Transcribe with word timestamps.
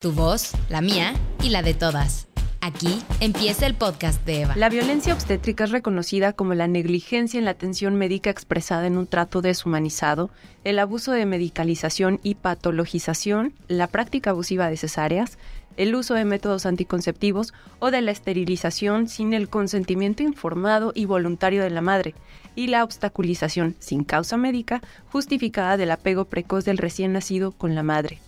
Tu 0.00 0.12
voz, 0.12 0.52
la 0.68 0.80
mía 0.80 1.12
y 1.42 1.48
la 1.48 1.60
de 1.60 1.74
todas. 1.74 2.28
Aquí 2.60 3.02
empieza 3.18 3.66
el 3.66 3.74
podcast 3.74 4.24
de 4.24 4.42
Eva. 4.42 4.54
La 4.54 4.68
violencia 4.68 5.12
obstétrica 5.12 5.64
es 5.64 5.72
reconocida 5.72 6.32
como 6.32 6.54
la 6.54 6.68
negligencia 6.68 7.36
en 7.36 7.44
la 7.44 7.50
atención 7.50 7.96
médica 7.96 8.30
expresada 8.30 8.86
en 8.86 8.96
un 8.96 9.08
trato 9.08 9.42
deshumanizado, 9.42 10.30
el 10.62 10.78
abuso 10.78 11.10
de 11.10 11.26
medicalización 11.26 12.20
y 12.22 12.36
patologización, 12.36 13.54
la 13.66 13.88
práctica 13.88 14.30
abusiva 14.30 14.70
de 14.70 14.76
cesáreas, 14.76 15.36
el 15.76 15.96
uso 15.96 16.14
de 16.14 16.24
métodos 16.24 16.64
anticonceptivos 16.64 17.52
o 17.80 17.90
de 17.90 18.00
la 18.00 18.12
esterilización 18.12 19.08
sin 19.08 19.34
el 19.34 19.48
consentimiento 19.48 20.22
informado 20.22 20.92
y 20.94 21.06
voluntario 21.06 21.64
de 21.64 21.70
la 21.70 21.80
madre, 21.80 22.14
y 22.54 22.68
la 22.68 22.84
obstaculización 22.84 23.74
sin 23.80 24.04
causa 24.04 24.36
médica 24.36 24.80
justificada 25.10 25.76
del 25.76 25.90
apego 25.90 26.26
precoz 26.26 26.64
del 26.64 26.78
recién 26.78 27.12
nacido 27.12 27.50
con 27.50 27.74
la 27.74 27.82
madre. 27.82 28.20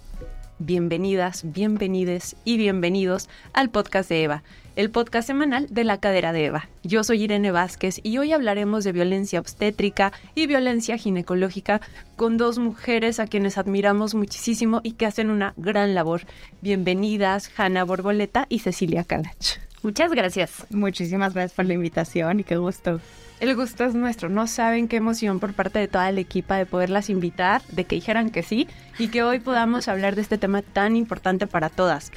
Bienvenidas, 0.62 1.50
bienvenides 1.54 2.36
y 2.44 2.58
bienvenidos 2.58 3.30
al 3.54 3.70
podcast 3.70 4.10
de 4.10 4.24
Eva, 4.24 4.42
el 4.76 4.90
podcast 4.90 5.26
semanal 5.26 5.66
de 5.70 5.84
la 5.84 6.00
cadera 6.00 6.34
de 6.34 6.44
Eva. 6.44 6.68
Yo 6.82 7.02
soy 7.02 7.22
Irene 7.22 7.50
Vázquez 7.50 7.98
y 8.02 8.18
hoy 8.18 8.34
hablaremos 8.34 8.84
de 8.84 8.92
violencia 8.92 9.40
obstétrica 9.40 10.12
y 10.34 10.46
violencia 10.46 10.98
ginecológica 10.98 11.80
con 12.16 12.36
dos 12.36 12.58
mujeres 12.58 13.20
a 13.20 13.26
quienes 13.26 13.56
admiramos 13.56 14.14
muchísimo 14.14 14.82
y 14.82 14.92
que 14.92 15.06
hacen 15.06 15.30
una 15.30 15.54
gran 15.56 15.94
labor. 15.94 16.26
Bienvenidas, 16.60 17.50
Hanna 17.56 17.84
Borboleta 17.84 18.44
y 18.50 18.58
Cecilia 18.58 19.04
Calach. 19.04 19.60
Muchas 19.82 20.12
gracias. 20.12 20.66
Muchísimas 20.68 21.32
gracias 21.32 21.54
por 21.54 21.64
la 21.64 21.72
invitación 21.72 22.40
y 22.40 22.44
qué 22.44 22.58
gusto. 22.58 23.00
El 23.40 23.56
gusto 23.56 23.84
es 23.84 23.94
nuestro. 23.94 24.28
No 24.28 24.46
saben 24.46 24.86
qué 24.86 24.96
emoción 24.96 25.40
por 25.40 25.54
parte 25.54 25.78
de 25.78 25.88
toda 25.88 26.12
la 26.12 26.20
equipa 26.20 26.56
de 26.56 26.66
poderlas 26.66 27.08
invitar, 27.08 27.62
de 27.68 27.84
que 27.84 27.96
dijeran 27.96 28.28
que 28.28 28.42
sí 28.42 28.68
y 28.98 29.08
que 29.08 29.22
hoy 29.22 29.40
podamos 29.40 29.88
hablar 29.88 30.14
de 30.14 30.20
este 30.20 30.36
tema 30.36 30.60
tan 30.60 30.94
importante 30.94 31.46
para 31.46 31.70
todas. 31.70 32.12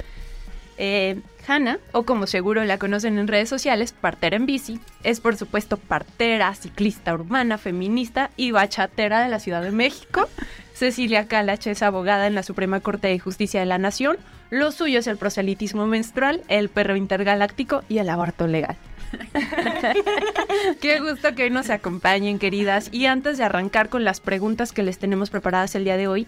Eh, 0.76 1.20
Hanna, 1.46 1.78
o 1.92 2.02
como 2.02 2.26
seguro 2.26 2.62
la 2.64 2.78
conocen 2.78 3.18
en 3.18 3.28
redes 3.28 3.48
sociales, 3.48 3.92
partera 3.92 4.36
en 4.36 4.44
bici, 4.44 4.80
es 5.02 5.20
por 5.20 5.36
supuesto 5.36 5.78
partera, 5.78 6.54
ciclista 6.54 7.14
urbana, 7.14 7.56
feminista 7.56 8.30
y 8.36 8.50
bachatera 8.50 9.22
de 9.22 9.30
la 9.30 9.38
Ciudad 9.38 9.62
de 9.62 9.70
México. 9.70 10.28
Cecilia 10.74 11.26
Calach 11.26 11.66
es 11.66 11.82
abogada 11.82 12.26
en 12.26 12.34
la 12.34 12.42
Suprema 12.42 12.80
Corte 12.80 13.08
de 13.08 13.18
Justicia 13.18 13.60
de 13.60 13.66
la 13.66 13.78
Nación. 13.78 14.18
Lo 14.50 14.72
suyo 14.72 14.98
es 14.98 15.06
el 15.06 15.16
proselitismo 15.16 15.86
menstrual, 15.86 16.42
el 16.48 16.68
perro 16.68 16.96
intergaláctico 16.96 17.82
y 17.88 17.98
el 17.98 18.10
aborto 18.10 18.46
legal. 18.46 18.76
Qué 20.80 21.00
gusto 21.00 21.34
que 21.34 21.44
hoy 21.44 21.50
nos 21.50 21.70
acompañen, 21.70 22.38
queridas. 22.38 22.88
Y 22.92 23.06
antes 23.06 23.38
de 23.38 23.44
arrancar 23.44 23.88
con 23.88 24.04
las 24.04 24.20
preguntas 24.20 24.72
que 24.72 24.82
les 24.82 24.98
tenemos 24.98 25.30
preparadas 25.30 25.74
el 25.74 25.84
día 25.84 25.96
de 25.96 26.08
hoy, 26.08 26.26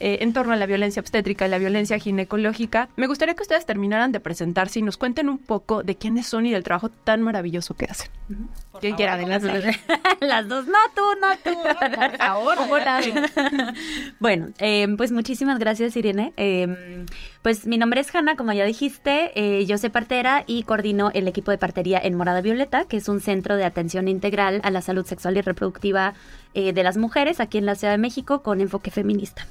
eh, 0.00 0.18
en 0.22 0.32
torno 0.32 0.52
a 0.52 0.56
la 0.56 0.66
violencia 0.66 1.00
obstétrica 1.00 1.46
y 1.46 1.48
la 1.48 1.58
violencia 1.58 1.98
ginecológica, 1.98 2.88
me 2.96 3.06
gustaría 3.06 3.34
que 3.34 3.42
ustedes 3.42 3.64
terminaran 3.64 4.10
de 4.10 4.18
presentarse 4.18 4.80
y 4.80 4.82
nos 4.82 4.96
cuenten 4.96 5.28
un 5.28 5.38
poco 5.38 5.84
de 5.84 5.94
quiénes 5.96 6.26
son 6.26 6.46
y 6.46 6.50
del 6.50 6.64
trabajo 6.64 6.88
tan 6.88 7.22
maravilloso 7.22 7.74
que 7.74 7.86
hacen. 7.86 8.10
¿Quién 8.80 8.96
quiera 8.96 9.16
de 9.16 9.26
las, 9.26 9.42
las 10.20 10.48
dos? 10.48 10.66
No, 10.66 10.78
tú, 10.94 11.02
no 11.20 11.36
tú. 11.44 11.58
Ahora. 12.18 13.00
bueno, 14.18 14.48
eh, 14.58 14.88
pues 14.96 15.12
muchísimas 15.12 15.60
gracias, 15.60 15.96
Irene. 15.96 16.32
Eh, 16.36 17.06
pues 17.44 17.66
mi 17.66 17.78
nombre 17.78 18.00
es 18.00 18.12
Hanna, 18.12 18.34
como 18.34 18.52
ya 18.52 18.64
dijiste. 18.64 19.30
Eh, 19.36 19.66
yo 19.66 19.78
soy 19.78 19.90
partera 19.90 20.42
y 20.46 20.64
coordino 20.64 21.12
el 21.14 21.28
equipo 21.28 21.52
de 21.52 21.58
partería 21.58 22.00
en 22.02 22.16
Morada 22.16 22.40
Violeta, 22.40 22.86
que 22.86 22.96
es 22.96 23.08
un 23.08 23.20
centro 23.20 23.56
de 23.56 23.64
atención 23.64 24.08
integral 24.08 24.60
a 24.64 24.70
la 24.72 24.82
salud 24.82 25.06
sexual 25.06 25.36
y 25.36 25.42
reproductiva 25.42 26.14
de 26.54 26.82
las 26.84 26.96
mujeres 26.96 27.40
aquí 27.40 27.58
en 27.58 27.66
la 27.66 27.74
Ciudad 27.74 27.92
de 27.92 27.98
México 27.98 28.42
con 28.42 28.60
enfoque 28.60 28.92
feminista. 28.92 29.44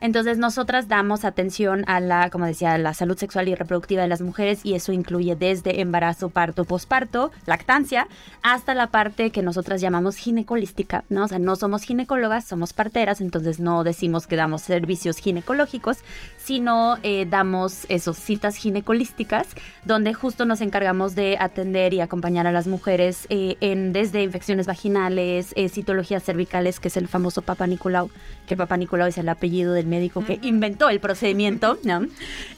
Entonces, 0.00 0.38
nosotras 0.38 0.88
damos 0.88 1.24
atención 1.24 1.84
a 1.86 2.00
la, 2.00 2.30
como 2.30 2.46
decía, 2.46 2.76
la 2.78 2.94
salud 2.94 3.16
sexual 3.16 3.48
y 3.48 3.54
reproductiva 3.54 4.02
de 4.02 4.08
las 4.08 4.20
mujeres 4.20 4.60
y 4.64 4.74
eso 4.74 4.92
incluye 4.92 5.36
desde 5.36 5.80
embarazo, 5.80 6.28
parto, 6.28 6.64
posparto, 6.64 7.30
lactancia, 7.46 8.08
hasta 8.42 8.74
la 8.74 8.88
parte 8.88 9.30
que 9.30 9.42
nosotras 9.42 9.80
llamamos 9.80 10.16
ginecolística, 10.16 11.04
¿no? 11.08 11.24
O 11.24 11.28
sea, 11.28 11.38
no 11.38 11.56
somos 11.56 11.82
ginecólogas, 11.82 12.44
somos 12.44 12.72
parteras, 12.72 13.20
entonces 13.20 13.60
no 13.60 13.84
decimos 13.84 14.26
que 14.26 14.36
damos 14.36 14.62
servicios 14.62 15.18
ginecológicos, 15.18 15.98
sino 16.36 16.98
eh, 17.02 17.26
damos 17.28 17.86
esos 17.88 18.16
citas 18.16 18.56
ginecolísticas, 18.56 19.48
donde 19.84 20.14
justo 20.14 20.44
nos 20.44 20.60
encargamos 20.60 21.14
de 21.14 21.36
atender 21.40 21.94
y 21.94 22.00
acompañar 22.00 22.46
a 22.46 22.52
las 22.52 22.66
mujeres 22.66 23.26
eh, 23.30 23.56
en 23.60 23.92
desde 23.92 24.22
infecciones 24.22 24.66
vaginales, 24.66 25.52
eh, 25.56 25.68
citologías 25.68 26.22
cervicales, 26.22 26.80
que 26.80 26.88
es 26.88 26.96
el 26.96 27.08
famoso 27.08 27.42
Papa 27.42 27.66
Nicolau, 27.66 28.10
que 28.46 28.56
Papa 28.56 28.76
Nicolau 28.76 29.08
es 29.08 29.18
el 29.18 29.28
apellido 29.28 29.72
del 29.72 29.85
médico 29.86 30.24
que 30.24 30.38
inventó 30.42 30.88
el 30.88 31.00
procedimiento, 31.00 31.78
¿no? 31.84 32.06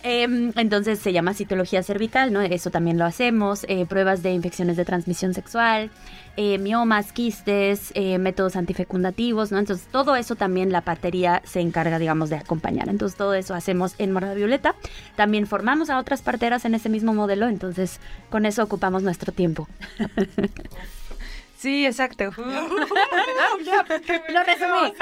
Em, 0.02 0.52
entonces 0.56 0.98
se 0.98 1.12
llama 1.12 1.34
citología 1.34 1.82
cervical, 1.82 2.32
¿no? 2.32 2.40
Eso 2.40 2.70
también 2.70 2.98
lo 2.98 3.04
hacemos, 3.04 3.64
eh, 3.68 3.86
pruebas 3.86 4.22
de 4.22 4.32
infecciones 4.32 4.76
de 4.76 4.84
transmisión 4.84 5.34
sexual, 5.34 5.90
eh, 6.36 6.58
miomas, 6.58 7.12
quistes, 7.12 7.90
eh, 7.94 8.16
métodos 8.18 8.54
antifecundativos, 8.54 9.50
¿no? 9.50 9.58
Entonces 9.58 9.88
todo 9.90 10.14
eso 10.14 10.36
también 10.36 10.70
la 10.70 10.82
partería 10.82 11.42
se 11.44 11.60
encarga, 11.60 11.98
digamos, 11.98 12.30
de 12.30 12.36
acompañar. 12.36 12.88
Entonces 12.88 13.18
todo 13.18 13.34
eso 13.34 13.54
hacemos 13.54 13.94
en 13.98 14.12
Morada 14.12 14.34
Violeta. 14.34 14.76
También 15.16 15.46
formamos 15.46 15.90
a 15.90 15.98
otras 15.98 16.22
parteras 16.22 16.64
en 16.64 16.74
ese 16.74 16.88
mismo 16.88 17.12
modelo, 17.12 17.48
entonces 17.48 17.98
con 18.30 18.46
eso 18.46 18.62
ocupamos 18.62 19.02
nuestro 19.02 19.32
tiempo. 19.32 19.68
Sí, 21.58 21.84
exacto. 21.86 22.24
Lo 22.36 22.42
resumí. 24.44 24.92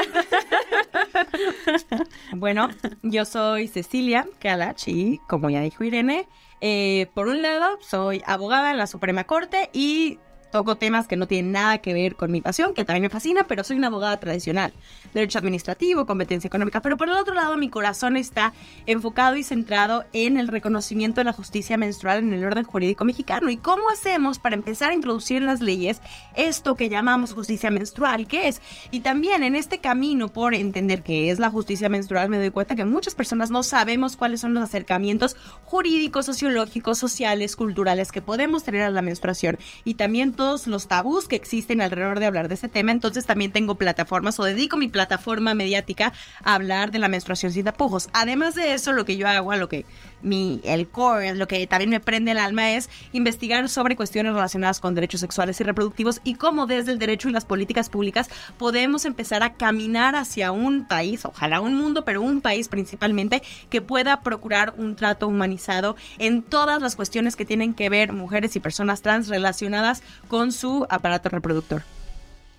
bueno, 2.32 2.70
yo 3.02 3.26
soy 3.26 3.68
Cecilia 3.68 4.26
Calach 4.40 4.88
y, 4.88 5.18
como 5.28 5.50
ya 5.50 5.60
dijo 5.60 5.84
Irene, 5.84 6.26
eh, 6.62 7.10
por 7.12 7.28
un 7.28 7.42
lado 7.42 7.76
soy 7.82 8.22
abogada 8.24 8.70
en 8.70 8.78
la 8.78 8.86
Suprema 8.86 9.24
Corte 9.24 9.68
y 9.74 10.18
toco 10.56 10.76
temas 10.76 11.06
que 11.06 11.16
no 11.16 11.28
tienen 11.28 11.52
nada 11.52 11.78
que 11.78 11.92
ver 11.92 12.16
con 12.16 12.32
mi 12.32 12.40
pasión, 12.40 12.72
que 12.72 12.82
también 12.82 13.02
me 13.02 13.10
fascina, 13.10 13.46
pero 13.46 13.62
soy 13.62 13.76
una 13.76 13.88
abogada 13.88 14.18
tradicional. 14.18 14.72
Derecho 15.12 15.38
administrativo, 15.38 16.06
competencia 16.06 16.48
económica. 16.48 16.80
Pero 16.80 16.96
por 16.96 17.10
el 17.10 17.14
otro 17.16 17.34
lado, 17.34 17.58
mi 17.58 17.68
corazón 17.68 18.16
está 18.16 18.54
enfocado 18.86 19.36
y 19.36 19.42
centrado 19.42 20.04
en 20.14 20.38
el 20.38 20.48
reconocimiento 20.48 21.20
de 21.20 21.26
la 21.26 21.34
justicia 21.34 21.76
menstrual 21.76 22.20
en 22.20 22.32
el 22.32 22.42
orden 22.42 22.64
jurídico 22.64 23.04
mexicano. 23.04 23.50
¿Y 23.50 23.58
cómo 23.58 23.90
hacemos 23.90 24.38
para 24.38 24.56
empezar 24.56 24.92
a 24.92 24.94
introducir 24.94 25.36
en 25.36 25.46
las 25.46 25.60
leyes 25.60 26.00
esto 26.36 26.74
que 26.74 26.88
llamamos 26.88 27.34
justicia 27.34 27.70
menstrual? 27.70 28.26
¿Qué 28.26 28.48
es? 28.48 28.62
Y 28.90 29.00
también 29.00 29.42
en 29.42 29.56
este 29.56 29.78
camino 29.78 30.28
por 30.28 30.54
entender 30.54 31.02
qué 31.02 31.30
es 31.30 31.38
la 31.38 31.50
justicia 31.50 31.90
menstrual, 31.90 32.30
me 32.30 32.38
doy 32.38 32.50
cuenta 32.50 32.76
que 32.76 32.86
muchas 32.86 33.14
personas 33.14 33.50
no 33.50 33.62
sabemos 33.62 34.16
cuáles 34.16 34.40
son 34.40 34.54
los 34.54 34.64
acercamientos 34.64 35.36
jurídicos, 35.64 36.24
sociológicos, 36.24 36.96
sociales, 36.96 37.56
culturales 37.56 38.10
que 38.10 38.22
podemos 38.22 38.64
tener 38.64 38.80
a 38.80 38.90
la 38.90 39.02
menstruación. 39.02 39.58
Y 39.84 39.94
también 39.94 40.32
los 40.66 40.86
tabús 40.86 41.28
que 41.28 41.36
existen 41.36 41.80
alrededor 41.80 42.20
de 42.20 42.26
hablar 42.26 42.48
de 42.48 42.54
ese 42.54 42.68
tema. 42.68 42.92
Entonces 42.92 43.26
también 43.26 43.52
tengo 43.52 43.74
plataformas 43.74 44.38
o 44.38 44.44
dedico 44.44 44.76
mi 44.76 44.88
plataforma 44.88 45.54
mediática 45.54 46.12
a 46.44 46.54
hablar 46.54 46.90
de 46.90 46.98
la 46.98 47.08
menstruación 47.08 47.52
sin 47.52 47.64
tapujos. 47.64 48.08
Además 48.12 48.54
de 48.54 48.74
eso, 48.74 48.92
lo 48.92 49.04
que 49.04 49.16
yo 49.16 49.26
hago, 49.28 49.54
lo 49.56 49.68
que 49.68 49.84
mi, 50.22 50.60
el 50.64 50.88
core, 50.88 51.34
lo 51.34 51.46
que 51.48 51.66
también 51.66 51.90
me 51.90 52.00
prende 52.00 52.32
el 52.32 52.38
alma 52.38 52.72
es 52.72 52.88
investigar 53.12 53.68
sobre 53.68 53.96
cuestiones 53.96 54.32
relacionadas 54.32 54.80
con 54.80 54.94
derechos 54.94 55.20
sexuales 55.20 55.60
y 55.60 55.64
reproductivos 55.64 56.20
y 56.24 56.34
cómo 56.34 56.66
desde 56.66 56.92
el 56.92 56.98
derecho 56.98 57.28
y 57.28 57.32
las 57.32 57.44
políticas 57.44 57.88
públicas 57.88 58.28
podemos 58.58 59.04
empezar 59.04 59.42
a 59.42 59.54
caminar 59.54 60.16
hacia 60.16 60.52
un 60.52 60.86
país, 60.86 61.24
ojalá 61.24 61.60
un 61.60 61.74
mundo, 61.76 62.04
pero 62.04 62.22
un 62.22 62.40
país 62.40 62.68
principalmente 62.68 63.42
que 63.70 63.80
pueda 63.80 64.20
procurar 64.20 64.74
un 64.76 64.96
trato 64.96 65.28
humanizado 65.28 65.96
en 66.18 66.42
todas 66.42 66.80
las 66.82 66.96
cuestiones 66.96 67.36
que 67.36 67.44
tienen 67.44 67.74
que 67.74 67.88
ver 67.88 68.12
mujeres 68.12 68.56
y 68.56 68.60
personas 68.60 69.02
trans 69.02 69.28
relacionadas 69.28 70.02
con 70.28 70.52
su 70.52 70.86
aparato 70.90 71.28
reproductor. 71.28 71.82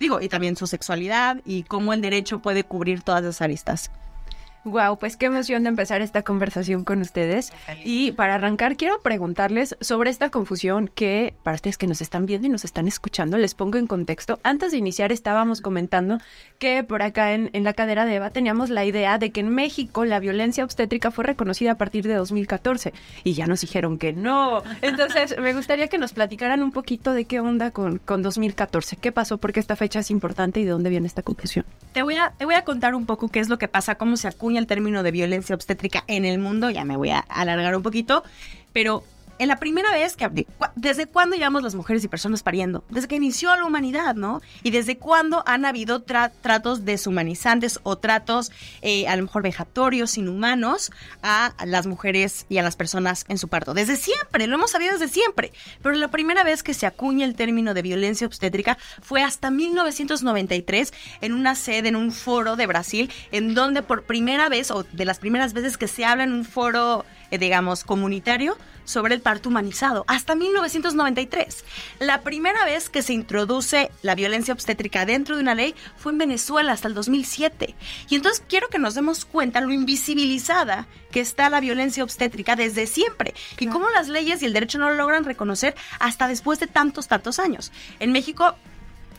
Digo, 0.00 0.20
y 0.20 0.28
también 0.28 0.56
su 0.56 0.66
sexualidad 0.66 1.40
y 1.44 1.64
cómo 1.64 1.92
el 1.92 2.00
derecho 2.00 2.38
puede 2.40 2.64
cubrir 2.64 3.02
todas 3.02 3.22
las 3.22 3.42
aristas. 3.42 3.90
Wow, 4.64 4.98
pues 4.98 5.16
qué 5.16 5.26
emoción 5.26 5.62
de 5.62 5.70
empezar 5.70 6.02
esta 6.02 6.22
conversación 6.22 6.84
con 6.84 7.00
ustedes. 7.00 7.52
Y 7.84 8.12
para 8.12 8.34
arrancar, 8.34 8.76
quiero 8.76 9.00
preguntarles 9.00 9.76
sobre 9.80 10.10
esta 10.10 10.30
confusión 10.30 10.90
que, 10.92 11.34
para 11.42 11.54
ustedes 11.54 11.78
que 11.78 11.86
nos 11.86 12.00
están 12.00 12.26
viendo 12.26 12.48
y 12.48 12.50
nos 12.50 12.64
están 12.64 12.86
escuchando, 12.86 13.38
les 13.38 13.54
pongo 13.54 13.78
en 13.78 13.86
contexto. 13.86 14.40
Antes 14.42 14.72
de 14.72 14.78
iniciar, 14.78 15.10
estábamos 15.10 15.60
comentando 15.60 16.18
que 16.58 16.82
por 16.82 17.02
acá 17.02 17.32
en, 17.34 17.50
en 17.52 17.64
la 17.64 17.72
cadera 17.72 18.04
de 18.04 18.16
Eva 18.16 18.30
teníamos 18.30 18.70
la 18.70 18.84
idea 18.84 19.18
de 19.18 19.30
que 19.30 19.40
en 19.40 19.48
México 19.48 20.04
la 20.04 20.18
violencia 20.18 20.64
obstétrica 20.64 21.10
fue 21.10 21.24
reconocida 21.24 21.72
a 21.72 21.74
partir 21.76 22.06
de 22.06 22.14
2014 22.14 22.92
y 23.24 23.34
ya 23.34 23.46
nos 23.46 23.60
dijeron 23.60 23.98
que 23.98 24.12
no. 24.12 24.62
Entonces, 24.82 25.36
me 25.38 25.54
gustaría 25.54 25.88
que 25.88 25.98
nos 25.98 26.12
platicaran 26.12 26.62
un 26.62 26.72
poquito 26.72 27.12
de 27.12 27.24
qué 27.24 27.40
onda 27.40 27.70
con, 27.70 27.98
con 27.98 28.22
2014. 28.22 28.96
¿Qué 28.96 29.12
pasó? 29.12 29.38
¿Por 29.38 29.52
qué 29.52 29.60
esta 29.60 29.76
fecha 29.76 30.00
es 30.00 30.10
importante 30.10 30.60
y 30.60 30.64
de 30.64 30.70
dónde 30.70 30.90
viene 30.90 31.06
esta 31.06 31.22
confusión? 31.22 31.64
Te 31.92 32.02
voy 32.02 32.16
a, 32.16 32.32
te 32.36 32.44
voy 32.44 32.54
a 32.54 32.64
contar 32.64 32.94
un 32.94 33.06
poco 33.06 33.28
qué 33.28 33.40
es 33.40 33.48
lo 33.48 33.58
que 33.58 33.68
pasa, 33.68 33.94
cómo 33.94 34.16
se 34.16 34.28
acuña 34.28 34.58
el 34.58 34.66
término 34.66 35.02
de 35.02 35.10
violencia 35.10 35.54
obstétrica 35.54 36.04
en 36.06 36.24
el 36.24 36.38
mundo, 36.38 36.70
ya 36.70 36.84
me 36.84 36.96
voy 36.96 37.10
a 37.10 37.20
alargar 37.20 37.76
un 37.76 37.82
poquito, 37.82 38.24
pero 38.72 39.04
en 39.38 39.48
la 39.48 39.56
primera 39.56 39.90
vez 39.92 40.16
que... 40.16 40.46
¿Desde 40.76 41.06
cuándo 41.06 41.36
llevamos 41.36 41.62
las 41.62 41.74
mujeres 41.74 42.04
y 42.04 42.08
personas 42.08 42.42
pariendo? 42.42 42.84
Desde 42.90 43.08
que 43.08 43.16
inició 43.16 43.54
la 43.56 43.64
humanidad, 43.64 44.14
¿no? 44.14 44.40
Y 44.62 44.70
desde 44.70 44.98
cuándo 44.98 45.42
han 45.46 45.64
habido 45.64 46.02
tratos 46.02 46.84
deshumanizantes 46.84 47.80
o 47.82 47.96
tratos 47.96 48.50
eh, 48.82 49.08
a 49.08 49.16
lo 49.16 49.22
mejor 49.22 49.42
vejatorios, 49.42 50.18
inhumanos 50.18 50.90
a 51.22 51.54
las 51.66 51.86
mujeres 51.86 52.46
y 52.48 52.58
a 52.58 52.62
las 52.62 52.76
personas 52.76 53.24
en 53.28 53.38
su 53.38 53.48
parto. 53.48 53.74
Desde 53.74 53.96
siempre, 53.96 54.46
lo 54.46 54.54
hemos 54.54 54.70
sabido 54.70 54.92
desde 54.92 55.08
siempre. 55.08 55.52
Pero 55.82 55.94
la 55.96 56.08
primera 56.08 56.44
vez 56.44 56.62
que 56.62 56.74
se 56.74 56.86
acuña 56.86 57.24
el 57.24 57.34
término 57.34 57.74
de 57.74 57.82
violencia 57.82 58.26
obstétrica 58.26 58.78
fue 59.02 59.22
hasta 59.22 59.50
1993 59.50 60.92
en 61.20 61.32
una 61.32 61.54
sede, 61.54 61.88
en 61.88 61.96
un 61.96 62.12
foro 62.12 62.56
de 62.56 62.66
Brasil, 62.66 63.10
en 63.32 63.54
donde 63.54 63.82
por 63.82 64.04
primera 64.04 64.48
vez, 64.48 64.70
o 64.70 64.84
de 64.84 65.04
las 65.04 65.18
primeras 65.18 65.52
veces 65.52 65.76
que 65.76 65.88
se 65.88 66.04
habla 66.04 66.24
en 66.24 66.32
un 66.32 66.44
foro, 66.44 67.04
eh, 67.30 67.38
digamos, 67.38 67.84
comunitario, 67.84 68.56
sobre 68.84 69.14
el 69.14 69.20
parto 69.20 69.50
humanizado, 69.50 70.04
hasta 70.08 70.34
1993. 70.34 71.64
La 71.98 72.22
primera 72.22 72.64
vez 72.64 72.88
que 72.88 73.02
se 73.02 73.12
introduce 73.12 73.90
la 74.02 74.14
violencia 74.14 74.54
obstétrica 74.54 75.04
dentro 75.04 75.36
de 75.36 75.42
una 75.42 75.54
ley 75.54 75.74
fue 75.98 76.12
en 76.12 76.18
Venezuela 76.18 76.72
hasta 76.72 76.88
el 76.88 76.94
2007. 76.94 77.74
Y 78.08 78.14
entonces 78.14 78.42
quiero 78.48 78.68
que 78.68 78.78
nos 78.78 78.94
demos 78.94 79.26
cuenta 79.26 79.60
lo 79.60 79.72
invisibilizada 79.72 80.86
que 81.10 81.20
está 81.20 81.50
la 81.50 81.60
violencia 81.60 82.02
obstétrica 82.02 82.56
desde 82.56 82.86
siempre 82.86 83.34
y 83.58 83.66
cómo 83.66 83.90
las 83.90 84.08
leyes 84.08 84.42
y 84.42 84.46
el 84.46 84.52
derecho 84.52 84.78
no 84.78 84.88
lo 84.88 84.96
logran 84.96 85.24
reconocer 85.24 85.74
hasta 86.00 86.26
después 86.28 86.58
de 86.58 86.66
tantos, 86.66 87.08
tantos 87.08 87.38
años. 87.38 87.72
En 88.00 88.12
México 88.12 88.56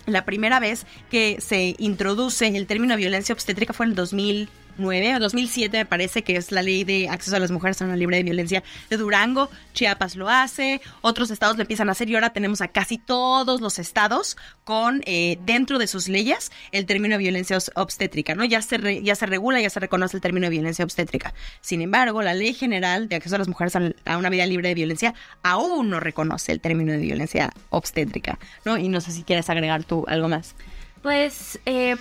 la 0.05 0.25
primera 0.25 0.59
vez 0.59 0.85
que 1.11 1.39
se 1.39 1.75
introduce 1.77 2.47
el 2.47 2.65
término 2.67 2.95
violencia 2.95 3.33
obstétrica 3.33 3.73
fue 3.73 3.85
en 3.85 3.91
el 3.91 3.95
2000 3.95 4.49
o 4.79 5.19
2007 5.19 5.77
me 5.77 5.85
parece 5.85 6.23
que 6.23 6.35
es 6.35 6.51
la 6.51 6.61
ley 6.61 6.83
de 6.83 7.09
acceso 7.09 7.35
a 7.35 7.39
las 7.39 7.51
mujeres 7.51 7.81
a 7.81 7.85
una 7.85 7.95
libre 7.95 8.17
de 8.17 8.23
violencia 8.23 8.63
de 8.89 8.97
Durango, 8.97 9.49
Chiapas 9.73 10.15
lo 10.15 10.29
hace, 10.29 10.81
otros 11.01 11.31
estados 11.31 11.57
lo 11.57 11.61
empiezan 11.61 11.89
a 11.89 11.91
hacer 11.91 12.09
y 12.09 12.15
ahora 12.15 12.31
tenemos 12.31 12.61
a 12.61 12.69
casi 12.69 12.97
todos 12.97 13.61
los 13.61 13.79
estados 13.79 14.37
con 14.63 15.01
eh, 15.05 15.37
dentro 15.45 15.79
de 15.79 15.87
sus 15.87 16.07
leyes 16.07 16.51
el 16.71 16.85
término 16.85 17.15
de 17.15 17.19
violencia 17.19 17.57
obstétrica, 17.75 18.35
¿no? 18.35 18.45
Ya 18.45 18.61
se, 18.61 19.03
ya 19.03 19.15
se 19.15 19.25
regula, 19.25 19.61
ya 19.61 19.69
se 19.69 19.79
reconoce 19.79 20.17
el 20.17 20.21
término 20.21 20.45
de 20.45 20.51
violencia 20.51 20.85
obstétrica. 20.85 21.33
Sin 21.61 21.81
embargo, 21.81 22.21
la 22.21 22.33
ley 22.33 22.53
general 22.53 23.09
de 23.09 23.15
acceso 23.15 23.35
a 23.35 23.39
las 23.39 23.47
mujeres 23.47 23.75
a, 24.05 24.17
una 24.17 24.29
vida 24.29 24.45
libre 24.45 24.69
de 24.69 24.75
violencia 24.75 25.13
aún 25.43 25.89
no 25.89 25.99
reconoce 25.99 26.51
el 26.51 26.61
término 26.61 26.91
de 26.91 26.99
violencia 26.99 27.51
obstétrica, 27.69 28.39
¿no? 28.65 28.77
Y 28.77 28.87
no 28.89 29.01
sé 29.01 29.11
si 29.11 29.23
quieres 29.23 29.49
agregar 29.49 29.83
tú 29.83 30.05
algo 30.07 30.29
más. 30.29 30.55
Pues 31.01 31.59
eh, 31.65 31.95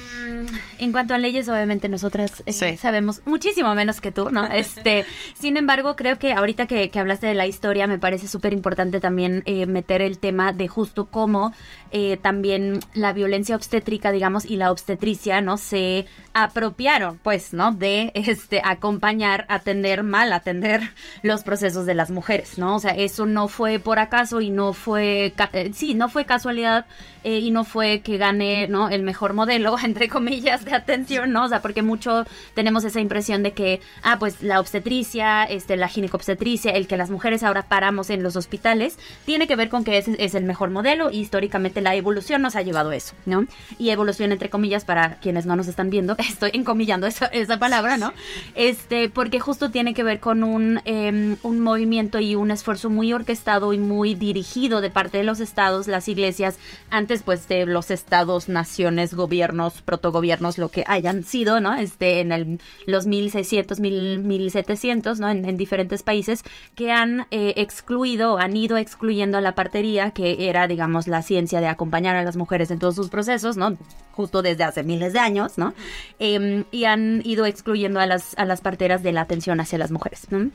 en 0.78 0.92
cuanto 0.92 1.14
a 1.14 1.18
leyes, 1.18 1.48
obviamente 1.48 1.88
nosotras 1.88 2.42
eh, 2.46 2.76
sabemos 2.76 3.22
muchísimo 3.26 3.72
menos 3.74 4.00
que 4.00 4.10
tú, 4.10 4.30
¿no? 4.30 4.46
Este, 4.58 5.04
sin 5.34 5.56
embargo, 5.56 5.94
creo 5.94 6.18
que 6.18 6.32
ahorita 6.32 6.66
que, 6.66 6.90
que 6.90 6.98
hablaste 6.98 7.28
de 7.28 7.34
la 7.34 7.46
historia, 7.46 7.86
me 7.86 7.98
parece 7.98 8.26
súper 8.26 8.52
importante 8.52 8.98
también 8.98 9.42
eh, 9.46 9.66
meter 9.66 10.02
el 10.02 10.18
tema 10.18 10.52
de 10.52 10.66
justo 10.66 11.06
cómo 11.06 11.52
eh, 11.90 12.18
también 12.20 12.80
la 12.94 13.12
violencia 13.12 13.56
obstétrica, 13.56 14.12
digamos, 14.12 14.44
y 14.44 14.56
la 14.56 14.70
obstetricia, 14.70 15.40
¿no? 15.40 15.56
Se 15.56 16.06
apropiaron, 16.34 17.18
pues, 17.22 17.52
¿no? 17.52 17.72
De 17.72 18.12
este 18.14 18.60
acompañar, 18.64 19.46
atender, 19.48 20.02
mal 20.02 20.32
atender 20.32 20.92
los 21.22 21.42
procesos 21.42 21.86
de 21.86 21.94
las 21.94 22.10
mujeres, 22.10 22.58
¿no? 22.58 22.76
O 22.76 22.78
sea, 22.78 22.92
eso 22.92 23.26
no 23.26 23.48
fue 23.48 23.78
por 23.78 23.98
acaso 23.98 24.40
y 24.40 24.50
no 24.50 24.72
fue, 24.72 25.34
eh, 25.52 25.70
sí, 25.74 25.94
no 25.94 26.08
fue 26.08 26.24
casualidad 26.24 26.86
eh, 27.24 27.38
y 27.38 27.50
no 27.50 27.64
fue 27.64 28.00
que 28.00 28.16
gane, 28.16 28.68
¿no? 28.68 28.88
El 28.88 29.02
mejor 29.02 29.32
modelo, 29.32 29.76
entre 29.84 30.08
comillas, 30.08 30.64
de 30.64 30.74
atención, 30.74 31.32
¿no? 31.32 31.44
O 31.44 31.48
sea, 31.48 31.60
porque 31.60 31.82
mucho 31.82 32.24
tenemos 32.54 32.84
esa 32.84 33.00
impresión 33.00 33.42
de 33.42 33.52
que, 33.52 33.80
ah, 34.02 34.18
pues 34.18 34.42
la 34.42 34.60
obstetricia, 34.60 35.44
este, 35.44 35.76
la 35.76 35.88
ginecobstetricia, 35.88 36.72
el 36.72 36.86
que 36.86 36.96
las 36.96 37.10
mujeres 37.10 37.42
ahora 37.42 37.62
paramos 37.62 38.10
en 38.10 38.22
los 38.22 38.36
hospitales, 38.36 38.98
tiene 39.24 39.46
que 39.46 39.56
ver 39.56 39.68
con 39.68 39.84
que 39.84 39.98
ese 39.98 40.16
es 40.18 40.34
el 40.34 40.44
mejor 40.44 40.70
modelo 40.70 41.10
y 41.10 41.18
históricamente 41.18 41.77
la 41.80 41.94
evolución 41.94 42.42
nos 42.42 42.56
ha 42.56 42.62
llevado 42.62 42.90
a 42.90 42.96
eso, 42.96 43.14
¿no? 43.26 43.46
Y 43.78 43.90
evolución 43.90 44.32
entre 44.32 44.50
comillas 44.50 44.84
para 44.84 45.16
quienes 45.20 45.46
no 45.46 45.56
nos 45.56 45.68
están 45.68 45.90
viendo, 45.90 46.16
estoy 46.18 46.50
encomillando 46.54 47.06
esa, 47.06 47.58
palabra, 47.58 47.96
¿no? 47.96 48.12
Este, 48.54 49.08
porque 49.08 49.40
justo 49.40 49.70
tiene 49.70 49.94
que 49.94 50.04
ver 50.04 50.20
con 50.20 50.44
un, 50.44 50.80
em, 50.84 51.36
un 51.42 51.60
movimiento 51.60 52.20
y 52.20 52.34
un 52.34 52.50
esfuerzo 52.50 52.90
muy 52.90 53.12
orquestado 53.12 53.72
y 53.72 53.78
muy 53.78 54.14
dirigido 54.14 54.80
de 54.80 54.90
parte 54.90 55.18
de 55.18 55.24
los 55.24 55.40
estados, 55.40 55.88
las 55.88 56.08
iglesias, 56.08 56.58
antes 56.90 57.22
pues 57.22 57.48
de 57.48 57.66
los 57.66 57.90
estados, 57.90 58.48
naciones, 58.48 59.14
gobiernos, 59.14 59.82
protogobiernos, 59.82 60.58
lo 60.58 60.68
que 60.70 60.84
hayan 60.86 61.24
sido, 61.24 61.60
¿no? 61.60 61.74
Este, 61.74 62.20
en 62.20 62.32
el, 62.32 62.60
los 62.86 63.06
1600, 63.06 63.80
1700, 63.80 65.20
¿no? 65.20 65.28
En, 65.30 65.58
diferentes 65.58 66.02
países 66.02 66.44
que 66.74 66.92
han 66.92 67.26
eh, 67.30 67.54
excluido, 67.56 68.38
han 68.38 68.56
ido 68.56 68.76
excluyendo 68.76 69.38
a 69.38 69.40
la 69.40 69.54
partería, 69.54 70.10
que 70.10 70.48
era, 70.48 70.68
digamos, 70.68 71.08
la 71.08 71.22
ciencia 71.22 71.60
de 71.60 71.67
acompañar 71.68 72.16
a 72.16 72.22
las 72.24 72.36
mujeres 72.36 72.70
en 72.70 72.78
todos 72.78 72.94
sus 72.94 73.08
procesos, 73.08 73.56
¿no? 73.56 73.76
Justo 74.12 74.42
desde 74.42 74.64
hace 74.64 74.82
miles 74.82 75.12
de 75.12 75.18
años, 75.18 75.58
¿no? 75.58 75.74
Em, 76.18 76.64
y 76.70 76.84
han 76.84 77.22
ido 77.24 77.46
excluyendo 77.46 78.00
a 78.00 78.06
las, 78.06 78.36
a 78.36 78.44
las 78.44 78.60
parteras 78.60 79.02
de 79.02 79.12
la 79.12 79.22
atención 79.22 79.60
hacia 79.60 79.78
las 79.78 79.90
mujeres, 79.90 80.26
¿no? 80.30 80.50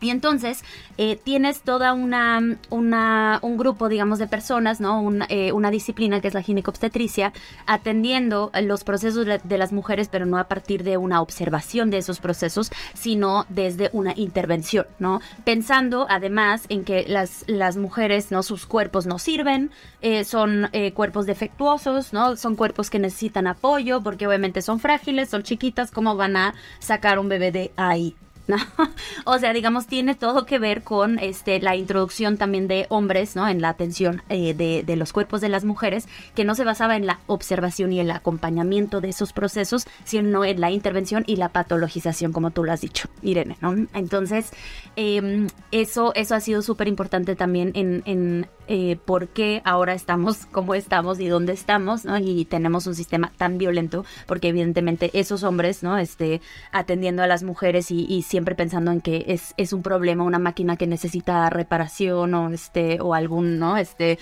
Y 0.00 0.10
entonces 0.10 0.62
eh, 0.96 1.18
tienes 1.22 1.62
toda 1.62 1.92
una, 1.92 2.58
un 2.70 3.56
grupo, 3.56 3.88
digamos, 3.88 4.18
de 4.18 4.26
personas, 4.26 4.80
¿no? 4.80 5.10
Eh, 5.28 5.52
una 5.52 5.70
disciplina 5.70 6.20
que 6.20 6.28
es 6.28 6.34
la 6.34 6.42
ginecobstetricia, 6.42 7.32
atendiendo 7.66 8.50
los 8.62 8.84
procesos 8.84 9.26
de, 9.26 9.58
las 9.58 9.72
mujeres, 9.72 10.08
pero 10.08 10.24
no 10.24 10.38
a 10.38 10.44
partir 10.44 10.84
de 10.84 10.96
una 10.96 11.20
observación 11.20 11.90
de 11.90 11.98
esos 11.98 12.20
procesos, 12.20 12.70
sino 12.94 13.44
desde 13.48 13.90
una 13.92 14.12
intervención, 14.16 14.86
¿no? 15.00 15.20
Pensando 15.44 16.06
además 16.08 16.64
en 16.68 16.84
que 16.84 17.04
las, 17.08 17.44
las 17.48 17.76
mujeres, 17.76 18.30
¿no? 18.30 18.44
Sus 18.44 18.66
cuerpos 18.66 19.06
no 19.06 19.18
sirven, 19.18 19.70
eh, 20.00 20.24
son 20.24 20.70
cuerpos 20.94 21.26
defectuosos, 21.26 22.12
¿no? 22.12 22.36
Son 22.36 22.54
cuerpos 22.54 22.88
que 22.88 22.98
necesitan 23.00 23.46
apoyo 23.48 24.00
porque 24.02 24.26
obviamente 24.26 24.62
son 24.62 24.78
frágiles, 24.78 25.28
son 25.28 25.42
chiquitas, 25.42 25.90
¿cómo 25.90 26.14
van 26.14 26.36
a 26.36 26.54
sacar 26.78 27.18
un 27.18 27.28
bebé 27.28 27.50
de 27.50 27.72
ahí? 27.76 28.14
O 29.24 29.38
sea, 29.38 29.52
digamos, 29.52 29.86
tiene 29.86 30.14
todo 30.14 30.46
que 30.46 30.58
ver 30.58 30.82
con 30.82 31.18
este 31.18 31.60
la 31.60 31.76
introducción 31.76 32.36
también 32.36 32.68
de 32.68 32.86
hombres, 32.88 33.36
¿no? 33.36 33.48
En 33.48 33.60
la 33.60 33.68
atención 33.68 34.22
eh, 34.28 34.54
de, 34.54 34.82
de, 34.84 34.96
los 34.96 35.12
cuerpos 35.12 35.40
de 35.40 35.48
las 35.48 35.64
mujeres, 35.64 36.08
que 36.34 36.44
no 36.44 36.54
se 36.54 36.64
basaba 36.64 36.96
en 36.96 37.06
la 37.06 37.20
observación 37.26 37.92
y 37.92 38.00
el 38.00 38.10
acompañamiento 38.10 39.00
de 39.00 39.10
esos 39.10 39.32
procesos, 39.32 39.86
sino 40.04 40.44
en 40.44 40.60
la 40.60 40.70
intervención 40.70 41.24
y 41.26 41.36
la 41.36 41.50
patologización, 41.50 42.32
como 42.32 42.50
tú 42.50 42.64
lo 42.64 42.72
has 42.72 42.80
dicho, 42.80 43.08
Irene, 43.22 43.56
¿no? 43.60 43.74
Entonces, 43.94 44.50
em, 44.96 45.48
eso, 45.70 46.12
eso 46.14 46.34
ha 46.34 46.40
sido 46.40 46.62
súper 46.62 46.88
importante 46.88 47.36
también 47.36 47.72
en, 47.74 48.02
en 48.06 48.46
eh, 48.68 48.98
por 49.04 49.28
qué 49.28 49.62
ahora 49.64 49.94
estamos 49.94 50.46
como 50.46 50.74
estamos 50.74 51.20
y 51.20 51.28
dónde 51.28 51.52
estamos, 51.52 52.04
¿no? 52.04 52.18
Y 52.18 52.44
tenemos 52.44 52.86
un 52.86 52.94
sistema 52.94 53.32
tan 53.36 53.58
violento, 53.58 54.04
porque 54.26 54.48
evidentemente 54.48 55.10
esos 55.14 55.42
hombres, 55.42 55.82
¿no? 55.82 55.98
Este, 55.98 56.40
atendiendo 56.72 57.22
a 57.22 57.26
las 57.26 57.42
mujeres 57.42 57.90
y, 57.90 58.22
siempre 58.22 58.54
pensando 58.54 58.92
en 58.92 59.00
que 59.00 59.24
es, 59.28 59.54
es 59.56 59.72
un 59.72 59.82
problema, 59.82 60.24
una 60.24 60.38
máquina 60.38 60.76
que 60.76 60.86
necesita 60.86 61.48
reparación 61.50 62.34
o 62.34 62.50
este, 62.50 63.00
o 63.00 63.14
algún, 63.14 63.58
¿no? 63.58 63.76
Este, 63.76 64.18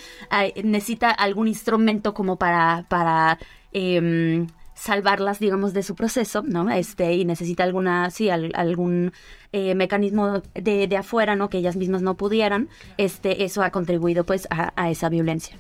necesita 0.63 1.11
algún 1.11 1.49
instrumento 1.49 2.15
como 2.15 2.37
para, 2.37 2.87
para, 2.89 3.39
eh, 3.73 4.47
salvarlas, 4.77 5.39
digamos, 5.41 5.73
de 5.73 5.83
su 5.83 5.95
proceso, 5.95 6.43
¿no? 6.47 6.71
Este, 6.71 7.15
y 7.15 7.25
necesita 7.25 7.65
alguna, 7.65 8.11
sí, 8.11 8.29
algún 8.31 9.13
eh, 9.53 9.75
mecanismo 9.75 10.43
de, 10.55 10.87
de, 10.87 10.97
afuera, 10.97 11.35
¿no? 11.35 11.49
Que 11.49 11.59
ellas 11.59 11.77
mismas 11.77 12.03
no 12.03 12.15
pudieran, 12.15 12.69
este, 12.99 13.45
eso 13.45 13.63
ha 13.63 13.71
contribuido, 13.71 14.25
pues, 14.25 14.47
a, 14.51 14.73
a 14.77 14.91
esa 14.91 15.09
violencia. 15.09 15.57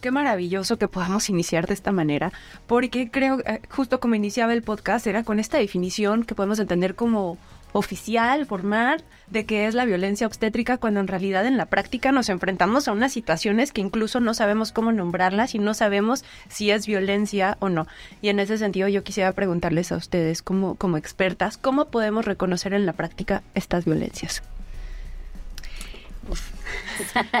Qué 0.00 0.12
maravilloso 0.12 0.78
que 0.78 0.86
podamos 0.86 1.28
iniciar 1.28 1.66
de 1.66 1.74
esta 1.74 1.90
manera, 1.90 2.32
porque 2.66 3.10
creo, 3.10 3.40
eh, 3.40 3.60
justo 3.68 3.98
como 3.98 4.14
iniciaba 4.14 4.52
el 4.52 4.62
podcast, 4.62 5.06
era 5.06 5.24
con 5.24 5.40
esta 5.40 5.58
definición 5.58 6.22
que 6.22 6.36
podemos 6.36 6.60
entender 6.60 6.94
como 6.94 7.36
oficial, 7.74 8.46
formal, 8.46 9.04
de 9.28 9.44
qué 9.46 9.66
es 9.66 9.74
la 9.74 9.84
violencia 9.84 10.26
obstétrica, 10.26 10.78
cuando 10.78 11.00
en 11.00 11.08
realidad 11.08 11.44
en 11.44 11.56
la 11.56 11.66
práctica 11.66 12.12
nos 12.12 12.28
enfrentamos 12.28 12.86
a 12.86 12.92
unas 12.92 13.12
situaciones 13.12 13.72
que 13.72 13.80
incluso 13.80 14.20
no 14.20 14.32
sabemos 14.32 14.70
cómo 14.70 14.92
nombrarlas 14.92 15.54
y 15.56 15.58
no 15.58 15.74
sabemos 15.74 16.24
si 16.48 16.70
es 16.70 16.86
violencia 16.86 17.56
o 17.58 17.68
no. 17.68 17.86
Y 18.22 18.28
en 18.28 18.38
ese 18.38 18.58
sentido 18.58 18.86
yo 18.86 19.02
quisiera 19.02 19.32
preguntarles 19.32 19.90
a 19.90 19.96
ustedes, 19.96 20.40
como, 20.40 20.76
como 20.76 20.96
expertas, 20.96 21.58
¿cómo 21.58 21.86
podemos 21.86 22.24
reconocer 22.24 22.74
en 22.74 22.86
la 22.86 22.92
práctica 22.92 23.42
estas 23.54 23.84
violencias? 23.84 24.42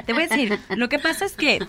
Te 0.06 0.12
voy 0.12 0.24
a 0.24 0.26
decir, 0.28 0.58
lo 0.70 0.88
que 0.88 0.98
pasa 0.98 1.24
es 1.24 1.32
que 1.32 1.60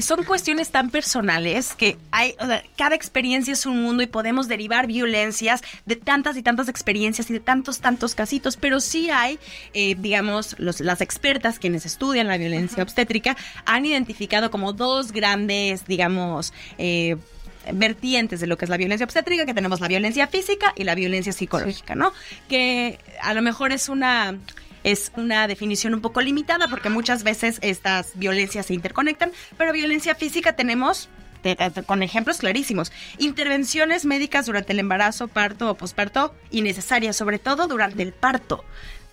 son 0.00 0.24
cuestiones 0.24 0.70
tan 0.70 0.90
personales 0.90 1.74
que 1.74 1.98
hay, 2.10 2.34
cada 2.76 2.94
experiencia 2.94 3.52
es 3.52 3.66
un 3.66 3.82
mundo 3.82 4.02
y 4.02 4.06
podemos 4.06 4.48
derivar 4.48 4.86
violencias 4.86 5.62
de 5.86 5.96
tantas 5.96 6.36
y 6.36 6.42
tantas 6.42 6.68
experiencias 6.68 7.30
y 7.30 7.34
de 7.34 7.40
tantos, 7.40 7.80
tantos 7.80 8.14
casitos, 8.14 8.56
pero 8.56 8.80
sí 8.80 9.10
hay, 9.10 9.38
eh, 9.74 9.94
digamos, 9.98 10.56
las 10.58 11.00
expertas 11.00 11.58
quienes 11.58 11.86
estudian 11.86 12.28
la 12.28 12.38
violencia 12.38 12.82
obstétrica 12.82 13.36
han 13.64 13.86
identificado 13.86 14.50
como 14.50 14.72
dos 14.72 15.12
grandes, 15.12 15.86
digamos, 15.86 16.52
eh, 16.78 17.16
vertientes 17.72 18.40
de 18.40 18.46
lo 18.46 18.56
que 18.56 18.64
es 18.64 18.68
la 18.68 18.76
violencia 18.76 19.04
obstétrica, 19.04 19.46
que 19.46 19.54
tenemos 19.54 19.80
la 19.80 19.88
violencia 19.88 20.26
física 20.26 20.72
y 20.76 20.84
la 20.84 20.94
violencia 20.94 21.32
psicológica, 21.32 21.94
¿no? 21.94 22.12
Que 22.48 22.98
a 23.20 23.34
lo 23.34 23.42
mejor 23.42 23.72
es 23.72 23.88
una 23.88 24.36
es 24.84 25.12
una 25.16 25.46
definición 25.46 25.94
un 25.94 26.00
poco 26.00 26.20
limitada 26.20 26.68
porque 26.68 26.90
muchas 26.90 27.22
veces 27.22 27.58
estas 27.62 28.18
violencias 28.18 28.66
se 28.66 28.74
interconectan, 28.74 29.32
pero 29.56 29.72
violencia 29.72 30.14
física 30.14 30.54
tenemos 30.54 31.08
con 31.86 32.02
ejemplos 32.02 32.38
clarísimos. 32.38 32.92
Intervenciones 33.18 34.04
médicas 34.04 34.46
durante 34.46 34.72
el 34.72 34.78
embarazo, 34.78 35.28
parto 35.28 35.70
o 35.70 35.74
posparto 35.74 36.34
innecesarias, 36.50 37.16
sobre 37.16 37.38
todo 37.38 37.66
durante 37.66 38.02
el 38.02 38.12
parto. 38.12 38.64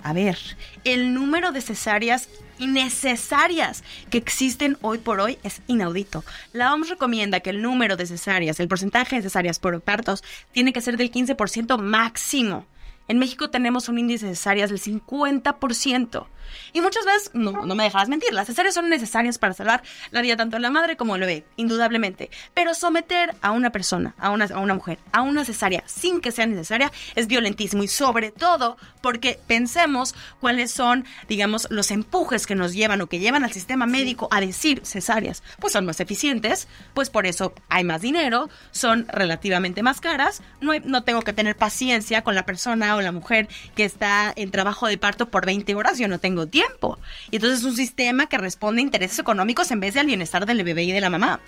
A 0.02 0.14
ver, 0.14 0.38
el 0.86 1.14
número 1.14 1.52
de 1.52 1.62
cesáreas 1.62 2.30
innecesarias 2.58 3.84
que 4.10 4.18
existen 4.18 4.78
hoy 4.82 4.98
por 4.98 5.20
hoy 5.20 5.38
es 5.44 5.62
inaudito. 5.68 6.24
La 6.54 6.74
OMS 6.74 6.90
recomienda 6.90 7.42
que 7.42 7.50
el 7.50 7.62
número 7.62 7.98
de 7.98 8.06
cesáreas, 8.06 8.60
el 8.60 8.68
porcentaje 8.68 9.18
de 9.18 9.24
cesáreas 9.24 9.60
por 9.60 9.82
partos, 9.82 10.24
tiene 10.52 10.72
que 10.72 10.82
ser 10.82 10.96
del 10.98 11.12
15% 11.12 11.78
máximo. 11.80 12.66
En 13.10 13.18
México 13.18 13.50
tenemos 13.50 13.90
un 13.90 13.98
índice 13.98 14.28
de 14.28 14.36
cesáreas 14.36 14.70
del 14.70 14.80
50%. 14.80 16.28
Y 16.74 16.82
muchas 16.82 17.06
veces, 17.06 17.32
no, 17.34 17.66
no 17.66 17.76
me 17.76 17.84
dejarás 17.84 18.10
mentir, 18.10 18.34
las 18.34 18.48
cesáreas 18.48 18.76
son 18.76 18.90
necesarias 18.90 19.38
para 19.38 19.54
salvar 19.54 19.84
la 20.12 20.22
vida 20.22 20.38
tanto 20.38 20.58
de 20.58 20.62
la 20.62 20.70
madre 20.70 20.96
como 20.96 21.14
del 21.14 21.22
bebé, 21.22 21.46
indudablemente. 21.56 22.30
Pero 22.54 22.74
someter 22.74 23.36
a 23.42 23.52
una 23.52 23.72
persona, 23.72 24.16
a 24.18 24.30
una, 24.30 24.46
a 24.46 24.60
una 24.60 24.76
mujer, 24.76 25.00
a 25.12 25.22
una 25.22 25.46
cesárea 25.46 25.84
sin 25.88 26.22
que 26.22 26.32
sea 26.32 26.46
necesaria 26.46 26.92
es 27.16 27.28
violentísimo. 27.28 27.84
Y 27.84 27.88
sobre 27.88 28.32
todo 28.32 28.78
porque 29.02 29.40
pensemos 29.48 30.16
cuáles 30.40 30.72
son, 30.72 31.06
digamos, 31.28 31.68
los 31.70 31.92
empujes 31.92 32.46
que 32.46 32.56
nos 32.56 32.74
llevan 32.74 33.02
o 33.02 33.08
que 33.08 33.20
llevan 33.20 33.44
al 33.44 33.54
sistema 33.54 33.86
médico 33.86 34.28
a 34.32 34.42
decir 34.42 34.82
cesáreas. 34.86 35.44
Pues 35.60 35.74
son 35.74 35.86
más 35.86 36.00
eficientes, 36.00 36.68
pues 36.94 37.10
por 37.10 37.26
eso 37.26 37.54
hay 37.70 37.84
más 37.84 38.02
dinero, 38.02 38.50
son 38.72 39.08
relativamente 39.08 39.84
más 39.84 40.02
caras, 40.02 40.42
no, 40.62 40.74
no 40.84 41.04
tengo 41.04 41.22
que 41.22 41.34
tener 41.34 41.56
paciencia 41.56 42.24
con 42.24 42.36
la 42.36 42.46
persona 42.46 42.96
o 42.96 42.99
la 43.02 43.12
mujer 43.12 43.48
que 43.76 43.86
está 43.86 44.32
en 44.36 44.52
trabajo 44.52 44.88
de 44.88 44.98
parto 44.98 45.30
por 45.30 45.46
20 45.46 45.76
horas, 45.76 45.98
yo 45.98 46.08
no 46.08 46.20
tengo 46.20 46.48
tiempo. 46.48 47.00
Y 47.32 47.38
entonces 47.38 47.60
es 47.60 47.66
un 47.66 47.76
sistema 47.76 48.28
que 48.28 48.38
responde 48.38 48.82
a 48.82 48.84
intereses 48.84 49.20
económicos 49.20 49.72
en 49.72 49.80
vez 49.80 49.94
de 49.94 50.02
al 50.02 50.08
bienestar 50.08 50.46
del 50.46 50.64
bebé 50.64 50.84
y 50.84 50.92
de 50.92 51.02
la 51.02 51.10
mamá. 51.10 51.40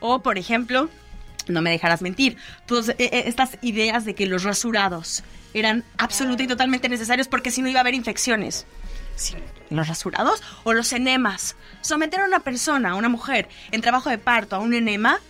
O, 0.00 0.22
por 0.22 0.38
ejemplo, 0.38 0.88
no 1.48 1.62
me 1.62 1.70
dejarás 1.70 2.02
mentir, 2.02 2.36
todas 2.66 2.90
eh, 2.90 2.96
eh, 2.98 3.24
estas 3.26 3.58
ideas 3.62 4.04
de 4.04 4.14
que 4.14 4.26
los 4.26 4.44
rasurados 4.44 5.22
eran 5.54 5.84
absolutamente 5.98 6.44
y 6.44 6.46
totalmente 6.46 6.88
necesarios 6.88 7.28
porque 7.28 7.50
si 7.50 7.62
no 7.62 7.68
iba 7.68 7.80
a 7.80 7.82
haber 7.82 7.94
infecciones. 7.94 8.66
los 9.68 9.88
rasurados 9.88 10.42
o 10.64 10.72
los 10.72 10.92
enemas. 10.92 11.56
Someter 11.80 12.20
a 12.20 12.24
una 12.24 12.40
persona, 12.40 12.90
a 12.90 12.94
una 12.94 13.08
mujer, 13.08 13.48
en 13.70 13.80
trabajo 13.80 14.10
de 14.10 14.18
parto 14.18 14.56
a 14.56 14.60
un 14.60 14.74
enema 14.74 15.20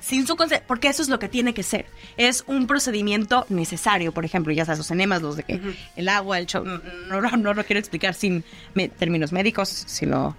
sin 0.00 0.26
su 0.26 0.36
porque 0.66 0.88
eso 0.88 1.02
es 1.02 1.08
lo 1.08 1.18
que 1.18 1.28
tiene 1.28 1.54
que 1.54 1.62
ser. 1.62 1.86
Es 2.16 2.44
un 2.46 2.66
procedimiento 2.66 3.46
necesario, 3.48 4.12
por 4.12 4.24
ejemplo, 4.24 4.52
ya 4.52 4.64
sabes, 4.64 4.78
los 4.78 4.90
enemas, 4.90 5.22
los 5.22 5.36
de 5.36 5.42
que 5.44 5.60
el 5.96 6.08
agua, 6.08 6.38
el 6.38 6.46
show, 6.46 6.64
no, 6.64 6.80
no, 7.20 7.36
no, 7.36 7.54
lo 7.54 7.64
quiero 7.64 7.78
explicar 7.78 8.14
sin 8.14 8.44
términos 8.98 9.32
médicos, 9.32 9.68
sino 9.68 10.36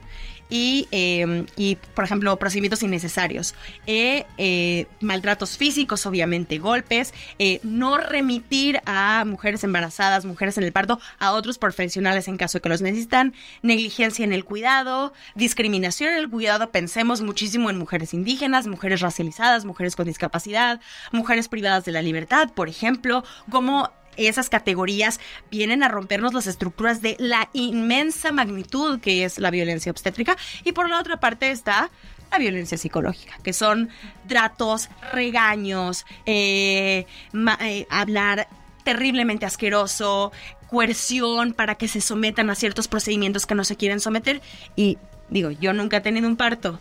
y, 0.52 0.88
em, 0.92 1.48
y 1.56 1.78
por 1.96 2.04
ejemplo, 2.04 2.38
procedimientos 2.38 2.84
innecesarios. 2.84 3.56
Eh, 3.88 4.26
eh, 4.38 4.86
maltratos 5.00 5.58
físicos, 5.58 6.06
obviamente, 6.06 6.60
golpes, 6.60 7.14
eh, 7.40 7.60
no 7.64 7.98
remitir 7.98 8.82
a 8.86 9.24
mujeres 9.26 9.64
embarazadas, 9.64 10.26
mujeres 10.26 10.58
en 10.58 10.66
el 10.66 10.74
parto, 10.74 11.00
a 11.18 11.32
otros 11.32 11.58
profesionales 11.58 12.28
en 12.28 12.38
caso 12.38 12.58
de 12.58 12.62
que 12.62 12.70
los 12.70 12.82
necesitan, 12.82 13.34
negligencia 13.64 14.26
en 14.26 14.34
el 14.34 14.44
cuidado, 14.44 15.14
discriminación 15.36 16.12
en 16.12 16.18
el 16.18 16.30
cuidado, 16.30 16.72
pensemos 16.72 17.22
muchísimo 17.22 17.70
en 17.70 17.78
mujeres 17.78 18.14
indígenas, 18.14 18.68
mujeres 18.68 19.00
racializadas, 19.00 19.64
mujeres 19.64 19.96
con 19.96 20.06
discapacidad, 20.06 20.82
mujeres 21.14 21.48
privadas 21.48 21.86
de 21.86 21.94
la 21.94 22.02
libertad, 22.02 22.52
por 22.54 22.68
ejemplo, 22.68 23.24
como 23.50 23.90
esas 24.18 24.50
categorías 24.50 25.20
vienen 25.50 25.84
a 25.84 25.88
rompernos 25.88 26.34
las 26.34 26.48
estructuras 26.48 27.02
de 27.02 27.16
la 27.20 27.50
inmensa 27.54 28.32
magnitud 28.32 29.00
que 29.00 29.26
es 29.26 29.40
la 29.40 29.52
violencia 29.52 29.92
obstétrica. 29.92 30.38
Y 30.64 30.72
por 30.72 30.90
la 30.90 31.00
otra 31.00 31.20
parte 31.20 31.52
está 31.52 31.90
la 32.32 32.38
violencia 32.38 32.78
psicológica, 32.78 33.38
que 33.44 33.54
son 33.54 33.90
tratos, 34.28 34.90
regaños, 35.12 36.06
eh, 36.26 37.06
eh, 37.60 37.88
hablar 37.90 38.48
terriblemente 38.84 39.46
asqueroso, 39.46 40.32
coerción 40.70 41.54
para 41.54 41.76
que 41.76 41.88
se 41.88 42.00
sometan 42.00 42.50
a 42.50 42.56
ciertos 42.56 42.88
procedimientos 42.88 43.46
que 43.46 43.56
no 43.56 43.64
se 43.64 43.76
quieren 43.76 44.00
someter. 44.00 44.42
Y 44.76 44.98
digo, 45.30 45.52
yo 45.52 45.74
nunca 45.74 45.98
he 45.98 46.02
tenido 46.02 46.28
un 46.28 46.38
parto, 46.38 46.80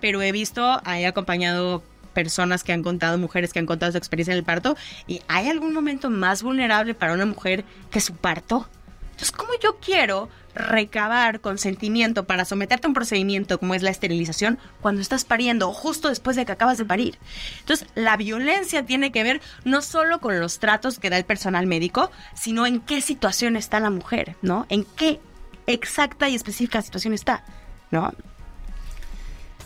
pero 0.00 0.22
he 0.22 0.30
visto, 0.32 0.80
he 0.86 1.06
acompañado 1.06 1.82
personas 2.12 2.64
que 2.64 2.72
han 2.72 2.82
contado, 2.82 3.18
mujeres 3.18 3.52
que 3.52 3.58
han 3.58 3.66
contado 3.66 3.92
su 3.92 3.98
experiencia 3.98 4.32
en 4.32 4.38
el 4.38 4.44
parto, 4.44 4.76
y 5.06 5.20
hay 5.28 5.48
algún 5.48 5.72
momento 5.72 6.10
más 6.10 6.42
vulnerable 6.42 6.94
para 6.94 7.14
una 7.14 7.26
mujer 7.26 7.64
que 7.90 8.00
su 8.00 8.14
parto. 8.14 8.68
Entonces, 9.12 9.32
¿cómo 9.32 9.52
yo 9.62 9.78
quiero 9.78 10.28
recabar 10.54 11.40
consentimiento 11.40 12.24
para 12.24 12.44
someterte 12.44 12.86
a 12.86 12.88
un 12.88 12.94
procedimiento 12.94 13.58
como 13.58 13.74
es 13.74 13.82
la 13.82 13.90
esterilización 13.90 14.58
cuando 14.80 15.00
estás 15.00 15.24
pariendo 15.24 15.72
justo 15.72 16.08
después 16.08 16.36
de 16.36 16.44
que 16.44 16.52
acabas 16.52 16.78
de 16.78 16.84
parir? 16.84 17.18
Entonces, 17.60 17.88
la 17.94 18.16
violencia 18.16 18.84
tiene 18.84 19.12
que 19.12 19.22
ver 19.22 19.40
no 19.64 19.82
solo 19.82 20.20
con 20.20 20.40
los 20.40 20.58
tratos 20.58 20.98
que 20.98 21.10
da 21.10 21.18
el 21.18 21.24
personal 21.24 21.66
médico, 21.66 22.10
sino 22.34 22.66
en 22.66 22.80
qué 22.80 23.00
situación 23.00 23.56
está 23.56 23.80
la 23.80 23.90
mujer, 23.90 24.36
¿no? 24.42 24.66
En 24.68 24.84
qué 24.84 25.20
exacta 25.66 26.28
y 26.28 26.34
específica 26.34 26.82
situación 26.82 27.14
está, 27.14 27.44
¿no? 27.90 28.12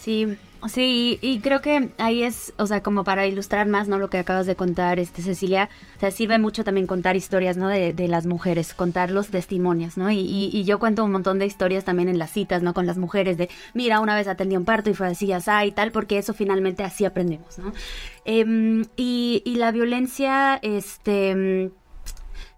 Sí, 0.02 0.36
Sí, 0.68 1.18
y 1.22 1.40
creo 1.40 1.60
que 1.60 1.90
ahí 1.98 2.22
es, 2.22 2.52
o 2.58 2.66
sea, 2.66 2.82
como 2.82 3.04
para 3.04 3.26
ilustrar 3.26 3.66
más, 3.66 3.88
¿no? 3.88 3.98
Lo 3.98 4.10
que 4.10 4.18
acabas 4.18 4.46
de 4.46 4.56
contar, 4.56 4.98
este, 4.98 5.22
Cecilia, 5.22 5.68
o 5.96 6.00
sea, 6.00 6.10
sirve 6.10 6.38
mucho 6.38 6.64
también 6.64 6.86
contar 6.86 7.16
historias, 7.16 7.56
¿no? 7.56 7.68
De, 7.68 7.94
las 8.06 8.26
mujeres, 8.26 8.72
contar 8.74 9.10
los 9.10 9.28
testimonios, 9.28 9.96
¿no? 9.96 10.10
Y, 10.10 10.50
y, 10.52 10.64
yo 10.64 10.78
cuento 10.78 11.04
un 11.04 11.10
montón 11.12 11.38
de 11.38 11.46
historias 11.46 11.84
también 11.84 12.08
en 12.08 12.18
las 12.18 12.30
citas, 12.30 12.62
¿no? 12.62 12.72
Con 12.72 12.86
las 12.86 12.98
mujeres 12.98 13.36
de, 13.36 13.48
mira, 13.74 14.00
una 14.00 14.14
vez 14.14 14.28
atendí 14.28 14.56
un 14.56 14.64
parto 14.64 14.90
y 14.90 14.94
fue 14.94 15.08
así, 15.08 15.26
ya 15.26 15.64
y 15.64 15.72
tal, 15.72 15.90
porque 15.90 16.18
eso 16.18 16.34
finalmente 16.34 16.84
así 16.84 17.04
aprendemos, 17.04 17.58
¿no? 17.58 17.72
Em, 18.24 18.84
y, 18.96 19.42
y 19.44 19.56
la 19.56 19.72
violencia, 19.72 20.58
este 20.62 21.70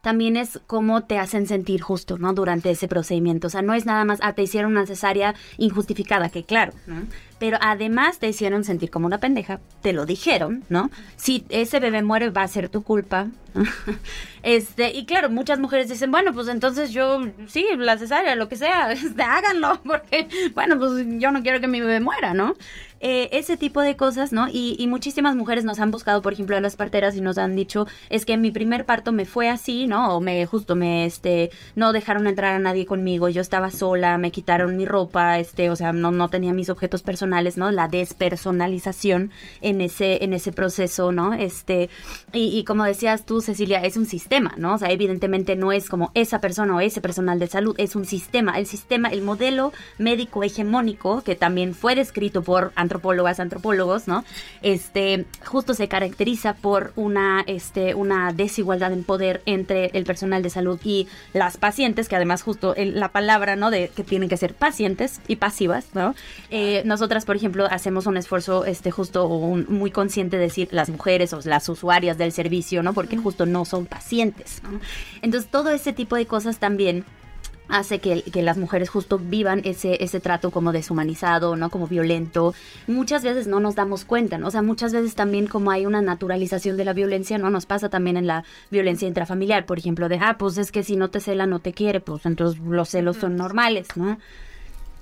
también 0.00 0.36
es 0.36 0.60
cómo 0.66 1.04
te 1.04 1.18
hacen 1.18 1.46
sentir 1.46 1.80
justo, 1.80 2.18
¿no? 2.18 2.32
Durante 2.32 2.70
ese 2.70 2.88
procedimiento. 2.88 3.48
O 3.48 3.50
sea, 3.50 3.62
no 3.62 3.74
es 3.74 3.84
nada 3.84 4.04
más, 4.04 4.20
ah, 4.22 4.32
te 4.32 4.42
hicieron 4.42 4.72
una 4.72 4.86
cesárea 4.86 5.34
injustificada, 5.58 6.30
que 6.30 6.44
claro, 6.44 6.72
¿no? 6.86 7.02
Pero 7.38 7.58
además 7.60 8.18
te 8.18 8.28
hicieron 8.28 8.64
sentir 8.64 8.90
como 8.90 9.06
una 9.06 9.18
pendeja, 9.18 9.60
te 9.82 9.92
lo 9.92 10.06
dijeron, 10.06 10.64
¿no? 10.68 10.90
Si 11.16 11.44
ese 11.48 11.80
bebé 11.80 12.02
muere 12.02 12.30
va 12.30 12.42
a 12.42 12.48
ser 12.48 12.68
tu 12.68 12.82
culpa. 12.82 13.28
este, 14.42 14.90
y 14.96 15.04
claro, 15.04 15.30
muchas 15.30 15.58
mujeres 15.58 15.88
dicen, 15.88 16.10
bueno, 16.10 16.32
pues 16.32 16.48
entonces 16.48 16.92
yo, 16.92 17.20
sí, 17.46 17.66
la 17.76 17.98
cesárea, 17.98 18.34
lo 18.36 18.48
que 18.48 18.56
sea, 18.56 18.92
este, 18.92 19.22
háganlo, 19.22 19.80
porque, 19.84 20.28
bueno, 20.54 20.78
pues 20.78 21.04
yo 21.18 21.30
no 21.30 21.42
quiero 21.42 21.60
que 21.60 21.68
mi 21.68 21.80
bebé 21.80 22.00
muera, 22.00 22.34
¿no? 22.34 22.54
Eh, 23.00 23.28
ese 23.30 23.56
tipo 23.56 23.80
de 23.80 23.96
cosas, 23.96 24.32
¿no? 24.32 24.48
Y, 24.48 24.74
y, 24.76 24.88
muchísimas 24.88 25.36
mujeres 25.36 25.64
nos 25.64 25.78
han 25.78 25.92
buscado, 25.92 26.20
por 26.20 26.32
ejemplo, 26.32 26.56
a 26.56 26.60
las 26.60 26.74
parteras 26.74 27.14
y 27.14 27.20
nos 27.20 27.38
han 27.38 27.54
dicho, 27.54 27.86
es 28.10 28.24
que 28.24 28.36
mi 28.36 28.50
primer 28.50 28.86
parto 28.86 29.12
me 29.12 29.24
fue 29.24 29.48
así, 29.48 29.86
¿no? 29.86 30.16
O 30.16 30.20
me, 30.20 30.44
justo 30.46 30.74
me, 30.74 31.06
este, 31.06 31.50
no 31.76 31.92
dejaron 31.92 32.26
entrar 32.26 32.56
a 32.56 32.58
nadie 32.58 32.86
conmigo, 32.86 33.28
yo 33.28 33.40
estaba 33.40 33.70
sola, 33.70 34.18
me 34.18 34.32
quitaron 34.32 34.76
mi 34.76 34.84
ropa, 34.84 35.38
este, 35.38 35.70
o 35.70 35.76
sea, 35.76 35.92
no, 35.92 36.10
no 36.10 36.28
tenía 36.28 36.52
mis 36.52 36.70
objetos 36.70 37.02
personales 37.02 37.27
¿no? 37.56 37.70
La 37.70 37.88
despersonalización 37.88 39.30
en 39.60 39.80
ese, 39.80 40.24
en 40.24 40.32
ese 40.32 40.52
proceso, 40.52 41.12
¿no? 41.12 41.34
Este, 41.34 41.90
y, 42.32 42.64
como 42.64 42.84
decías 42.84 43.24
tú, 43.24 43.40
Cecilia, 43.40 43.80
es 43.80 43.96
un 43.96 44.06
sistema, 44.06 44.54
¿no? 44.56 44.74
O 44.74 44.78
sea, 44.78 44.90
evidentemente 44.90 45.56
no 45.56 45.72
es 45.72 45.88
como 45.88 46.10
esa 46.14 46.40
persona 46.40 46.76
o 46.76 46.80
ese 46.80 47.00
personal 47.00 47.38
de 47.38 47.46
salud, 47.46 47.74
es 47.78 47.96
un 47.96 48.04
sistema. 48.04 48.58
El 48.58 48.66
sistema, 48.66 49.08
el 49.08 49.22
modelo 49.22 49.72
médico 49.98 50.42
hegemónico, 50.42 51.22
que 51.22 51.36
también 51.36 51.74
fue 51.74 51.94
descrito 51.94 52.42
por 52.42 52.72
antropólogas, 52.74 53.40
antropólogos, 53.40 54.08
¿no? 54.08 54.24
Este, 54.62 55.26
justo 55.44 55.74
se 55.74 55.88
caracteriza 55.88 56.54
por 56.54 56.92
una, 56.96 57.44
este, 57.46 57.94
una 57.94 58.32
desigualdad 58.32 58.92
en 58.92 59.04
poder 59.04 59.42
entre 59.46 59.86
el 59.94 60.04
personal 60.04 60.42
de 60.42 60.50
salud 60.50 60.78
y 60.84 61.08
las 61.32 61.56
pacientes, 61.56 62.08
que 62.08 62.16
además 62.16 62.42
justo 62.42 62.74
la 62.76 63.08
palabra, 63.08 63.56
¿no? 63.56 63.70
De 63.70 63.88
que 63.94 64.04
tienen 64.04 64.28
que 64.28 64.36
ser 64.36 64.54
pacientes 64.54 65.20
y 65.28 65.36
pasivas, 65.36 65.86
¿no? 65.94 66.14
Eh, 66.50 66.82
nosotras, 66.84 67.17
por 67.24 67.36
ejemplo, 67.36 67.66
hacemos 67.70 68.06
un 68.06 68.16
esfuerzo, 68.16 68.64
este, 68.64 68.90
justo 68.90 69.28
muy 69.28 69.90
consciente 69.90 70.36
de 70.36 70.44
decir 70.44 70.68
las 70.72 70.88
mujeres 70.88 71.32
o 71.32 71.40
las 71.44 71.68
usuarias 71.68 72.18
del 72.18 72.32
servicio, 72.32 72.82
¿no? 72.82 72.92
Porque 72.92 73.16
justo 73.16 73.46
no 73.46 73.64
son 73.64 73.86
pacientes, 73.86 74.62
¿no? 74.62 74.80
Entonces, 75.22 75.50
todo 75.50 75.70
ese 75.70 75.92
tipo 75.92 76.16
de 76.16 76.26
cosas 76.26 76.58
también 76.58 77.04
hace 77.68 77.98
que, 77.98 78.22
que, 78.22 78.42
las 78.42 78.56
mujeres 78.56 78.88
justo 78.88 79.18
vivan 79.18 79.60
ese, 79.64 80.02
ese 80.02 80.20
trato 80.20 80.50
como 80.50 80.72
deshumanizado, 80.72 81.54
¿no? 81.56 81.70
Como 81.70 81.86
violento. 81.86 82.54
Muchas 82.86 83.22
veces 83.22 83.46
no 83.46 83.60
nos 83.60 83.74
damos 83.74 84.04
cuenta, 84.04 84.38
¿no? 84.38 84.48
O 84.48 84.50
sea, 84.50 84.62
muchas 84.62 84.92
veces 84.92 85.14
también 85.14 85.46
como 85.46 85.70
hay 85.70 85.86
una 85.86 86.00
naturalización 86.00 86.76
de 86.76 86.84
la 86.84 86.94
violencia, 86.94 87.38
¿no? 87.38 87.50
Nos 87.50 87.66
pasa 87.66 87.88
también 87.88 88.16
en 88.16 88.26
la 88.26 88.44
violencia 88.70 89.06
intrafamiliar, 89.06 89.66
por 89.66 89.78
ejemplo, 89.78 90.08
de, 90.08 90.18
ah, 90.20 90.36
pues 90.38 90.58
es 90.58 90.72
que 90.72 90.82
si 90.82 90.96
no 90.96 91.10
te 91.10 91.20
cela 91.20 91.46
no 91.46 91.58
te 91.58 91.72
quiere, 91.72 92.00
pues 92.00 92.24
entonces 92.26 92.60
los 92.60 92.88
celos 92.88 93.18
son 93.18 93.36
normales, 93.36 93.88
¿no? 93.96 94.18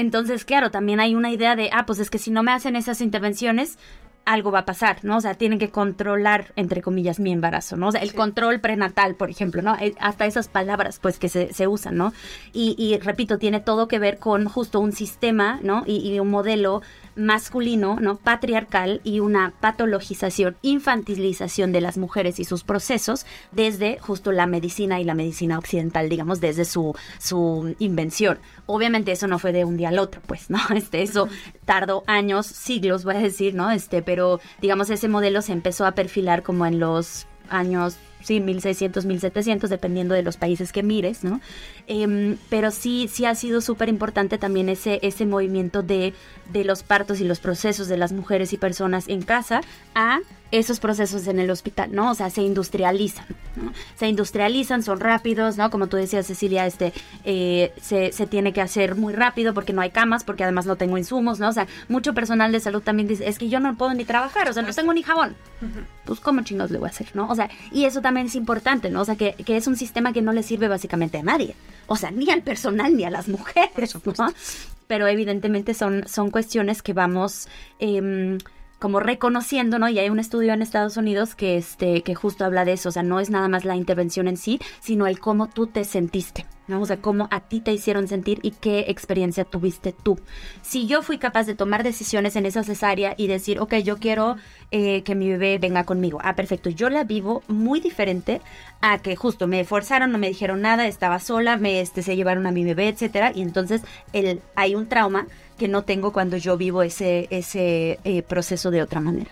Entonces, 0.00 0.46
claro, 0.46 0.70
también 0.70 0.98
hay 0.98 1.14
una 1.14 1.30
idea 1.30 1.56
de, 1.56 1.68
ah, 1.72 1.84
pues 1.84 1.98
es 1.98 2.08
que 2.08 2.18
si 2.18 2.30
no 2.30 2.42
me 2.42 2.52
hacen 2.52 2.74
esas 2.74 3.02
intervenciones, 3.02 3.78
algo 4.24 4.50
va 4.50 4.60
a 4.60 4.64
pasar, 4.64 4.98
¿no? 5.02 5.18
O 5.18 5.20
sea, 5.20 5.34
tienen 5.34 5.58
que 5.58 5.70
controlar, 5.70 6.52
entre 6.56 6.80
comillas, 6.80 7.20
mi 7.20 7.32
embarazo, 7.32 7.76
¿no? 7.76 7.88
O 7.88 7.92
sea, 7.92 8.00
el 8.00 8.14
control 8.14 8.60
prenatal, 8.60 9.14
por 9.14 9.28
ejemplo, 9.28 9.60
¿no? 9.60 9.76
Eh, 9.76 9.94
hasta 10.00 10.24
esas 10.24 10.48
palabras, 10.48 11.00
pues, 11.00 11.18
que 11.18 11.28
se, 11.28 11.52
se 11.52 11.66
usan, 11.66 11.96
¿no? 11.96 12.12
Y, 12.52 12.74
y, 12.78 12.98
repito, 12.98 13.38
tiene 13.38 13.60
todo 13.60 13.88
que 13.88 13.98
ver 13.98 14.18
con 14.18 14.46
justo 14.46 14.80
un 14.80 14.92
sistema, 14.92 15.60
¿no? 15.62 15.84
Y, 15.86 16.08
y 16.08 16.18
un 16.18 16.30
modelo 16.30 16.80
masculino, 17.16 17.98
¿no? 18.00 18.16
patriarcal 18.16 19.00
y 19.04 19.20
una 19.20 19.52
patologización, 19.60 20.56
infantilización 20.62 21.72
de 21.72 21.80
las 21.80 21.98
mujeres 21.98 22.38
y 22.38 22.44
sus 22.44 22.64
procesos 22.64 23.26
desde 23.52 23.98
justo 23.98 24.32
la 24.32 24.46
medicina 24.46 25.00
y 25.00 25.04
la 25.04 25.14
medicina 25.14 25.58
occidental, 25.58 26.08
digamos, 26.08 26.40
desde 26.40 26.64
su, 26.64 26.94
su 27.18 27.74
invención. 27.78 28.38
Obviamente 28.66 29.12
eso 29.12 29.26
no 29.26 29.38
fue 29.38 29.52
de 29.52 29.64
un 29.64 29.76
día 29.76 29.88
al 29.88 29.98
otro, 29.98 30.20
pues, 30.26 30.50
¿no? 30.50 30.58
Este, 30.80 31.02
eso 31.02 31.28
tardó 31.64 32.04
años, 32.06 32.46
siglos, 32.46 33.04
voy 33.04 33.16
a 33.16 33.20
decir, 33.20 33.54
¿no? 33.54 33.70
Este, 33.70 34.02
pero 34.02 34.40
digamos, 34.60 34.88
ese 34.90 35.08
modelo 35.08 35.42
se 35.42 35.52
empezó 35.52 35.84
a 35.84 35.92
perfilar 35.92 36.42
como 36.42 36.64
en 36.64 36.80
los 36.80 37.26
años 37.48 37.96
sí, 38.22 38.40
1600, 38.40 39.04
1700, 39.04 39.70
dependiendo 39.70 40.14
de 40.14 40.22
los 40.22 40.36
países 40.36 40.72
que 40.72 40.82
mires, 40.82 41.24
¿no? 41.24 41.40
Em, 41.86 42.36
pero 42.48 42.70
sí, 42.70 43.08
sí 43.12 43.24
ha 43.24 43.34
sido 43.34 43.60
súper 43.60 43.88
importante 43.88 44.38
también 44.38 44.68
ese, 44.68 44.98
ese 45.02 45.26
movimiento 45.26 45.82
de, 45.82 46.14
de 46.52 46.64
los 46.64 46.82
partos 46.82 47.20
y 47.20 47.24
los 47.24 47.40
procesos 47.40 47.88
de 47.88 47.96
las 47.96 48.12
mujeres 48.12 48.52
y 48.52 48.56
personas 48.56 49.08
en 49.08 49.22
casa 49.22 49.60
a 49.94 50.20
esos 50.50 50.80
procesos 50.80 51.26
en 51.26 51.38
el 51.38 51.50
hospital, 51.50 51.92
¿no? 51.92 52.10
O 52.10 52.14
sea, 52.14 52.30
se 52.30 52.42
industrializan, 52.42 53.26
¿no? 53.56 53.72
Se 53.96 54.08
industrializan, 54.08 54.82
son 54.82 55.00
rápidos, 55.00 55.56
¿no? 55.56 55.70
Como 55.70 55.86
tú 55.86 55.96
decías, 55.96 56.26
Cecilia, 56.26 56.66
este, 56.66 56.92
eh, 57.24 57.72
se, 57.80 58.12
se, 58.12 58.26
tiene 58.26 58.52
que 58.52 58.60
hacer 58.60 58.96
muy 58.96 59.12
rápido 59.12 59.54
porque 59.54 59.72
no 59.72 59.80
hay 59.80 59.90
camas, 59.90 60.24
porque 60.24 60.42
además 60.42 60.66
no 60.66 60.76
tengo 60.76 60.98
insumos, 60.98 61.38
¿no? 61.38 61.48
O 61.48 61.52
sea, 61.52 61.66
mucho 61.88 62.14
personal 62.14 62.52
de 62.52 62.60
salud 62.60 62.82
también 62.82 63.08
dice, 63.08 63.28
es 63.28 63.38
que 63.38 63.48
yo 63.48 63.60
no 63.60 63.76
puedo 63.76 63.94
ni 63.94 64.04
trabajar, 64.04 64.48
o 64.48 64.52
sea, 64.52 64.62
no 64.62 64.72
tengo 64.72 64.92
ni 64.92 65.02
jabón. 65.02 65.36
Pues, 66.04 66.20
¿cómo 66.20 66.42
chingados 66.42 66.70
le 66.70 66.78
voy 66.78 66.88
a 66.88 66.90
hacer, 66.90 67.08
no? 67.14 67.28
O 67.28 67.34
sea, 67.34 67.48
y 67.70 67.84
eso 67.84 68.00
también 68.00 68.26
es 68.26 68.34
importante, 68.34 68.90
¿no? 68.90 69.02
O 69.02 69.04
sea, 69.04 69.16
que, 69.16 69.34
que 69.34 69.56
es 69.56 69.66
un 69.66 69.76
sistema 69.76 70.12
que 70.12 70.22
no 70.22 70.32
le 70.32 70.42
sirve 70.42 70.68
básicamente 70.68 71.18
a 71.18 71.22
nadie. 71.22 71.54
O 71.86 71.96
sea, 71.96 72.10
ni 72.10 72.30
al 72.30 72.42
personal 72.42 72.96
ni 72.96 73.04
a 73.04 73.10
las 73.10 73.28
mujeres, 73.28 73.94
¿no? 74.18 74.32
Pero 74.86 75.06
evidentemente 75.06 75.74
son, 75.74 76.08
son 76.08 76.30
cuestiones 76.30 76.82
que 76.82 76.92
vamos... 76.92 77.48
Eh, 77.78 78.38
como 78.80 78.98
reconociendo, 78.98 79.78
¿no? 79.78 79.88
Y 79.88 79.98
hay 79.98 80.08
un 80.08 80.18
estudio 80.18 80.54
en 80.54 80.62
Estados 80.62 80.96
Unidos 80.96 81.34
que, 81.34 81.58
este, 81.58 82.02
que 82.02 82.14
justo 82.14 82.46
habla 82.46 82.64
de 82.64 82.72
eso, 82.72 82.88
o 82.88 82.92
sea, 82.92 83.02
no 83.02 83.20
es 83.20 83.28
nada 83.28 83.46
más 83.46 83.64
la 83.66 83.76
intervención 83.76 84.26
en 84.26 84.38
sí, 84.38 84.58
sino 84.80 85.06
el 85.06 85.20
cómo 85.20 85.48
tú 85.48 85.66
te 85.66 85.84
sentiste, 85.84 86.46
¿no? 86.66 86.80
O 86.80 86.86
sea, 86.86 86.96
cómo 86.96 87.28
a 87.30 87.40
ti 87.40 87.60
te 87.60 87.74
hicieron 87.74 88.08
sentir 88.08 88.40
y 88.42 88.52
qué 88.52 88.86
experiencia 88.88 89.44
tuviste 89.44 89.92
tú. 89.92 90.18
Si 90.62 90.86
yo 90.86 91.02
fui 91.02 91.18
capaz 91.18 91.44
de 91.44 91.54
tomar 91.54 91.82
decisiones 91.82 92.36
en 92.36 92.46
esa 92.46 92.64
cesárea 92.64 93.14
y 93.18 93.26
decir, 93.26 93.60
ok, 93.60 93.74
yo 93.76 93.98
quiero 93.98 94.36
eh, 94.70 95.02
que 95.02 95.14
mi 95.14 95.28
bebé 95.28 95.58
venga 95.58 95.84
conmigo, 95.84 96.18
ah, 96.24 96.34
perfecto, 96.34 96.70
yo 96.70 96.88
la 96.88 97.04
vivo 97.04 97.42
muy 97.48 97.80
diferente 97.80 98.40
a 98.80 98.98
que 98.98 99.14
justo 99.14 99.46
me 99.46 99.62
forzaron, 99.64 100.10
no 100.10 100.16
me 100.16 100.28
dijeron 100.28 100.62
nada, 100.62 100.86
estaba 100.86 101.18
sola, 101.18 101.58
me, 101.58 101.82
este, 101.82 102.02
se 102.02 102.16
llevaron 102.16 102.46
a 102.46 102.50
mi 102.50 102.64
bebé, 102.64 102.88
etcétera, 102.88 103.32
y 103.34 103.42
entonces 103.42 103.82
el, 104.14 104.40
hay 104.54 104.74
un 104.74 104.88
trauma 104.88 105.26
que 105.60 105.68
no 105.68 105.82
tengo 105.82 106.10
cuando 106.10 106.38
yo 106.38 106.56
vivo 106.56 106.82
ese, 106.82 107.28
ese 107.28 108.00
eh, 108.04 108.22
proceso 108.22 108.70
de 108.70 108.80
otra 108.80 108.98
manera. 108.98 109.30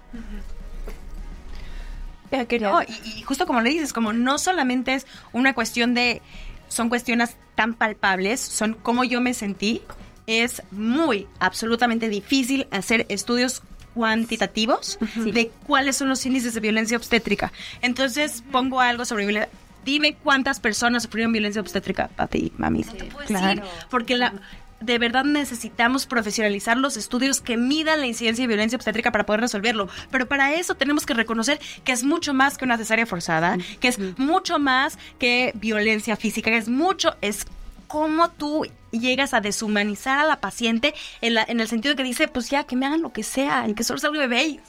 y, 3.06 3.22
justo 3.22 3.46
como 3.46 3.62
le 3.62 3.70
dices, 3.70 3.94
como 3.94 4.12
no 4.12 4.36
solamente 4.36 4.92
es 4.92 5.06
una 5.32 5.54
cuestión 5.54 5.94
de, 5.94 6.20
son 6.68 6.90
cuestiones 6.90 7.34
tan 7.54 7.72
palpables, 7.72 8.40
son 8.40 8.74
cómo 8.74 9.04
yo 9.04 9.22
me 9.22 9.32
sentí, 9.32 9.80
es 10.26 10.62
muy, 10.70 11.26
absolutamente 11.38 12.10
difícil 12.10 12.66
hacer 12.72 13.06
estudios 13.08 13.62
cuantitativos 13.94 14.98
de 15.16 15.50
cuáles 15.66 15.96
son 15.96 16.10
los 16.10 16.26
índices 16.26 16.52
de 16.52 16.60
violencia 16.60 16.98
obstétrica. 16.98 17.52
Entonces 17.80 18.44
pongo 18.52 18.82
algo 18.82 19.06
sobre 19.06 19.24
violencia 19.24 19.50
dime 19.82 20.14
cuántas 20.22 20.60
personas 20.60 21.04
sufrieron 21.04 21.32
violencia 21.32 21.62
obstétrica 21.62 22.10
a 22.18 22.26
ti, 22.26 22.52
mami. 22.58 22.84
claro. 23.26 23.62
porque 23.88 24.18
la, 24.18 24.34
de 24.80 24.98
verdad 24.98 25.24
necesitamos 25.24 26.06
profesionalizar 26.06 26.76
los 26.76 26.96
estudios 26.96 27.40
que 27.40 27.56
midan 27.56 28.00
la 28.00 28.06
incidencia 28.06 28.42
de 28.42 28.48
violencia 28.48 28.76
obstétrica 28.76 29.10
para 29.10 29.26
poder 29.26 29.40
resolverlo. 29.40 29.88
Pero 30.10 30.26
para 30.26 30.54
eso 30.54 30.74
tenemos 30.74 31.06
que 31.06 31.14
reconocer 31.14 31.58
que 31.84 31.92
es 31.92 32.04
mucho 32.04 32.34
más 32.34 32.58
que 32.58 32.64
una 32.64 32.76
cesárea 32.76 33.06
forzada, 33.06 33.58
que 33.80 33.88
es 33.88 33.98
mucho 34.18 34.58
más 34.58 34.98
que 35.18 35.52
violencia 35.54 36.16
física, 36.16 36.50
que 36.50 36.58
es 36.58 36.68
mucho, 36.68 37.16
es 37.20 37.46
cómo 37.88 38.30
tú 38.30 38.66
llegas 38.90 39.34
a 39.34 39.40
deshumanizar 39.40 40.18
a 40.18 40.24
la 40.24 40.40
paciente 40.40 40.94
en, 41.20 41.34
la, 41.34 41.44
en 41.48 41.60
el 41.60 41.68
sentido 41.68 41.94
de 41.94 42.02
que 42.02 42.08
dice, 42.08 42.28
pues 42.28 42.48
ya, 42.48 42.64
que 42.64 42.76
me 42.76 42.86
hagan 42.86 43.02
lo 43.02 43.12
que 43.12 43.22
sea, 43.22 43.64
en 43.64 43.74
que 43.74 43.84
solo 43.84 43.98
salga 43.98 44.22
un 44.22 44.28
bebé 44.28 44.44
y 44.44 44.60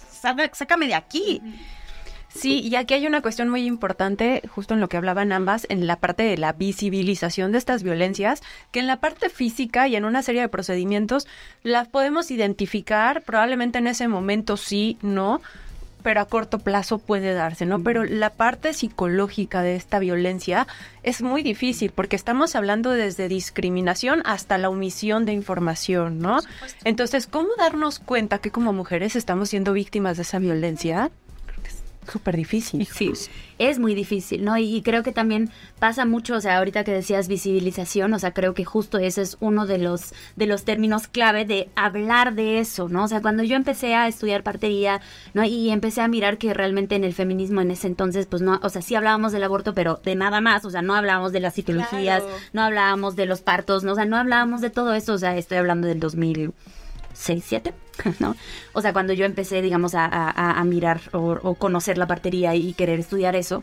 sácame 0.54 0.88
de 0.88 0.96
aquí. 0.96 1.42
Sí, 2.30 2.60
y 2.60 2.76
aquí 2.76 2.94
hay 2.94 3.08
una 3.08 3.22
cuestión 3.22 3.50
muy 3.50 3.66
importante, 3.66 4.44
justo 4.48 4.76
en 4.76 4.80
lo 4.80 4.88
que 4.88 4.98
hablaban 4.98 5.32
ambas, 5.32 5.66
en 5.70 5.88
la 5.88 5.98
parte 5.98 6.24
de 6.24 6.38
la 6.38 6.54
visibilización 6.54 7.52
de 7.52 7.58
estas 7.58 7.84
violencias, 7.84 8.42
que 8.72 8.80
en 8.80 8.88
la 8.88 8.98
parte 8.98 9.30
física 9.30 9.88
y 9.88 9.96
en 9.96 10.06
una 10.06 10.22
serie 10.22 10.42
de 10.42 10.50
procedimientos 10.50 11.28
las 11.64 11.88
podemos 11.88 12.30
identificar, 12.32 13.24
probablemente 13.24 13.80
en 13.80 13.88
ese 13.88 14.08
momento 14.08 14.58
sí, 14.58 14.98
no, 15.02 15.42
pero 16.04 16.22
a 16.22 16.26
corto 16.26 16.60
plazo 16.60 16.98
puede 17.00 17.34
darse, 17.34 17.66
¿no? 17.66 17.82
Pero 17.84 18.04
la 18.06 18.30
parte 18.30 18.74
psicológica 18.74 19.62
de 19.62 19.76
esta 19.76 20.00
violencia 20.00 20.68
es 21.04 21.22
muy 21.22 21.44
difícil 21.44 21.92
porque 21.92 22.16
estamos 22.16 22.56
hablando 22.56 22.92
desde 22.92 23.28
discriminación 23.28 24.22
hasta 24.26 24.58
la 24.58 24.70
omisión 24.70 25.26
de 25.26 25.34
información, 25.34 26.20
¿no? 26.20 26.40
Entonces, 26.84 27.28
¿cómo 27.28 27.50
darnos 27.58 28.00
cuenta 28.00 28.38
que 28.40 28.52
como 28.52 28.72
mujeres 28.72 29.16
estamos 29.16 29.50
siendo 29.50 29.74
víctimas 29.74 30.18
de 30.18 30.24
esa 30.24 30.40
violencia? 30.40 31.12
Súper 32.10 32.36
difícil. 32.36 32.86
Sí, 32.86 33.12
es 33.58 33.80
muy 33.80 33.94
difícil, 33.94 34.44
¿no? 34.44 34.58
Y, 34.58 34.82
creo 34.82 35.04
que 35.04 35.12
también 35.12 35.50
pasa 35.80 36.06
mucho, 36.06 36.36
o 36.36 36.42
sea, 36.42 36.58
ahorita 36.58 36.84
que 36.84 36.92
decías 36.92 37.28
visibilización, 37.28 38.14
o 38.14 38.20
sea, 38.20 38.32
creo 38.34 38.54
que 38.54 38.66
justo 38.66 38.98
ese 38.98 39.22
es 39.22 39.38
uno 39.40 39.66
de 39.66 39.78
los, 39.78 40.14
de 40.36 40.46
los 40.46 40.64
términos 40.64 41.08
clave 41.08 41.46
de 41.46 41.70
hablar 41.76 42.34
de 42.34 42.60
eso, 42.60 42.90
¿no? 42.90 43.04
O 43.04 43.08
sea, 43.08 43.22
cuando 43.22 43.44
yo 43.44 43.56
empecé 43.56 43.96
a 43.96 44.08
estudiar 44.08 44.44
partería, 44.44 45.02
¿no? 45.34 45.44
Y 45.44 45.70
empecé 45.70 46.02
a 46.02 46.08
mirar 46.08 46.38
que 46.38 46.54
realmente 46.54 46.96
en 46.96 47.04
el 47.04 47.14
feminismo 47.14 47.62
en 47.62 47.72
ese 47.72 47.88
entonces, 47.88 48.26
pues 48.26 48.42
no, 48.42 48.60
o 48.64 48.70
sea, 48.70 48.82
sí 48.82 48.96
hablábamos 48.96 49.32
del 49.32 49.44
aborto, 49.44 49.74
pero 49.74 50.00
de 50.04 50.16
nada 50.16 50.42
más, 50.42 50.66
o 50.66 50.70
sea, 50.70 50.82
no 50.82 50.96
hablábamos 50.96 51.32
de 51.32 51.40
las 51.40 51.54
citologías, 51.54 52.24
no 52.54 52.62
hablábamos 52.62 53.16
de 53.16 53.26
los 53.26 53.42
partos, 53.42 53.84
¿no? 53.84 53.94
O 53.94 53.96
sea, 53.96 54.06
no 54.06 54.18
hablábamos 54.18 54.62
de 54.62 54.70
todo 54.70 54.94
eso, 54.94 55.14
o 55.14 55.18
sea, 55.18 55.38
estoy 55.38 55.58
hablando 55.58 55.88
del 55.88 56.00
2006, 57.20 57.44
7 57.46 57.74
¿no? 58.20 58.36
O 58.74 58.82
sea, 58.82 58.94
cuando 58.94 59.14
yo 59.14 59.26
empecé, 59.26 59.62
digamos, 59.62 59.94
a, 59.96 60.64
mirar 60.66 61.02
o, 61.12 61.56
conocer 61.56 61.98
la 61.98 62.08
partería 62.08 62.56
y 62.56 62.74
querer 62.74 63.00
estudiar 63.00 63.36
eso, 63.36 63.62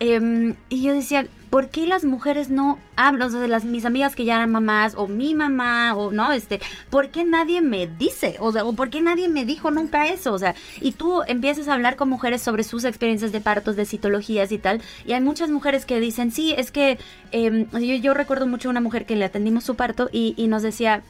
em, 0.00 0.56
y 0.68 0.82
yo 0.82 0.92
decía, 0.92 1.26
¿por 1.50 1.68
qué 1.70 1.86
las 1.86 2.04
mujeres 2.04 2.50
no 2.50 2.78
hablan? 2.96 3.28
O 3.28 3.30
sea, 3.30 3.40
de 3.40 3.48
las, 3.48 3.64
mis 3.64 3.84
amigas 3.84 4.16
que 4.16 4.24
ya 4.24 4.36
eran 4.36 4.50
mamás, 4.50 4.94
o 4.96 5.06
mi 5.06 5.34
mamá, 5.34 5.94
o 5.94 6.10
no, 6.10 6.32
este, 6.32 6.60
¿por 6.90 7.10
qué 7.10 7.24
nadie 7.24 7.62
me 7.62 7.86
dice? 7.86 8.36
O 8.40 8.50
sea, 8.50 8.64
¿por 8.64 8.90
qué 8.90 9.00
nadie 9.00 9.28
me 9.28 9.44
dijo 9.44 9.70
nunca 9.70 10.08
eso? 10.08 10.32
O 10.32 10.38
sea, 10.38 10.56
y 10.80 10.92
tú 10.92 11.22
empiezas 11.26 11.68
a 11.68 11.74
hablar 11.74 11.94
con 11.94 12.08
mujeres 12.08 12.42
sobre 12.42 12.64
sus 12.64 12.84
experiencias 12.84 13.30
de 13.30 13.40
partos, 13.40 13.76
de 13.76 13.86
citologías 13.86 14.50
y 14.50 14.58
tal, 14.58 14.82
y 15.04 15.12
hay 15.12 15.20
muchas 15.20 15.50
mujeres 15.50 15.86
que 15.86 16.00
dicen, 16.00 16.32
sí, 16.32 16.54
es 16.56 16.72
que 16.72 16.98
em, 17.30 17.68
yo, 17.70 18.14
recuerdo 18.14 18.48
mucho 18.48 18.68
una 18.68 18.80
mujer 18.80 19.06
que 19.06 19.14
le 19.14 19.24
atendimos 19.24 19.62
su 19.62 19.76
parto 19.76 20.08
y 20.10 20.34
nos 20.48 20.62
decía, 20.62 21.02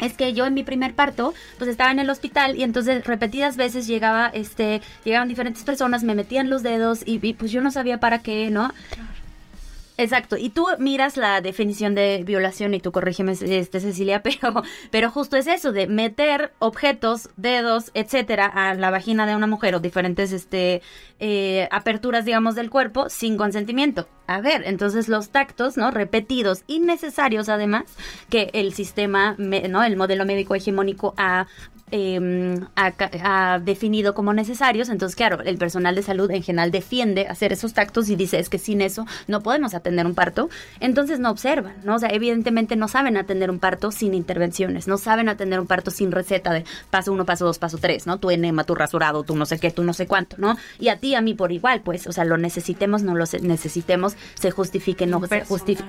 es 0.00 0.14
que 0.14 0.32
yo 0.32 0.46
en 0.46 0.54
mi 0.54 0.62
primer 0.62 0.94
parto, 0.94 1.34
pues 1.58 1.68
estaba 1.68 1.90
en 1.90 1.98
el 1.98 2.10
hospital 2.10 2.56
y 2.56 2.62
entonces 2.62 3.04
repetidas 3.04 3.56
veces 3.56 3.86
llegaba, 3.86 4.28
este, 4.28 4.80
llegaban 5.04 5.28
diferentes 5.28 5.64
personas, 5.64 6.04
me 6.04 6.14
metían 6.14 6.50
los 6.50 6.62
dedos 6.62 7.02
y, 7.04 7.24
y 7.26 7.34
pues 7.34 7.50
yo 7.50 7.60
no 7.60 7.70
sabía 7.70 7.98
para 7.98 8.20
qué, 8.20 8.50
¿no? 8.50 8.72
Exacto, 10.00 10.36
y 10.36 10.50
tú 10.50 10.64
miras 10.78 11.16
la 11.16 11.40
definición 11.40 11.96
de 11.96 12.22
violación 12.24 12.72
y 12.72 12.78
tú 12.78 12.92
corrígeme, 12.92 13.32
este, 13.32 13.80
Cecilia, 13.80 14.22
pero, 14.22 14.62
pero 14.92 15.10
justo 15.10 15.36
es 15.36 15.48
eso, 15.48 15.72
de 15.72 15.88
meter 15.88 16.52
objetos, 16.60 17.30
dedos, 17.36 17.90
etcétera, 17.94 18.46
a 18.46 18.74
la 18.74 18.92
vagina 18.92 19.26
de 19.26 19.34
una 19.34 19.48
mujer 19.48 19.74
o 19.74 19.80
diferentes 19.80 20.30
este, 20.30 20.82
eh, 21.18 21.68
aperturas, 21.72 22.24
digamos, 22.24 22.54
del 22.54 22.70
cuerpo 22.70 23.08
sin 23.08 23.36
consentimiento. 23.36 24.08
A 24.28 24.40
ver, 24.40 24.62
entonces 24.66 25.08
los 25.08 25.30
tactos, 25.30 25.76
¿no? 25.76 25.90
Repetidos, 25.90 26.62
innecesarios 26.68 27.48
además, 27.48 27.96
que 28.30 28.50
el 28.52 28.74
sistema, 28.74 29.34
¿no? 29.36 29.82
El 29.82 29.96
modelo 29.96 30.24
médico 30.24 30.54
hegemónico 30.54 31.14
ha 31.16 31.48
eh, 31.90 32.60
ha, 32.76 33.58
definido 33.58 34.14
como 34.14 34.32
necesarios. 34.32 34.88
Entonces, 34.88 35.16
claro, 35.16 35.40
el 35.42 35.58
personal 35.58 35.94
de 35.94 36.02
salud 36.02 36.30
en 36.30 36.42
general 36.42 36.70
defiende 36.70 37.26
hacer 37.26 37.52
esos 37.52 37.72
tactos 37.72 38.08
y 38.08 38.16
dice 38.16 38.38
es 38.38 38.48
que 38.48 38.58
sin 38.58 38.80
eso 38.80 39.06
no 39.26 39.42
podemos 39.42 39.74
atender 39.74 40.06
un 40.06 40.14
parto. 40.14 40.48
Entonces 40.80 41.20
no 41.20 41.30
observan, 41.30 41.76
¿no? 41.84 41.96
O 41.96 41.98
sea, 41.98 42.10
evidentemente 42.10 42.76
no 42.76 42.88
saben 42.88 43.16
atender 43.16 43.50
un 43.50 43.58
parto 43.58 43.90
sin 43.90 44.14
intervenciones, 44.14 44.88
no 44.88 44.98
saben 44.98 45.28
atender 45.28 45.60
un 45.60 45.66
parto 45.66 45.90
sin 45.90 46.12
receta 46.12 46.52
de 46.52 46.64
paso 46.90 47.12
uno, 47.12 47.24
paso 47.24 47.44
dos, 47.44 47.58
paso 47.58 47.78
tres, 47.78 48.06
¿no? 48.06 48.18
Tu 48.18 48.30
enema, 48.30 48.64
tu 48.64 48.74
rasurado, 48.74 49.22
tú 49.22 49.36
no 49.36 49.46
sé 49.46 49.58
qué, 49.58 49.70
tú 49.70 49.82
no 49.84 49.92
sé 49.92 50.06
cuánto, 50.06 50.36
¿no? 50.38 50.56
Y 50.78 50.88
a 50.88 50.98
ti, 50.98 51.14
a 51.14 51.20
mí 51.20 51.34
por 51.34 51.52
igual, 51.52 51.80
pues, 51.82 52.06
o 52.06 52.12
sea, 52.12 52.24
lo 52.24 52.36
necesitemos, 52.36 53.02
no 53.02 53.14
lo 53.14 53.24
necesitemos, 53.42 54.16
se 54.34 54.50
justifique, 54.50 55.06
no 55.06 55.24
se 55.26 55.44
justifique. 55.44 55.84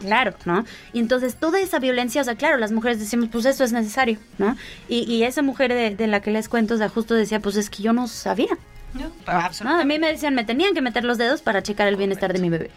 Claro, 0.00 0.34
¿no? 0.44 0.64
Y 0.92 1.00
entonces 1.00 1.36
toda 1.36 1.60
esa 1.60 1.78
violencia, 1.78 2.20
o 2.20 2.24
sea, 2.24 2.36
claro, 2.36 2.56
las 2.56 2.72
mujeres 2.72 2.98
decimos, 2.98 3.28
pues 3.30 3.44
eso 3.46 3.64
es 3.64 3.72
necesario, 3.72 4.18
¿no? 4.38 4.56
Y, 4.88 5.00
y 5.12 5.24
eso 5.24 5.41
mujer 5.42 5.96
de, 5.96 6.06
la 6.06 6.20
que 6.20 6.30
les 6.30 6.48
cuento, 6.48 6.74
o 6.74 6.78
sea, 6.78 6.88
justo 6.88 7.14
decía, 7.14 7.40
pues 7.40 7.56
es 7.56 7.70
que 7.70 7.82
yo 7.82 7.92
no 7.92 8.08
sabía. 8.08 8.56
No, 8.94 9.78
a 9.78 9.84
mí 9.84 9.98
me 9.98 10.12
decían, 10.12 10.34
me 10.34 10.44
tenían 10.44 10.74
que 10.74 10.82
meter 10.82 11.04
los 11.04 11.18
dedos 11.18 11.40
para 11.40 11.62
checar 11.62 11.88
el 11.88 11.96
bienestar 11.96 12.32
de 12.32 12.38
mi 12.38 12.50
bebé. 12.50 12.70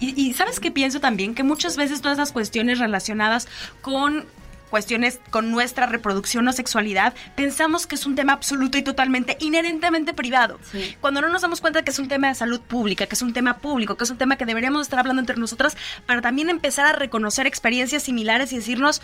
Y, 0.00 0.32
sabes 0.34 0.60
qué 0.60 0.70
pienso 0.70 1.00
también, 1.00 1.34
que 1.34 1.42
muchas 1.42 1.76
veces 1.76 2.00
todas 2.00 2.18
las 2.18 2.30
cuestiones 2.30 2.78
relacionadas 2.78 3.48
con 3.80 4.26
cuestiones 4.70 5.18
con 5.30 5.50
nuestra 5.50 5.86
reproducción 5.86 6.46
o 6.46 6.52
sexualidad, 6.52 7.14
pensamos 7.34 7.86
que 7.86 7.94
es 7.94 8.06
un 8.06 8.14
tema 8.14 8.34
absoluto 8.34 8.78
y 8.78 8.82
totalmente 8.82 9.36
inherentemente 9.40 10.12
privado. 10.12 10.60
Cuando 11.00 11.20
no 11.20 11.30
nos 11.30 11.42
damos 11.42 11.60
cuenta 11.60 11.82
que 11.82 11.90
es 11.90 11.98
un 11.98 12.06
tema 12.06 12.28
de 12.28 12.34
salud 12.34 12.60
pública, 12.60 13.06
que 13.06 13.14
es 13.14 13.22
un 13.22 13.32
tema 13.32 13.58
público, 13.58 13.96
que 13.96 14.04
es 14.04 14.10
un 14.10 14.18
tema 14.18 14.36
que 14.36 14.46
deberíamos 14.46 14.82
estar 14.82 14.98
hablando 14.98 15.20
entre 15.20 15.36
nosotras 15.36 15.76
para 16.06 16.20
también 16.20 16.50
empezar 16.50 16.86
a 16.86 16.92
reconocer 16.92 17.46
experiencias 17.46 18.02
similares 18.02 18.52
y 18.52 18.56
decirnos, 18.56 19.00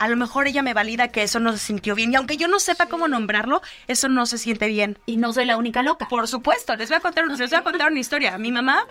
a 0.00 0.08
lo 0.08 0.16
mejor 0.16 0.48
ella 0.48 0.62
me 0.62 0.72
valida 0.72 1.08
que 1.08 1.22
eso 1.22 1.40
no 1.40 1.52
se 1.52 1.58
sintió 1.58 1.94
bien. 1.94 2.10
Y 2.10 2.16
aunque 2.16 2.38
yo 2.38 2.48
no 2.48 2.58
sepa 2.58 2.86
cómo 2.86 3.06
nombrarlo, 3.06 3.60
eso 3.86 4.08
no 4.08 4.24
se 4.24 4.38
siente 4.38 4.66
bien. 4.66 4.98
Y 5.04 5.18
no 5.18 5.32
soy 5.34 5.44
la 5.44 5.58
única 5.58 5.82
loca. 5.82 6.08
Por 6.08 6.26
supuesto, 6.26 6.74
les 6.74 6.88
voy 6.88 6.96
a 6.96 7.00
contar, 7.00 7.26
les 7.26 7.50
voy 7.50 7.58
a 7.58 7.62
contar 7.62 7.90
una 7.90 8.00
historia. 8.00 8.38
Mi 8.38 8.50
mamá 8.50 8.86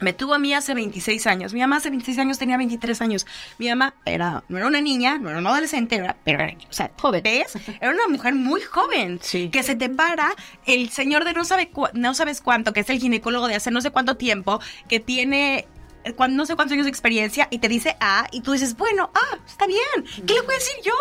me 0.00 0.14
tuvo 0.14 0.32
a 0.32 0.38
mí 0.38 0.54
hace 0.54 0.72
26 0.72 1.26
años. 1.26 1.52
Mi 1.52 1.60
mamá 1.60 1.76
hace 1.76 1.90
26 1.90 2.18
años 2.20 2.38
tenía 2.38 2.56
23 2.56 3.02
años. 3.02 3.26
Mi 3.58 3.68
mamá 3.68 3.92
era, 4.06 4.42
no 4.48 4.56
era 4.56 4.66
una 4.66 4.80
niña, 4.80 5.18
no 5.18 5.28
era 5.28 5.40
una 5.40 5.50
adolescente, 5.50 5.96
era, 5.96 6.16
pero 6.24 6.42
era, 6.42 6.54
o 6.54 6.72
sea, 6.72 6.90
joven. 6.98 7.22
¿Ves? 7.22 7.58
Era 7.78 7.90
una 7.90 8.08
mujer 8.08 8.34
muy 8.34 8.62
joven. 8.62 9.18
Sí. 9.20 9.50
Que 9.50 9.62
se 9.62 9.76
te 9.76 9.90
para 9.90 10.30
el 10.64 10.88
señor 10.88 11.26
de 11.26 11.34
no, 11.34 11.44
sabe 11.44 11.70
no 11.92 12.14
sabes 12.14 12.40
cuánto, 12.40 12.72
que 12.72 12.80
es 12.80 12.88
el 12.88 12.98
ginecólogo 12.98 13.46
de 13.46 13.56
hace 13.56 13.70
no 13.70 13.82
sé 13.82 13.90
cuánto 13.90 14.16
tiempo, 14.16 14.58
que 14.88 15.00
tiene 15.00 15.68
cuando, 16.16 16.36
no 16.36 16.46
sé 16.46 16.56
cuántos 16.56 16.72
años 16.72 16.86
de 16.86 16.90
experiencia 16.90 17.48
y 17.50 17.58
te 17.58 17.68
dice 17.68 17.96
ah, 18.00 18.26
y 18.32 18.40
tú 18.40 18.52
dices, 18.52 18.76
bueno, 18.76 19.10
ah, 19.14 19.38
está 19.46 19.66
bien, 19.66 20.26
¿qué 20.26 20.34
le 20.34 20.42
voy 20.42 20.54
a 20.54 20.58
decir 20.58 20.76
yo? 20.84 20.92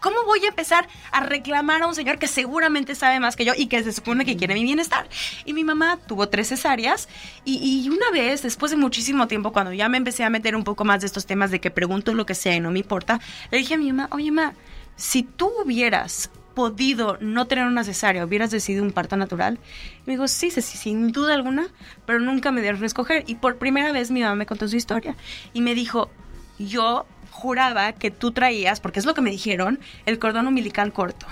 ¿Cómo 0.00 0.24
voy 0.24 0.44
a 0.44 0.48
empezar 0.48 0.88
a 1.12 1.20
reclamar 1.20 1.82
a 1.82 1.86
un 1.86 1.94
señor 1.94 2.18
que 2.18 2.26
seguramente 2.26 2.96
sabe 2.96 3.20
más 3.20 3.36
que 3.36 3.44
yo 3.44 3.52
y 3.56 3.66
que 3.68 3.84
se 3.84 3.92
supone 3.92 4.24
que 4.24 4.36
quiere 4.36 4.54
mi 4.54 4.64
bienestar? 4.64 5.08
Y 5.44 5.52
mi 5.52 5.62
mamá 5.62 5.96
tuvo 6.08 6.28
tres 6.28 6.48
cesáreas 6.48 7.08
y, 7.44 7.84
y, 7.84 7.88
una 7.88 8.10
vez, 8.10 8.42
después 8.42 8.72
de 8.72 8.76
muchísimo 8.76 9.28
tiempo, 9.28 9.52
cuando 9.52 9.72
ya 9.72 9.88
me 9.88 9.98
empecé 9.98 10.24
a 10.24 10.30
meter 10.30 10.56
un 10.56 10.64
poco 10.64 10.84
más 10.84 11.02
de 11.02 11.06
estos 11.06 11.24
temas 11.24 11.52
de 11.52 11.60
que 11.60 11.70
pregunto 11.70 12.14
lo 12.14 12.26
que 12.26 12.34
sea 12.34 12.56
y 12.56 12.60
no 12.60 12.72
me 12.72 12.80
importa, 12.80 13.20
le 13.52 13.58
dije 13.58 13.74
a 13.74 13.78
mi 13.78 13.92
mamá, 13.92 14.08
oye, 14.10 14.32
mamá, 14.32 14.54
si 14.96 15.22
tú 15.22 15.52
hubieras 15.64 16.30
podido 16.54 17.18
no 17.20 17.46
tener 17.46 17.66
una 17.66 17.84
cesárea, 17.84 18.24
hubieras 18.24 18.50
decidido 18.50 18.84
un 18.84 18.92
parto 18.92 19.16
natural? 19.16 19.58
me 20.06 20.14
dijo, 20.14 20.28
sí, 20.28 20.50
sí, 20.50 20.60
sin 20.62 21.12
duda 21.12 21.34
alguna, 21.34 21.68
pero 22.06 22.18
nunca 22.18 22.50
me 22.50 22.60
dieron 22.60 22.82
a 22.82 22.86
escoger. 22.86 23.24
Y 23.26 23.36
por 23.36 23.58
primera 23.58 23.92
vez 23.92 24.10
mi 24.10 24.22
mamá 24.22 24.34
me 24.34 24.46
contó 24.46 24.68
su 24.68 24.76
historia 24.76 25.16
y 25.52 25.60
me 25.60 25.74
dijo, 25.74 26.10
yo 26.58 27.06
juraba 27.30 27.92
que 27.92 28.10
tú 28.10 28.32
traías, 28.32 28.80
porque 28.80 28.98
es 28.98 29.06
lo 29.06 29.14
que 29.14 29.20
me 29.20 29.30
dijeron, 29.30 29.80
el 30.06 30.18
cordón 30.18 30.46
umbilical 30.46 30.92
corto. 30.92 31.26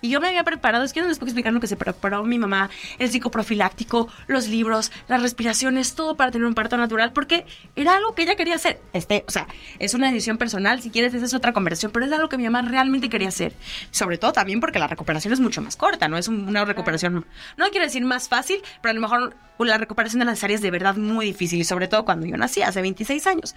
Y 0.00 0.10
yo 0.10 0.20
me 0.20 0.28
había 0.28 0.44
preparado, 0.44 0.84
es 0.84 0.92
que 0.92 1.00
no 1.00 1.08
les 1.08 1.18
puedo 1.18 1.28
explicar 1.28 1.52
lo 1.52 1.60
que 1.60 1.66
se 1.66 1.76
preparó 1.76 2.24
mi 2.24 2.38
mamá, 2.38 2.70
el 2.98 3.10
psicoprofiláctico, 3.10 4.08
los 4.26 4.48
libros, 4.48 4.92
las 5.08 5.22
respiraciones, 5.22 5.94
todo 5.94 6.16
para 6.16 6.30
tener 6.30 6.46
un 6.46 6.54
parto 6.54 6.76
natural, 6.76 7.12
porque 7.12 7.46
era 7.76 7.96
algo 7.96 8.14
que 8.14 8.22
ella 8.22 8.36
quería 8.36 8.54
hacer. 8.54 8.80
Este, 8.92 9.24
o 9.26 9.30
sea, 9.30 9.46
es 9.78 9.94
una 9.94 10.06
decisión 10.08 10.38
personal, 10.38 10.80
si 10.80 10.90
quieres, 10.90 11.14
esa 11.14 11.26
es 11.26 11.34
otra 11.34 11.52
conversación, 11.52 11.92
pero 11.92 12.06
es 12.06 12.12
algo 12.12 12.28
que 12.28 12.38
mi 12.38 12.44
mamá 12.44 12.62
realmente 12.62 13.08
quería 13.08 13.28
hacer. 13.28 13.54
Sobre 13.90 14.18
todo 14.18 14.32
también 14.32 14.60
porque 14.60 14.78
la 14.78 14.86
recuperación 14.86 15.32
es 15.32 15.40
mucho 15.40 15.62
más 15.62 15.76
corta, 15.76 16.08
no 16.08 16.16
es 16.16 16.28
una 16.28 16.64
recuperación, 16.64 17.26
no 17.56 17.68
quiero 17.70 17.84
decir 17.84 18.04
más 18.04 18.28
fácil, 18.28 18.62
pero 18.80 18.90
a 18.90 18.94
lo 18.94 19.00
mejor 19.00 19.36
la 19.58 19.78
recuperación 19.78 20.20
de 20.20 20.26
las 20.26 20.42
áreas 20.42 20.58
es 20.58 20.62
de 20.62 20.70
verdad 20.70 20.96
muy 20.96 21.26
difícil, 21.26 21.60
y 21.60 21.64
sobre 21.64 21.88
todo 21.88 22.04
cuando 22.04 22.26
yo 22.26 22.36
nací, 22.36 22.62
hace 22.62 22.80
26 22.80 23.26
años. 23.26 23.54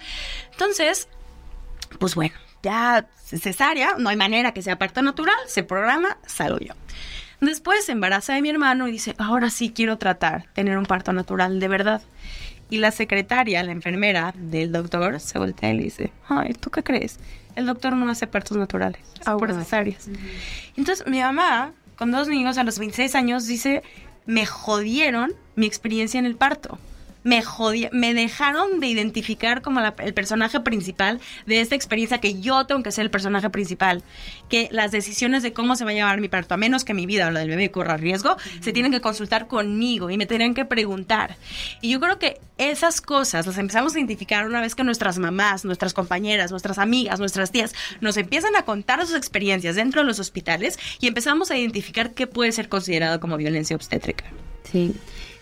Entonces, 0.51 1.07
pues 1.99 2.15
bueno, 2.15 2.35
ya 2.63 3.05
cesárea, 3.17 3.95
no 3.99 4.09
hay 4.09 4.15
manera 4.15 4.53
que 4.53 4.63
sea 4.63 4.79
parto 4.79 5.01
natural, 5.01 5.35
se 5.47 5.63
programa, 5.63 6.17
salgo 6.25 6.59
yo. 6.59 6.73
Después 7.41 7.85
se 7.85 7.91
embaraza 7.91 8.33
de 8.33 8.41
mi 8.41 8.49
hermano 8.49 8.87
y 8.87 8.91
dice, 8.93 9.15
ahora 9.17 9.49
sí 9.49 9.71
quiero 9.75 9.97
tratar, 9.97 10.45
tener 10.53 10.77
un 10.77 10.85
parto 10.85 11.11
natural 11.11 11.59
de 11.59 11.67
verdad. 11.67 12.01
Y 12.69 12.77
la 12.77 12.91
secretaria, 12.91 13.61
la 13.63 13.73
enfermera 13.73 14.33
del 14.35 14.71
doctor, 14.71 15.19
se 15.19 15.37
voltea 15.37 15.73
y 15.73 15.77
le 15.77 15.83
dice, 15.83 16.13
ay, 16.29 16.53
¿tú 16.53 16.71
qué 16.71 16.83
crees? 16.83 17.19
El 17.55 17.65
doctor 17.65 17.95
no 17.95 18.09
hace 18.09 18.27
partos 18.27 18.57
naturales, 18.57 19.01
ah, 19.25 19.37
por 19.37 19.53
cesáreas. 19.53 20.07
Entonces 20.77 21.05
mi 21.05 21.19
mamá, 21.19 21.73
con 21.97 22.11
dos 22.11 22.29
niños 22.29 22.57
a 22.57 22.63
los 22.63 22.79
26 22.79 23.13
años, 23.15 23.45
dice, 23.45 23.83
me 24.25 24.45
jodieron 24.45 25.33
mi 25.55 25.65
experiencia 25.65 26.19
en 26.19 26.25
el 26.25 26.37
parto 26.37 26.79
me 27.23 27.41
jodía, 27.41 27.89
me 27.91 28.13
dejaron 28.13 28.79
de 28.79 28.87
identificar 28.87 29.61
como 29.61 29.79
el 29.79 30.13
personaje 30.13 30.59
principal 30.59 31.19
de 31.45 31.61
esta 31.61 31.75
experiencia 31.75 32.19
que 32.19 32.39
yo 32.39 32.65
tengo 32.65 32.83
que 32.83 32.91
ser 32.91 33.03
el 33.05 33.11
personaje 33.11 33.49
principal, 33.49 34.03
que 34.49 34.69
las 34.71 34.91
decisiones 34.91 35.43
de 35.43 35.53
cómo 35.53 35.75
se 35.75 35.85
va 35.85 35.91
a 35.91 35.93
llevar 35.93 36.21
mi 36.21 36.29
parto, 36.29 36.53
a 36.53 36.57
menos 36.57 36.83
que 36.83 36.93
mi 36.93 37.05
vida 37.05 37.27
o 37.27 37.31
la 37.31 37.41
del 37.41 37.49
bebé 37.49 37.71
corra 37.71 37.97
riesgo, 37.97 38.35
se 38.61 38.73
tienen 38.73 38.91
que 38.91 39.01
consultar 39.01 39.47
conmigo 39.47 40.09
y 40.09 40.17
me 40.17 40.25
tienen 40.25 40.53
que 40.53 40.65
preguntar. 40.65 41.35
Y 41.81 41.91
yo 41.91 41.99
creo 41.99 42.19
que 42.19 42.39
esas 42.57 43.01
cosas 43.01 43.47
las 43.47 43.57
empezamos 43.57 43.95
a 43.95 43.99
identificar 43.99 44.45
una 44.45 44.61
vez 44.61 44.75
que 44.75 44.83
nuestras 44.83 45.17
mamás, 45.17 45.65
nuestras 45.65 45.93
compañeras, 45.93 46.51
nuestras 46.51 46.77
amigas, 46.77 47.19
nuestras 47.19 47.51
tías 47.51 47.73
nos 48.01 48.17
empiezan 48.17 48.55
a 48.55 48.63
contar 48.63 49.05
sus 49.05 49.15
experiencias 49.15 49.75
dentro 49.75 50.01
de 50.01 50.07
los 50.07 50.19
hospitales 50.19 50.77
y 50.99 51.07
empezamos 51.07 51.51
a 51.51 51.57
identificar 51.57 52.13
qué 52.13 52.27
puede 52.27 52.51
ser 52.51 52.69
considerado 52.69 53.19
como 53.19 53.37
violencia 53.37 53.75
obstétrica. 53.75 54.25
Sí. 54.71 54.93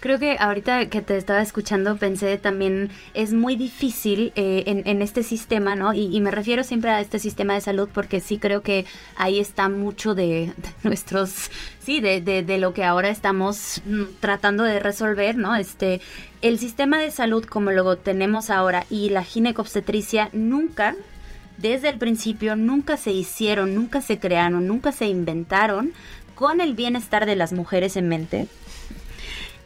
Creo 0.01 0.17
que 0.17 0.35
ahorita 0.39 0.87
que 0.87 1.03
te 1.03 1.15
estaba 1.15 1.43
escuchando 1.43 1.95
pensé 1.95 2.39
también 2.39 2.89
es 3.13 3.33
muy 3.33 3.55
difícil 3.55 4.33
eh, 4.35 4.63
en, 4.65 5.01
este 5.03 5.21
sistema, 5.21 5.75
¿no? 5.75 5.93
Y, 5.93 6.19
me 6.21 6.31
refiero 6.31 6.63
siempre 6.63 6.89
a 6.89 6.99
este 6.99 7.19
sistema 7.19 7.53
de 7.53 7.61
salud 7.61 7.87
porque 7.93 8.19
sí 8.19 8.39
creo 8.39 8.63
que 8.63 8.87
ahí 9.15 9.39
está 9.39 9.69
mucho 9.69 10.15
de, 10.15 10.53
nuestros, 10.83 11.51
sí, 11.79 12.01
de, 12.01 12.19
de, 12.19 12.57
lo 12.57 12.73
que 12.73 12.83
ahora 12.83 13.09
estamos 13.09 13.83
mm, 13.85 14.03
tratando 14.19 14.63
de 14.63 14.79
resolver, 14.79 15.37
¿no? 15.37 15.55
Este, 15.55 16.01
el 16.41 16.57
sistema 16.57 16.99
de 16.99 17.11
salud 17.11 17.45
como 17.45 17.69
lo 17.69 17.95
tenemos 17.95 18.49
ahora 18.49 18.87
y 18.89 19.09
la 19.09 19.23
ginecobstetricia 19.23 20.29
nunca 20.33 20.95
desde 21.59 21.89
el 21.89 21.99
principio 21.99 22.55
nunca 22.55 22.97
se 22.97 23.11
hicieron, 23.11 23.75
nunca 23.75 24.01
se 24.01 24.17
crearon, 24.17 24.65
nunca 24.65 24.91
se 24.91 25.05
inventaron 25.05 25.93
con 26.33 26.59
el 26.59 26.73
bienestar 26.73 27.27
de 27.27 27.35
las 27.35 27.53
mujeres 27.53 27.97
en 27.97 28.07
mente 28.07 28.47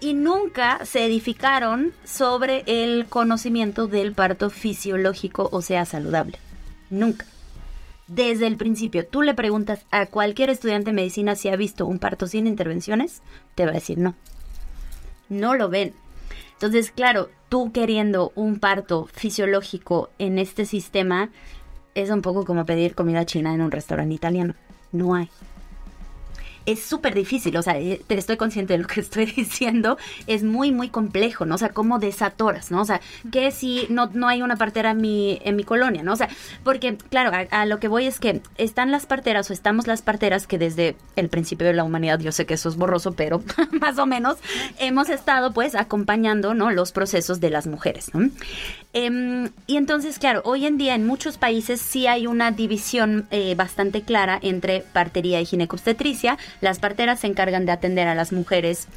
y 0.05 0.13
nunca 0.13 0.85
se 0.85 1.03
edificaron 1.03 1.91
sobre 2.03 2.63
el 2.67 3.07
conocimiento 3.07 3.87
del 3.87 4.13
parto 4.13 4.51
fisiológico, 4.51 5.49
o 5.51 5.63
sea, 5.63 5.83
saludable. 5.85 6.37
Nunca. 6.91 7.25
Desde 8.07 8.45
el 8.45 8.55
principio, 8.55 9.07
tú 9.07 9.23
le 9.23 9.33
preguntas 9.33 9.83
a 9.89 10.05
cualquier 10.05 10.51
estudiante 10.51 10.91
de 10.91 10.95
medicina 10.95 11.35
si 11.35 11.49
ha 11.49 11.55
visto 11.55 11.87
un 11.87 11.97
parto 11.97 12.27
sin 12.27 12.45
intervenciones, 12.45 13.23
te 13.55 13.65
va 13.65 13.71
a 13.71 13.73
decir 13.73 13.97
no. 13.97 14.13
No 15.27 15.55
lo 15.55 15.69
ven. 15.69 15.95
Entonces, 16.53 16.91
claro, 16.91 17.31
tú 17.49 17.71
queriendo 17.71 18.31
un 18.35 18.59
parto 18.59 19.09
fisiológico 19.11 20.11
en 20.19 20.37
este 20.37 20.65
sistema 20.65 21.31
es 21.95 22.11
un 22.11 22.21
poco 22.21 22.45
como 22.45 22.63
pedir 22.67 22.93
comida 22.93 23.25
china 23.25 23.55
en 23.55 23.61
un 23.61 23.71
restaurante 23.71 24.13
italiano. 24.13 24.53
No 24.91 25.15
hay 25.15 25.31
es 26.65 26.81
súper 26.81 27.13
difícil, 27.13 27.55
o 27.57 27.61
sea, 27.61 27.77
eh, 27.79 28.01
estoy 28.09 28.37
consciente 28.37 28.73
de 28.73 28.79
lo 28.79 28.87
que 28.87 28.99
estoy 29.01 29.25
diciendo, 29.25 29.97
es 30.27 30.43
muy, 30.43 30.71
muy 30.71 30.89
complejo, 30.89 31.45
¿no? 31.45 31.55
O 31.55 31.57
sea, 31.57 31.69
cómo 31.69 31.99
desatoras, 31.99 32.71
¿no? 32.71 32.81
O 32.81 32.85
sea, 32.85 33.01
que 33.31 33.51
si 33.51 33.87
no, 33.89 34.09
no 34.13 34.27
hay 34.27 34.41
una 34.41 34.55
partera 34.55 34.91
en 34.91 35.01
mi, 35.01 35.39
en 35.43 35.55
mi 35.55 35.63
colonia, 35.63 36.03
¿no? 36.03 36.13
O 36.13 36.15
sea, 36.15 36.29
porque, 36.63 36.97
claro, 37.09 37.31
a, 37.49 37.65
lo 37.65 37.79
que 37.79 37.87
voy 37.87 38.05
es 38.05 38.19
que 38.19 38.41
están 38.57 38.91
las 38.91 39.05
parteras 39.05 39.49
o 39.49 39.53
estamos 39.53 39.87
las 39.87 40.01
parteras 40.01 40.47
que 40.47 40.57
desde 40.57 40.95
el 41.15 41.29
principio 41.29 41.67
de 41.67 41.73
la 41.73 41.83
humanidad, 41.83 42.19
yo 42.19 42.31
sé 42.31 42.45
que 42.45 42.55
eso 42.55 42.69
es 42.69 42.75
borroso, 42.75 43.13
pero 43.13 43.43
más 43.79 43.97
o 43.97 44.05
menos 44.05 44.37
hemos 44.79 45.09
estado 45.09 45.53
pues 45.53 45.75
acompañando, 45.75 46.53
¿no? 46.53 46.71
Los 46.71 46.91
procesos 46.91 47.39
de 47.39 47.49
las 47.49 47.67
mujeres, 47.67 48.13
¿no? 48.13 48.29
Em, 48.93 49.51
y 49.67 49.75
entonces, 49.75 50.19
claro, 50.19 50.41
hoy 50.45 50.65
en 50.65 50.77
día 50.77 50.95
en 50.95 51.05
muchos 51.05 51.37
países 51.37 51.81
sí 51.81 52.07
hay 52.07 52.27
una 52.27 52.51
división 52.51 53.27
eh, 53.29 53.53
bastante 53.53 54.03
clara 54.03 54.39
entre 54.41 54.79
partería 54.93 55.41
y 55.41 55.45
ginecobstetricia. 55.45 56.37
Las 56.61 56.79
parteras 56.79 57.19
se 57.19 57.27
encargan 57.27 57.65
de 57.65 57.71
atender 57.71 58.07
a 58.07 58.15
las 58.15 58.31
mujeres 58.31 58.87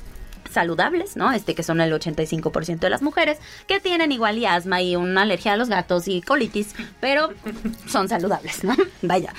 saludables, 0.50 1.16
¿no? 1.16 1.32
Este 1.32 1.54
que 1.54 1.62
son 1.62 1.80
el 1.80 1.92
85% 1.92 2.78
de 2.78 2.90
las 2.90 3.02
mujeres 3.02 3.38
que 3.66 3.80
tienen 3.80 4.12
igual 4.12 4.38
y 4.38 4.46
asma 4.46 4.82
y 4.82 4.96
una 4.96 5.22
alergia 5.22 5.52
a 5.52 5.56
los 5.56 5.68
gatos 5.68 6.08
y 6.08 6.22
colitis, 6.22 6.74
pero 7.00 7.30
son 7.86 8.08
saludables, 8.08 8.64
¿no? 8.64 8.74
Vaya. 9.02 9.32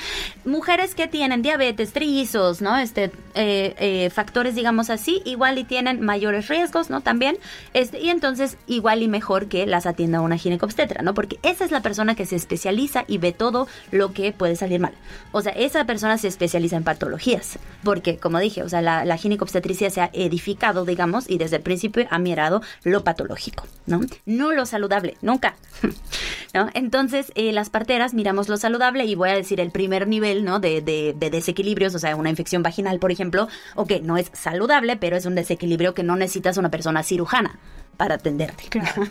Mujeres 0.45 0.95
que 0.95 1.07
tienen 1.07 1.41
diabetes, 1.41 1.93
trillizos, 1.93 2.61
¿no? 2.61 2.77
Este 2.77 3.11
eh, 3.35 3.75
eh, 3.77 4.09
factores, 4.09 4.55
digamos 4.55 4.89
así, 4.89 5.21
igual 5.25 5.57
y 5.57 5.63
tienen 5.63 6.01
mayores 6.01 6.47
riesgos, 6.47 6.89
¿no? 6.89 7.01
También, 7.01 7.37
este, 7.73 7.99
y 7.99 8.09
entonces 8.09 8.57
igual 8.67 9.03
y 9.03 9.07
mejor 9.07 9.47
que 9.47 9.65
las 9.65 9.85
atienda 9.85 10.21
una 10.21 10.37
ginecobstetra, 10.37 11.01
¿no? 11.01 11.13
Porque 11.13 11.39
esa 11.43 11.65
es 11.65 11.71
la 11.71 11.81
persona 11.81 12.15
que 12.15 12.25
se 12.25 12.35
especializa 12.35 13.05
y 13.07 13.17
ve 13.17 13.31
todo 13.31 13.67
lo 13.91 14.13
que 14.13 14.31
puede 14.31 14.55
salir 14.55 14.79
mal. 14.79 14.93
O 15.31 15.41
sea, 15.41 15.53
esa 15.53 15.85
persona 15.85 16.17
se 16.17 16.27
especializa 16.27 16.75
en 16.75 16.83
patologías, 16.83 17.59
porque 17.83 18.17
como 18.17 18.39
dije, 18.39 18.63
o 18.63 18.69
sea, 18.69 18.81
la, 18.81 19.05
la 19.05 19.17
ginecobstetricia 19.17 19.89
se 19.89 20.01
ha 20.01 20.09
edificado 20.13 20.85
y 21.27 21.37
desde 21.37 21.57
el 21.57 21.61
principio 21.61 22.05
ha 22.09 22.19
mirado 22.19 22.61
lo 22.83 23.03
patológico, 23.03 23.65
¿no? 23.85 24.01
No 24.25 24.51
lo 24.51 24.65
saludable, 24.65 25.17
nunca. 25.21 25.55
¿No? 26.53 26.69
Entonces, 26.73 27.31
eh, 27.35 27.51
las 27.51 27.69
parteras 27.69 28.13
miramos 28.13 28.49
lo 28.49 28.57
saludable 28.57 29.05
y 29.05 29.15
voy 29.15 29.29
a 29.29 29.35
decir 29.35 29.59
el 29.59 29.71
primer 29.71 30.07
nivel, 30.07 30.43
¿no? 30.43 30.59
De, 30.59 30.81
de, 30.81 31.15
de 31.17 31.29
desequilibrios, 31.29 31.93
o 31.95 31.99
sea, 31.99 32.15
una 32.15 32.29
infección 32.29 32.63
vaginal, 32.63 32.99
por 32.99 33.11
ejemplo, 33.11 33.47
ok, 33.75 33.93
no 34.01 34.17
es 34.17 34.31
saludable, 34.33 34.97
pero 34.97 35.15
es 35.15 35.25
un 35.25 35.35
desequilibrio 35.35 35.93
que 35.93 36.03
no 36.03 36.15
necesitas 36.15 36.57
una 36.57 36.71
persona 36.71 37.03
cirujana 37.03 37.59
para 37.99 38.15
atenderte. 38.15 38.63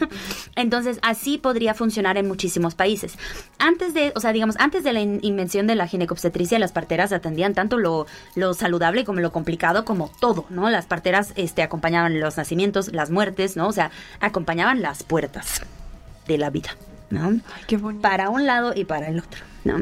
Entonces, 0.56 0.98
así 1.02 1.36
podría 1.36 1.74
funcionar 1.74 2.16
en 2.16 2.26
muchísimos 2.26 2.74
países. 2.74 3.18
Antes 3.58 3.92
de, 3.92 4.12
o 4.16 4.20
sea, 4.20 4.32
digamos, 4.32 4.56
antes 4.58 4.82
de 4.82 4.94
la 4.94 5.00
invención 5.00 5.66
de 5.66 5.74
la 5.74 5.86
ginecobstetricia, 5.86 6.58
las 6.58 6.72
parteras 6.72 7.12
atendían 7.12 7.52
tanto 7.52 7.76
lo, 7.76 8.06
lo 8.34 8.54
saludable 8.54 9.04
como 9.04 9.20
lo 9.20 9.30
complicado, 9.30 9.84
como 9.84 10.10
todo, 10.20 10.46
¿no? 10.48 10.70
Las 10.70 10.86
parteras 10.86 11.34
este, 11.36 11.62
acompañaban 11.62 12.18
los 12.18 12.38
nacimientos, 12.38 12.90
las 12.94 13.10
muertes, 13.10 13.58
¿no? 13.58 13.68
O 13.68 13.72
sea, 13.72 13.90
acompañaban 14.20 14.80
las 14.80 15.02
puertas 15.02 15.60
de 16.26 16.38
la 16.38 16.48
vida, 16.48 16.70
¿no? 17.10 17.28
Ay, 17.28 17.62
qué 17.66 17.76
bonito. 17.76 18.02
Para 18.02 18.30
un 18.30 18.46
lado 18.46 18.72
y 18.74 18.84
para 18.84 19.08
el 19.08 19.18
otro, 19.18 19.40
¿no? 19.64 19.78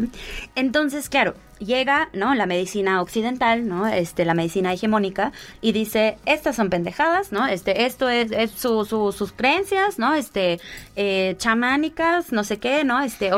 Entonces, 0.55 1.09
claro, 1.09 1.35
llega, 1.59 2.09
¿no? 2.12 2.35
La 2.35 2.47
medicina 2.47 3.01
occidental, 3.01 3.67
¿no? 3.67 3.87
Este, 3.87 4.25
la 4.25 4.35
medicina 4.35 4.73
hegemónica 4.73 5.33
y 5.61 5.73
dice, 5.73 6.19
estas 6.27 6.57
son 6.57 6.71
pendejadas, 6.71 7.33
¿no? 7.33 7.47
Este, 7.47 7.87
esto 7.87 8.09
es, 8.09 8.31
sus 8.53 9.33
creencias, 9.33 9.99
¿no? 9.99 10.15
Este, 10.15 10.61
eh, 10.97 11.35
chamánicas, 11.39 12.33
no 12.33 12.45
sé 12.45 12.59
qué, 12.59 12.85
¿no? 12.85 13.01
Este, 13.01 13.31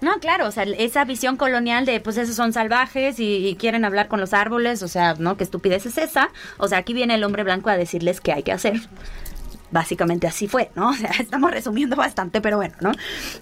no, 0.00 0.18
claro, 0.20 0.46
o 0.46 0.50
sea, 0.50 0.64
esa 0.64 1.04
visión 1.04 1.36
colonial 1.36 1.86
de, 1.86 2.00
pues 2.00 2.16
esos 2.16 2.34
son 2.34 2.52
salvajes 2.52 3.20
y, 3.20 3.48
y, 3.48 3.56
quieren 3.56 3.84
hablar 3.84 4.08
con 4.08 4.20
los 4.20 4.32
árboles, 4.32 4.82
o 4.82 4.88
sea, 4.88 5.14
¿no? 5.14 5.36
¿Qué 5.36 5.44
estupidez 5.44 5.86
es 5.86 5.98
esa? 5.98 6.30
O 6.58 6.68
sea, 6.68 6.78
aquí 6.78 6.92
viene 6.92 7.14
el 7.14 7.24
hombre 7.24 7.44
blanco 7.44 7.70
a 7.70 7.76
decirles 7.76 8.20
qué 8.20 8.32
hay 8.32 8.42
que 8.42 8.52
hacer 8.52 8.80
básicamente 9.70 10.26
así 10.26 10.48
fue, 10.48 10.70
¿no? 10.74 10.90
O 11.00 11.02
sea, 11.02 11.10
estamos 11.18 11.50
resumiendo 11.50 11.96
bastante, 11.96 12.40
pero 12.40 12.56
bueno, 12.56 12.74
¿no? 12.80 12.92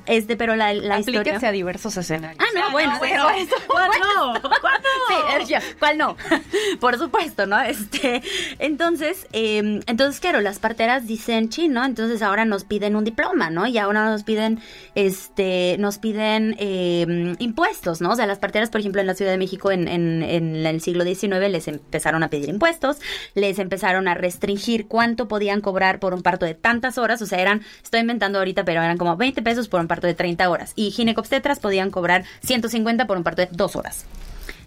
Este, 0.07 0.37
pero 0.37 0.55
la, 0.55 0.73
la 0.75 1.01
historia... 1.01 1.39
a 1.43 1.53
diversos 1.53 1.97
escenarios. 1.97 2.41
Ah, 2.41 2.47
no, 2.55 2.71
bueno, 2.71 2.99
bueno, 2.99 3.31
eso, 3.31 3.55
¿Cuál 3.67 3.91
no? 3.99 4.41
¿Cuál 4.61 4.81
no? 4.83 5.47
Sí, 5.47 5.55
¿cuál 5.79 5.99
no? 5.99 6.17
Por 6.81 6.99
supuesto, 6.99 7.47
¿no? 7.47 7.61
Este, 7.61 8.23
entonces, 8.59 9.27
eh, 9.33 9.81
entonces, 9.87 10.21
claro, 10.21 10.41
las 10.41 10.59
parteras 10.59 11.07
dicen, 11.07 11.49
chino, 11.49 11.85
entonces 11.85 12.23
ahora 12.23 12.45
nos 12.45 12.65
piden 12.65 12.97
un 12.97 13.05
diploma, 13.05 13.51
¿no? 13.51 13.67
Y 13.67 13.79
ahora 13.79 14.05
nos 14.11 14.23
piden, 14.23 14.61
este, 14.95 15.77
nos 15.79 15.99
piden 15.99 16.55
eh, 16.59 17.35
impuestos, 17.39 18.01
¿no? 18.01 18.11
O 18.11 18.17
sea, 18.17 18.27
las 18.27 18.39
parteras, 18.39 18.71
por 18.71 18.81
ejemplo, 18.81 19.01
en 19.01 19.07
la 19.07 19.15
Ciudad 19.15 19.33
de 19.33 19.39
México 19.39 19.71
en, 19.71 19.89
en, 19.89 20.23
en 20.23 20.67
el 20.67 20.81
siglo 20.81 21.05
XIX 21.05 21.51
les 21.51 21.69
empezaron 21.69 22.23
a 22.23 22.29
pedir 22.29 22.49
impuestos, 22.49 22.99
les 23.35 23.59
empezaron 23.59 24.09
a 24.09 24.15
restringir 24.15 24.87
cuánto 24.87 25.29
podían 25.29 25.61
cobrar 25.61 25.99
por 25.99 26.15
un 26.15 26.18
parto 26.23 26.47
de 26.47 26.55
tantas 26.55 26.99
horas, 26.99 27.23
o 27.23 27.27
sea, 27.27 27.41
eran, 27.41 27.63
estoy 27.83 28.01
inventando 28.01 28.39
ahorita, 28.39 28.65
pero 28.65 28.83
eran 28.83 28.99
como 28.99 29.17
20 29.17 29.43
pesos 29.43 29.69
por 29.69 29.81
un 29.81 29.89
parto 29.89 30.07
de 30.07 30.15
30 30.15 30.49
horas. 30.49 30.73
Y 30.77 30.91
ginecobstetras 30.91 31.61
podían 31.61 31.91
cobrar 31.91 32.25
150 32.43 33.07
por 33.07 33.17
un 33.17 33.25
parto 33.25 33.43
de 33.43 33.49
2 33.53 33.77
horas. 33.77 34.07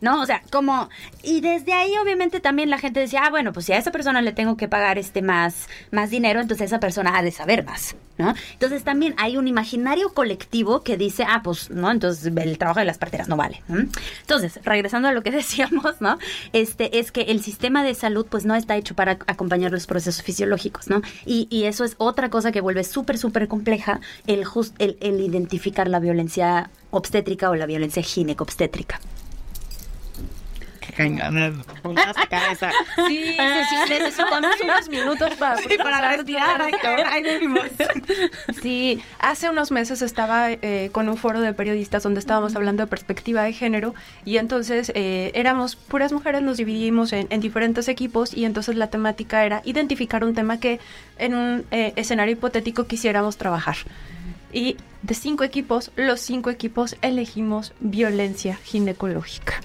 ¿No? 0.01 0.21
O 0.21 0.25
sea, 0.25 0.41
como, 0.51 0.89
y 1.23 1.41
desde 1.41 1.73
ahí 1.73 1.93
obviamente 2.01 2.39
también 2.39 2.69
la 2.69 2.79
gente 2.79 2.99
decía, 2.99 3.21
ah, 3.23 3.29
bueno, 3.29 3.53
pues 3.53 3.67
si 3.67 3.73
a 3.73 3.77
esa 3.77 3.91
persona 3.91 4.21
le 4.21 4.33
tengo 4.33 4.57
que 4.57 4.67
pagar 4.67 4.97
este 4.97 5.21
más, 5.21 5.67
más 5.91 6.09
dinero, 6.09 6.41
entonces 6.41 6.65
esa 6.65 6.79
persona 6.79 7.17
ha 7.17 7.23
de 7.23 7.31
saber 7.31 7.63
más, 7.63 7.95
¿no? 8.17 8.33
Entonces 8.53 8.83
también 8.83 9.13
hay 9.17 9.37
un 9.37 9.47
imaginario 9.47 10.13
colectivo 10.13 10.81
que 10.81 10.97
dice, 10.97 11.23
ah, 11.27 11.41
pues, 11.43 11.69
¿no? 11.69 11.91
Entonces 11.91 12.25
el 12.35 12.57
trabajo 12.57 12.79
de 12.79 12.85
las 12.85 12.97
parteras 12.97 13.29
no 13.29 13.37
vale. 13.37 13.61
Entonces, 14.21 14.59
regresando 14.63 15.07
a 15.07 15.11
lo 15.11 15.21
que 15.21 15.31
decíamos, 15.41 16.01
¿no? 16.01 16.17
Este, 16.51 16.99
es 16.99 17.11
que 17.11 17.21
el 17.21 17.41
sistema 17.41 17.83
de 17.83 17.93
salud, 17.93 18.25
pues, 18.27 18.43
no 18.43 18.55
está 18.55 18.75
hecho 18.75 18.95
para 18.95 19.13
acompañar 19.27 19.71
los 19.71 19.85
procesos 19.85 20.23
fisiológicos, 20.23 20.89
¿no? 20.89 21.01
Y, 21.25 21.47
y 21.51 21.65
eso 21.65 21.83
es 21.83 21.95
otra 21.99 22.29
cosa 22.29 22.51
que 22.51 22.61
vuelve 22.61 22.83
súper, 22.83 23.19
súper 23.19 23.47
compleja, 23.47 24.01
el, 24.25 24.45
just, 24.45 24.73
el, 24.79 24.97
el 24.99 25.21
identificar 25.21 25.87
la 25.87 25.99
violencia 25.99 26.71
obstétrica 26.89 27.49
o 27.49 27.55
la 27.55 27.67
violencia 27.67 28.01
ginecobstétrica. 28.01 28.99
Venga, 31.01 31.31
la 31.31 32.27
cabeza. 32.29 32.71
Sí, 33.07 33.35
sí, 33.35 33.75
sí, 33.87 33.89
necesitamos 33.89 34.55
unos 34.63 34.89
minutos 34.89 35.35
para, 35.35 35.57
sí, 35.57 35.77
para 35.77 36.15
respirar. 36.15 36.61
Sí, 38.61 39.01
hace 39.19 39.49
unos 39.49 39.71
meses 39.71 40.01
estaba 40.01 40.51
eh, 40.51 40.89
con 40.91 41.09
un 41.09 41.17
foro 41.17 41.41
de 41.41 41.53
periodistas 41.53 42.03
donde 42.03 42.19
estábamos 42.19 42.55
hablando 42.55 42.83
de 42.83 42.87
perspectiva 42.87 43.43
de 43.43 43.53
género 43.53 43.93
y 44.25 44.37
entonces 44.37 44.91
eh, 44.95 45.31
éramos 45.33 45.75
puras 45.75 46.11
mujeres, 46.11 46.41
nos 46.41 46.57
dividimos 46.57 47.13
en, 47.13 47.27
en, 47.29 47.41
diferentes 47.41 47.87
equipos 47.87 48.33
y 48.33 48.45
entonces 48.45 48.75
la 48.75 48.87
temática 48.87 49.45
era 49.45 49.61
identificar 49.65 50.23
un 50.23 50.33
tema 50.33 50.59
que 50.59 50.79
en 51.17 51.33
un 51.33 51.65
eh, 51.71 51.93
escenario 51.95 52.33
hipotético 52.33 52.85
quisiéramos 52.85 53.37
trabajar. 53.37 53.77
Y 54.53 54.77
de 55.01 55.13
cinco 55.13 55.43
equipos, 55.43 55.91
los 55.95 56.19
cinco 56.19 56.49
equipos 56.49 56.97
elegimos 57.01 57.73
violencia 57.79 58.57
ginecológica 58.63 59.61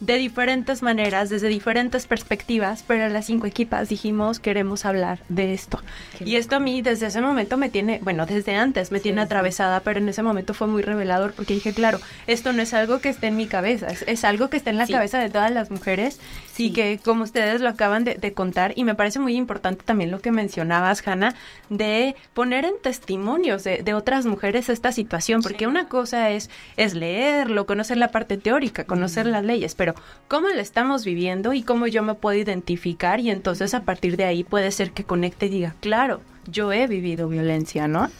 de 0.00 0.16
diferentes 0.16 0.82
maneras, 0.82 1.30
desde 1.30 1.48
diferentes 1.48 2.06
perspectivas, 2.06 2.84
pero 2.86 3.08
las 3.08 3.26
cinco 3.26 3.46
equipas 3.46 3.88
dijimos 3.88 4.40
queremos 4.40 4.84
hablar 4.84 5.20
de 5.28 5.54
esto. 5.54 5.80
y 6.20 6.36
esto 6.36 6.56
a 6.56 6.60
mí 6.60 6.82
desde 6.82 7.06
ese 7.06 7.20
momento 7.20 7.56
me 7.56 7.70
tiene, 7.70 8.00
bueno, 8.02 8.26
desde 8.26 8.54
antes 8.54 8.92
me 8.92 9.00
tiene 9.00 9.22
atravesada, 9.22 9.80
pero 9.80 9.98
en 9.98 10.08
ese 10.08 10.22
momento 10.22 10.54
fue 10.54 10.66
muy 10.66 10.82
revelador 10.82 11.32
porque 11.32 11.54
dije, 11.54 11.72
claro, 11.72 11.98
esto 12.26 12.52
no 12.52 12.62
es 12.62 12.74
algo 12.74 13.00
que 13.00 13.08
esté 13.08 13.28
en 13.28 13.36
mi 13.36 13.46
cabeza, 13.46 13.88
es, 13.88 14.24
algo 14.24 14.50
que 14.50 14.56
está 14.56 14.70
en 14.70 14.78
la 14.78 14.86
cabeza 14.86 15.18
de 15.18 15.30
todas 15.30 15.50
las 15.50 15.70
mujeres 15.70 16.20
y 16.58 16.72
que 16.72 16.98
como 17.02 17.24
ustedes 17.24 17.60
lo 17.60 17.68
acaban 17.68 18.04
de, 18.04 18.32
contar, 18.32 18.72
y 18.76 18.84
me 18.84 18.94
parece 18.94 19.18
muy 19.18 19.36
importante 19.36 19.84
también 19.84 20.10
lo 20.10 20.20
que 20.20 20.32
mencionabas, 20.32 21.06
Hanna, 21.06 21.34
de 21.68 22.16
poner 22.34 22.64
en 22.64 22.74
testimonios 22.82 23.64
de, 23.64 23.94
otras 23.94 24.26
mujeres 24.26 24.68
esta 24.68 24.92
situación, 24.92 25.42
porque 25.42 25.66
una 25.66 25.88
cosa 25.88 26.30
es, 26.30 26.50
es 26.76 26.94
leerlo, 26.94 27.66
conocer 27.66 27.96
la 27.96 28.08
parte 28.08 28.36
teórica, 28.36 28.84
conocer 28.84 29.26
las 29.26 29.44
leyes, 29.44 29.74
pero 29.74 29.85
pero 29.86 29.94
cómo 30.26 30.48
lo 30.48 30.60
estamos 30.60 31.04
viviendo 31.04 31.52
y 31.52 31.62
cómo 31.62 31.86
yo 31.86 32.02
me 32.02 32.14
puedo 32.14 32.36
identificar 32.36 33.20
y 33.20 33.30
entonces 33.30 33.72
a 33.72 33.82
partir 33.82 34.16
de 34.16 34.24
ahí 34.24 34.42
puede 34.42 34.72
ser 34.72 34.90
que 34.90 35.04
conecte 35.04 35.46
y 35.46 35.50
diga, 35.50 35.74
claro, 35.78 36.22
yo 36.48 36.72
he 36.72 36.88
vivido 36.88 37.28
violencia, 37.28 37.86
¿no? 37.86 38.10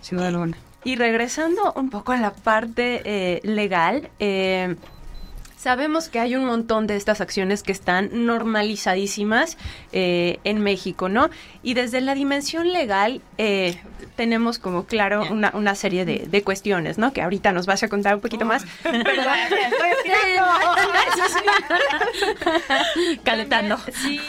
Sin 0.00 0.16
duda 0.16 0.28
alguna. 0.28 0.56
Y 0.82 0.96
regresando 0.96 1.74
un 1.74 1.90
poco 1.90 2.12
a 2.12 2.16
la 2.16 2.32
parte 2.32 3.02
eh, 3.04 3.40
legal, 3.42 4.08
eh, 4.18 4.76
Sabemos 5.66 6.08
que 6.08 6.20
hay 6.20 6.36
un 6.36 6.44
montón 6.44 6.86
de 6.86 6.94
estas 6.94 7.20
acciones 7.20 7.64
que 7.64 7.72
están 7.72 8.24
normalizadísimas 8.24 9.58
eh, 9.90 10.38
en 10.44 10.60
México, 10.60 11.08
¿no? 11.08 11.28
Y 11.64 11.74
desde 11.74 12.00
la 12.00 12.14
dimensión 12.14 12.72
legal 12.72 13.20
eh, 13.36 13.76
tenemos 14.14 14.60
como 14.60 14.84
claro 14.84 15.24
una, 15.28 15.50
una 15.54 15.74
serie 15.74 16.04
de, 16.04 16.28
de, 16.30 16.42
cuestiones, 16.44 16.98
¿no? 16.98 17.12
Que 17.12 17.20
ahorita 17.20 17.50
nos 17.50 17.66
vas 17.66 17.82
a 17.82 17.88
contar 17.88 18.14
un 18.14 18.20
poquito 18.20 18.44
más. 18.44 18.64
Calentando. 23.24 23.76
Sí. 23.92 24.20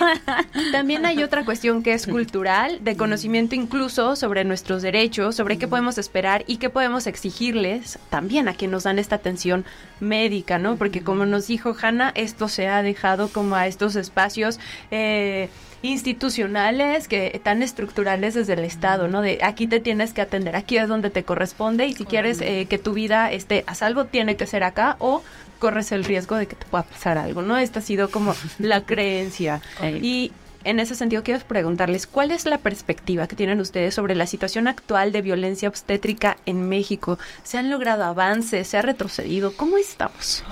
También 0.71 1.05
hay 1.05 1.23
otra 1.23 1.45
cuestión 1.45 1.83
que 1.83 1.93
es 1.93 2.07
cultural, 2.07 2.83
de 2.83 2.97
conocimiento 2.97 3.53
incluso 3.53 4.15
sobre 4.15 4.43
nuestros 4.43 4.81
derechos, 4.81 5.35
sobre 5.35 5.59
qué 5.59 5.67
podemos 5.67 5.99
esperar 5.99 6.43
y 6.47 6.57
qué 6.57 6.71
podemos 6.71 7.05
exigirles 7.05 7.99
también 8.09 8.47
a 8.47 8.53
quienes 8.53 8.71
nos 8.71 8.83
dan 8.83 8.99
esta 8.99 9.15
atención 9.15 9.65
médica, 9.99 10.57
¿no? 10.57 10.77
Porque 10.77 11.03
como 11.03 11.26
nos 11.27 11.47
dijo 11.47 11.75
Hanna, 11.79 12.11
esto 12.15 12.47
se 12.47 12.67
ha 12.67 12.81
dejado 12.81 13.29
como 13.29 13.55
a 13.55 13.67
estos 13.67 13.95
espacios 13.95 14.59
eh, 14.91 15.49
institucionales 15.81 17.07
que 17.07 17.39
tan 17.43 17.61
estructurales 17.61 18.33
desde 18.33 18.53
el 18.53 18.63
Estado, 18.63 19.07
¿no? 19.07 19.21
De 19.21 19.39
aquí 19.43 19.67
te 19.67 19.79
tienes 19.79 20.13
que 20.13 20.21
atender, 20.21 20.55
aquí 20.55 20.77
es 20.77 20.87
donde 20.87 21.09
te 21.09 21.23
corresponde 21.23 21.85
y 21.85 21.93
si 21.93 22.05
quieres 22.05 22.41
eh, 22.41 22.65
que 22.69 22.77
tu 22.77 22.93
vida 22.93 23.31
esté 23.31 23.63
a 23.67 23.75
salvo, 23.75 24.05
tiene 24.05 24.35
que 24.35 24.47
ser 24.47 24.63
acá 24.63 24.95
o 24.99 25.21
corres 25.59 25.91
el 25.91 26.03
riesgo 26.03 26.35
de 26.35 26.47
que 26.47 26.55
te 26.55 26.65
pueda 26.65 26.83
pasar 26.83 27.17
algo, 27.17 27.41
¿no? 27.41 27.57
Esta 27.57 27.79
ha 27.79 27.83
sido 27.83 28.09
como 28.09 28.35
la 28.59 28.81
creencia. 28.85 29.61
Y 30.01 30.31
en 30.67 30.81
ese 30.81 30.95
sentido 30.95 31.23
quiero 31.23 31.39
preguntarles, 31.45 32.07
¿cuál 32.07 32.31
es 32.31 32.45
la 32.45 32.57
perspectiva 32.57 33.27
que 33.27 33.37
tienen 33.37 33.61
ustedes 33.61 33.95
sobre 33.95 34.15
la 34.15 34.27
situación 34.27 34.67
actual 34.67 35.13
de 35.13 35.21
violencia 35.21 35.69
obstétrica 35.69 36.37
en 36.45 36.67
México? 36.67 37.17
¿Se 37.43 37.57
han 37.57 37.69
logrado 37.69 38.03
avances? 38.03 38.67
¿Se 38.67 38.77
ha 38.77 38.81
retrocedido? 38.81 39.53
¿Cómo 39.55 39.77
estamos? 39.77 40.43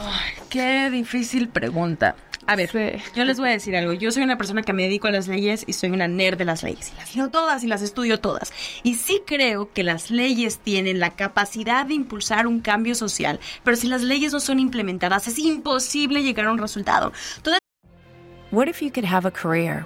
qué 0.49 0.89
difícil 0.89 1.49
pregunta. 1.49 2.15
A 2.47 2.55
ver, 2.55 2.69
yo 3.15 3.25
les 3.25 3.39
voy 3.39 3.49
a 3.49 3.53
decir 3.53 3.75
algo. 3.75 3.91
Yo 3.93 4.11
soy 4.11 4.23
una 4.23 4.37
persona 4.37 4.61
que 4.61 4.71
me 4.71 4.83
dedico 4.83 5.07
a 5.07 5.11
las 5.11 5.27
leyes 5.27 5.63
y 5.67 5.73
soy 5.73 5.89
una 5.89 6.07
nerd 6.07 6.37
de 6.37 6.45
las 6.45 6.63
leyes. 6.63 6.93
Y 6.93 6.95
las 6.95 7.15
leo 7.15 7.29
todas 7.29 7.63
y 7.63 7.67
las 7.67 7.81
estudio 7.81 8.19
todas. 8.19 8.53
Y 8.83 8.95
sí 8.95 9.21
creo 9.25 9.73
que 9.73 9.83
las 9.83 10.11
leyes 10.11 10.59
tienen 10.59 10.99
la 10.99 11.09
capacidad 11.09 11.87
de 11.87 11.95
impulsar 11.95 12.45
un 12.45 12.61
cambio 12.61 12.95
social. 12.95 13.39
Pero 13.63 13.75
si 13.75 13.87
las 13.87 14.03
leyes 14.03 14.31
no 14.31 14.39
son 14.39 14.59
implementadas, 14.59 15.27
es 15.27 15.39
imposible 15.39 16.21
llegar 16.21 16.45
a 16.45 16.51
un 16.51 16.59
resultado. 16.59 17.11
Entonces, 17.37 17.59
What 18.51 18.69
if 18.69 18.81
you 18.81 18.89
could 18.89 19.05
have 19.05 19.25
a 19.25 19.31
career 19.31 19.85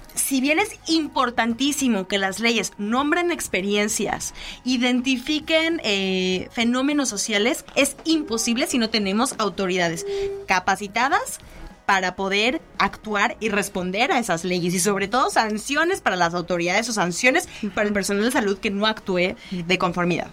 si 0.31 0.39
bien 0.39 0.59
es 0.59 0.79
importantísimo 0.87 2.07
que 2.07 2.17
las 2.17 2.39
leyes 2.39 2.71
nombren 2.77 3.33
experiencias, 3.33 4.33
identifiquen 4.63 5.81
eh, 5.83 6.47
fenómenos 6.53 7.09
sociales, 7.09 7.65
es 7.75 7.97
imposible 8.05 8.65
si 8.65 8.77
no 8.77 8.89
tenemos 8.89 9.35
autoridades 9.39 10.05
capacitadas 10.47 11.39
para 11.85 12.15
poder 12.15 12.61
actuar 12.77 13.35
y 13.41 13.49
responder 13.49 14.13
a 14.13 14.19
esas 14.19 14.45
leyes 14.45 14.73
y 14.73 14.79
sobre 14.79 15.09
todo 15.09 15.29
sanciones 15.29 15.99
para 15.99 16.15
las 16.15 16.33
autoridades 16.33 16.87
o 16.87 16.93
sanciones 16.93 17.49
para 17.75 17.89
el 17.89 17.93
personal 17.93 18.23
de 18.23 18.31
salud 18.31 18.57
que 18.57 18.69
no 18.69 18.87
actúe 18.87 19.35
de 19.51 19.77
conformidad 19.77 20.29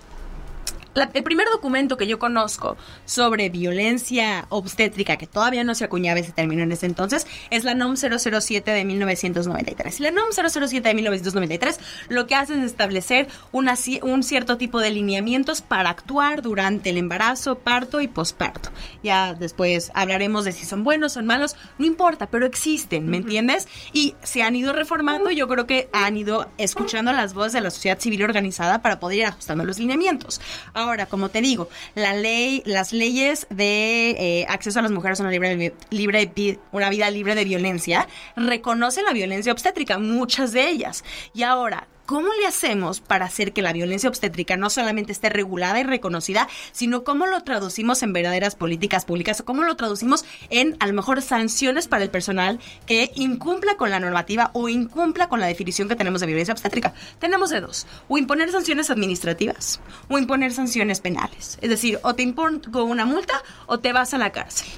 el 1.12 1.22
primer 1.22 1.48
documento 1.48 1.96
que 1.96 2.06
yo 2.06 2.18
conozco 2.18 2.76
sobre 3.04 3.48
violencia 3.50 4.46
obstétrica, 4.48 5.16
que 5.16 5.26
todavía 5.26 5.64
no 5.64 5.74
se 5.74 5.84
acuñaba 5.84 6.20
ese 6.20 6.32
término 6.32 6.62
en 6.62 6.72
ese 6.72 6.86
entonces, 6.86 7.26
es 7.50 7.64
la 7.64 7.74
NOM 7.74 7.96
007 7.96 8.70
de 8.70 8.84
1993. 8.84 10.00
La 10.00 10.10
NOM 10.10 10.28
007 10.32 10.88
de 10.88 10.94
1993 10.94 11.80
lo 12.08 12.26
que 12.26 12.34
hace 12.34 12.54
es 12.54 12.64
establecer 12.64 13.28
una, 13.52 13.74
un 14.02 14.22
cierto 14.22 14.56
tipo 14.56 14.80
de 14.80 14.90
lineamientos 14.90 15.62
para 15.62 15.90
actuar 15.90 16.42
durante 16.42 16.90
el 16.90 16.96
embarazo, 16.96 17.58
parto 17.58 18.00
y 18.00 18.08
posparto. 18.08 18.70
Ya 19.02 19.34
después 19.34 19.90
hablaremos 19.94 20.44
de 20.44 20.52
si 20.52 20.66
son 20.66 20.84
buenos, 20.84 21.12
son 21.12 21.26
malos, 21.26 21.56
no 21.78 21.86
importa, 21.86 22.26
pero 22.26 22.46
existen, 22.46 23.08
¿me 23.08 23.18
entiendes? 23.18 23.68
Y 23.92 24.14
se 24.22 24.42
han 24.42 24.56
ido 24.56 24.72
reformando, 24.72 25.30
yo 25.30 25.48
creo 25.48 25.66
que 25.66 25.88
han 25.92 26.16
ido 26.16 26.48
escuchando 26.58 27.12
las 27.12 27.34
voces 27.34 27.52
de 27.52 27.60
la 27.60 27.70
sociedad 27.70 27.98
civil 27.98 28.22
organizada 28.22 28.82
para 28.82 29.00
poder 29.00 29.18
ir 29.18 29.26
ajustando 29.26 29.64
los 29.64 29.78
lineamientos. 29.78 30.40
Ahora, 30.74 30.87
como 31.08 31.28
te 31.28 31.40
digo, 31.40 31.68
la 31.94 32.14
ley, 32.14 32.62
las 32.64 32.92
leyes 32.92 33.46
de 33.50 34.10
eh, 34.10 34.46
acceso 34.48 34.78
a 34.78 34.82
las 34.82 34.90
mujeres 34.90 35.20
a 35.20 35.24
una, 35.24 35.32
libre, 35.32 35.74
libre, 35.90 36.58
una 36.72 36.90
vida 36.90 37.10
libre 37.10 37.34
de 37.34 37.44
violencia 37.44 38.08
reconocen 38.36 39.04
la 39.04 39.12
violencia 39.12 39.52
obstétrica, 39.52 39.98
muchas 39.98 40.52
de 40.52 40.68
ellas. 40.68 41.04
Y 41.34 41.42
ahora, 41.42 41.86
¿Cómo 42.08 42.30
le 42.40 42.46
hacemos 42.46 43.00
para 43.00 43.26
hacer 43.26 43.52
que 43.52 43.60
la 43.60 43.74
violencia 43.74 44.08
obstétrica 44.08 44.56
no 44.56 44.70
solamente 44.70 45.12
esté 45.12 45.28
regulada 45.28 45.78
y 45.78 45.82
reconocida, 45.82 46.48
sino 46.72 47.04
cómo 47.04 47.26
lo 47.26 47.42
traducimos 47.42 48.02
en 48.02 48.14
verdaderas 48.14 48.54
políticas 48.54 49.04
públicas 49.04 49.40
o 49.40 49.44
cómo 49.44 49.62
lo 49.62 49.76
traducimos 49.76 50.24
en 50.48 50.74
a 50.80 50.86
lo 50.86 50.94
mejor 50.94 51.20
sanciones 51.20 51.86
para 51.86 52.04
el 52.04 52.08
personal 52.08 52.60
que 52.86 53.12
incumpla 53.14 53.76
con 53.76 53.90
la 53.90 54.00
normativa 54.00 54.50
o 54.54 54.70
incumpla 54.70 55.28
con 55.28 55.38
la 55.38 55.48
definición 55.48 55.86
que 55.86 55.96
tenemos 55.96 56.22
de 56.22 56.28
violencia 56.28 56.54
obstétrica? 56.54 56.94
Tenemos 57.18 57.50
de 57.50 57.60
dos, 57.60 57.86
o 58.08 58.16
imponer 58.16 58.50
sanciones 58.52 58.88
administrativas 58.88 59.78
o 60.08 60.16
imponer 60.16 60.54
sanciones 60.54 61.00
penales. 61.00 61.58
Es 61.60 61.68
decir, 61.68 62.00
o 62.04 62.14
te 62.14 62.22
impongo 62.22 62.84
una 62.84 63.04
multa 63.04 63.42
o 63.66 63.80
te 63.80 63.92
vas 63.92 64.14
a 64.14 64.18
la 64.18 64.32
cárcel. 64.32 64.68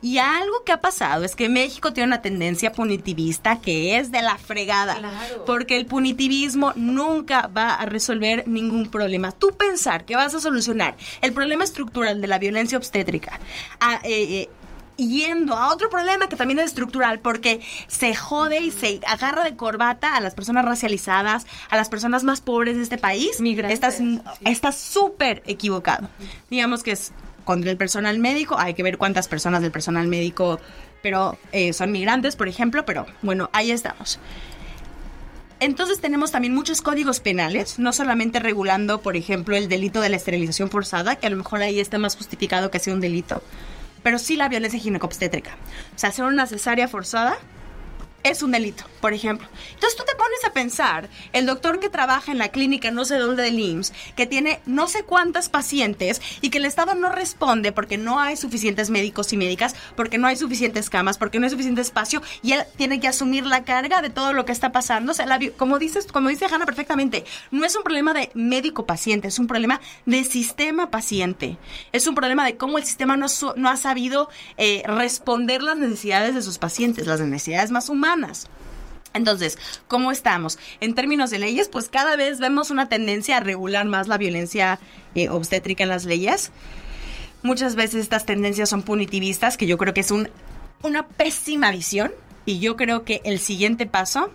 Y 0.00 0.16
algo 0.16 0.64
que 0.64 0.72
ha 0.72 0.80
pasado 0.80 1.24
es 1.24 1.36
que 1.36 1.50
México 1.50 1.92
tiene 1.92 2.06
una 2.06 2.22
tendencia 2.22 2.72
punitivista 2.72 3.60
que 3.60 3.98
es 3.98 4.10
de 4.10 4.22
la 4.22 4.38
fregada. 4.38 4.96
Porque 5.44 5.76
el 5.76 5.84
punitivismo 5.84 6.72
nunca 6.78 7.48
va 7.48 7.74
a 7.74 7.86
resolver 7.86 8.46
ningún 8.46 8.90
problema. 8.90 9.32
Tú 9.32 9.56
pensar 9.56 10.04
que 10.04 10.16
vas 10.16 10.34
a 10.34 10.40
solucionar 10.40 10.96
el 11.20 11.32
problema 11.32 11.64
estructural 11.64 12.20
de 12.20 12.26
la 12.26 12.38
violencia 12.38 12.78
obstétrica 12.78 13.38
a, 13.80 13.96
eh, 13.96 14.00
eh, 14.42 14.48
yendo 14.96 15.56
a 15.56 15.72
otro 15.72 15.88
problema 15.90 16.28
que 16.28 16.36
también 16.36 16.58
es 16.58 16.66
estructural, 16.66 17.20
porque 17.20 17.60
se 17.86 18.14
jode 18.14 18.60
y 18.60 18.70
se 18.70 19.00
agarra 19.06 19.44
de 19.44 19.54
corbata 19.54 20.16
a 20.16 20.20
las 20.20 20.34
personas 20.34 20.64
racializadas, 20.64 21.46
a 21.70 21.76
las 21.76 21.88
personas 21.88 22.24
más 22.24 22.40
pobres 22.40 22.76
de 22.76 22.82
este 22.82 22.98
país. 22.98 23.38
Estás 23.40 24.00
está 24.44 24.72
súper 24.72 25.42
equivocado. 25.46 26.08
Digamos 26.50 26.82
que 26.82 26.92
es 26.92 27.12
contra 27.44 27.70
el 27.70 27.76
personal 27.76 28.18
médico, 28.18 28.58
hay 28.58 28.74
que 28.74 28.82
ver 28.82 28.98
cuántas 28.98 29.28
personas 29.28 29.62
del 29.62 29.70
personal 29.70 30.06
médico 30.06 30.60
pero 31.02 31.38
eh, 31.52 31.72
son 31.72 31.92
migrantes, 31.92 32.36
por 32.36 32.48
ejemplo, 32.48 32.84
pero 32.84 33.06
bueno, 33.22 33.50
ahí 33.52 33.70
estamos. 33.70 34.18
Entonces 35.60 36.00
tenemos 36.00 36.30
también 36.30 36.54
muchos 36.54 36.82
códigos 36.82 37.18
penales, 37.18 37.80
no 37.80 37.92
solamente 37.92 38.38
regulando, 38.38 39.00
por 39.00 39.16
ejemplo, 39.16 39.56
el 39.56 39.68
delito 39.68 40.00
de 40.00 40.08
la 40.08 40.16
esterilización 40.16 40.70
forzada, 40.70 41.16
que 41.16 41.26
a 41.26 41.30
lo 41.30 41.36
mejor 41.36 41.62
ahí 41.62 41.80
está 41.80 41.98
más 41.98 42.16
justificado 42.16 42.70
que 42.70 42.78
sea 42.78 42.94
un 42.94 43.00
delito, 43.00 43.42
pero 44.04 44.20
sí 44.20 44.36
la 44.36 44.48
violencia 44.48 44.78
ginecobstétrica. 44.78 45.56
O 45.96 45.98
sea, 45.98 46.10
hacer 46.10 46.24
una 46.24 46.46
cesárea 46.46 46.86
forzada 46.86 47.38
es 48.24 48.42
un 48.42 48.50
delito, 48.50 48.84
por 49.00 49.12
ejemplo. 49.12 49.46
Entonces 49.74 49.96
tú 49.96 50.04
te 50.04 50.14
pones 50.16 50.44
a 50.44 50.52
pensar, 50.52 51.08
el 51.32 51.46
doctor 51.46 51.78
que 51.78 51.88
trabaja 51.88 52.32
en 52.32 52.38
la 52.38 52.48
clínica 52.48 52.90
no 52.90 53.04
sé 53.04 53.16
dónde 53.16 53.44
del 53.44 53.58
IMSS, 53.58 53.92
que 54.16 54.26
tiene 54.26 54.60
no 54.66 54.88
sé 54.88 55.04
cuántas 55.04 55.48
pacientes 55.48 56.20
y 56.40 56.50
que 56.50 56.58
el 56.58 56.64
Estado 56.64 56.94
no 56.94 57.10
responde 57.10 57.70
porque 57.72 57.96
no 57.96 58.18
hay 58.18 58.36
suficientes 58.36 58.90
médicos 58.90 59.32
y 59.32 59.36
médicas, 59.36 59.76
porque 59.94 60.18
no 60.18 60.26
hay 60.26 60.36
suficientes 60.36 60.90
camas, 60.90 61.16
porque 61.16 61.38
no 61.38 61.44
hay 61.44 61.50
suficiente 61.50 61.80
espacio 61.80 62.20
y 62.42 62.52
él 62.52 62.64
tiene 62.76 62.98
que 62.98 63.08
asumir 63.08 63.46
la 63.46 63.64
carga 63.64 64.02
de 64.02 64.10
todo 64.10 64.32
lo 64.32 64.44
que 64.44 64.52
está 64.52 64.72
pasando. 64.72 65.12
O 65.12 65.14
sea, 65.14 65.38
como 65.56 65.78
dices, 65.78 66.06
como 66.06 66.28
dice 66.28 66.46
Hanna 66.46 66.66
perfectamente, 66.66 67.24
no 67.50 67.64
es 67.64 67.76
un 67.76 67.84
problema 67.84 68.14
de 68.14 68.30
médico 68.34 68.84
paciente, 68.84 69.28
es 69.28 69.38
un 69.38 69.46
problema 69.46 69.80
de 70.06 70.24
sistema 70.24 70.90
paciente. 70.90 71.56
Es 71.92 72.06
un 72.06 72.16
problema 72.16 72.44
de 72.44 72.56
cómo 72.56 72.78
el 72.78 72.84
sistema 72.84 73.16
no, 73.16 73.26
no 73.56 73.68
ha 73.68 73.76
sabido 73.76 74.28
eh, 74.56 74.82
responder 74.86 75.62
las 75.62 75.76
necesidades 75.76 76.34
de 76.34 76.42
sus 76.42 76.58
pacientes, 76.58 77.06
las 77.06 77.20
necesidades 77.20 77.70
más 77.70 77.88
humanas 77.88 78.17
entonces, 79.14 79.58
¿cómo 79.88 80.12
estamos? 80.12 80.58
En 80.80 80.94
términos 80.94 81.30
de 81.30 81.38
leyes, 81.38 81.68
pues 81.68 81.88
cada 81.88 82.16
vez 82.16 82.38
vemos 82.38 82.70
una 82.70 82.88
tendencia 82.88 83.38
a 83.38 83.40
regular 83.40 83.84
más 83.86 84.08
la 84.08 84.18
violencia 84.18 84.78
eh, 85.14 85.28
obstétrica 85.28 85.82
en 85.82 85.88
las 85.88 86.04
leyes. 86.04 86.52
Muchas 87.42 87.74
veces 87.74 88.02
estas 88.02 88.26
tendencias 88.26 88.68
son 88.68 88.82
punitivistas, 88.82 89.56
que 89.56 89.66
yo 89.66 89.78
creo 89.78 89.94
que 89.94 90.00
es 90.00 90.10
un, 90.10 90.28
una 90.82 91.06
pésima 91.06 91.70
visión. 91.70 92.12
Y 92.44 92.60
yo 92.60 92.76
creo 92.76 93.04
que 93.04 93.20
el 93.24 93.40
siguiente 93.40 93.86
paso 93.86 94.30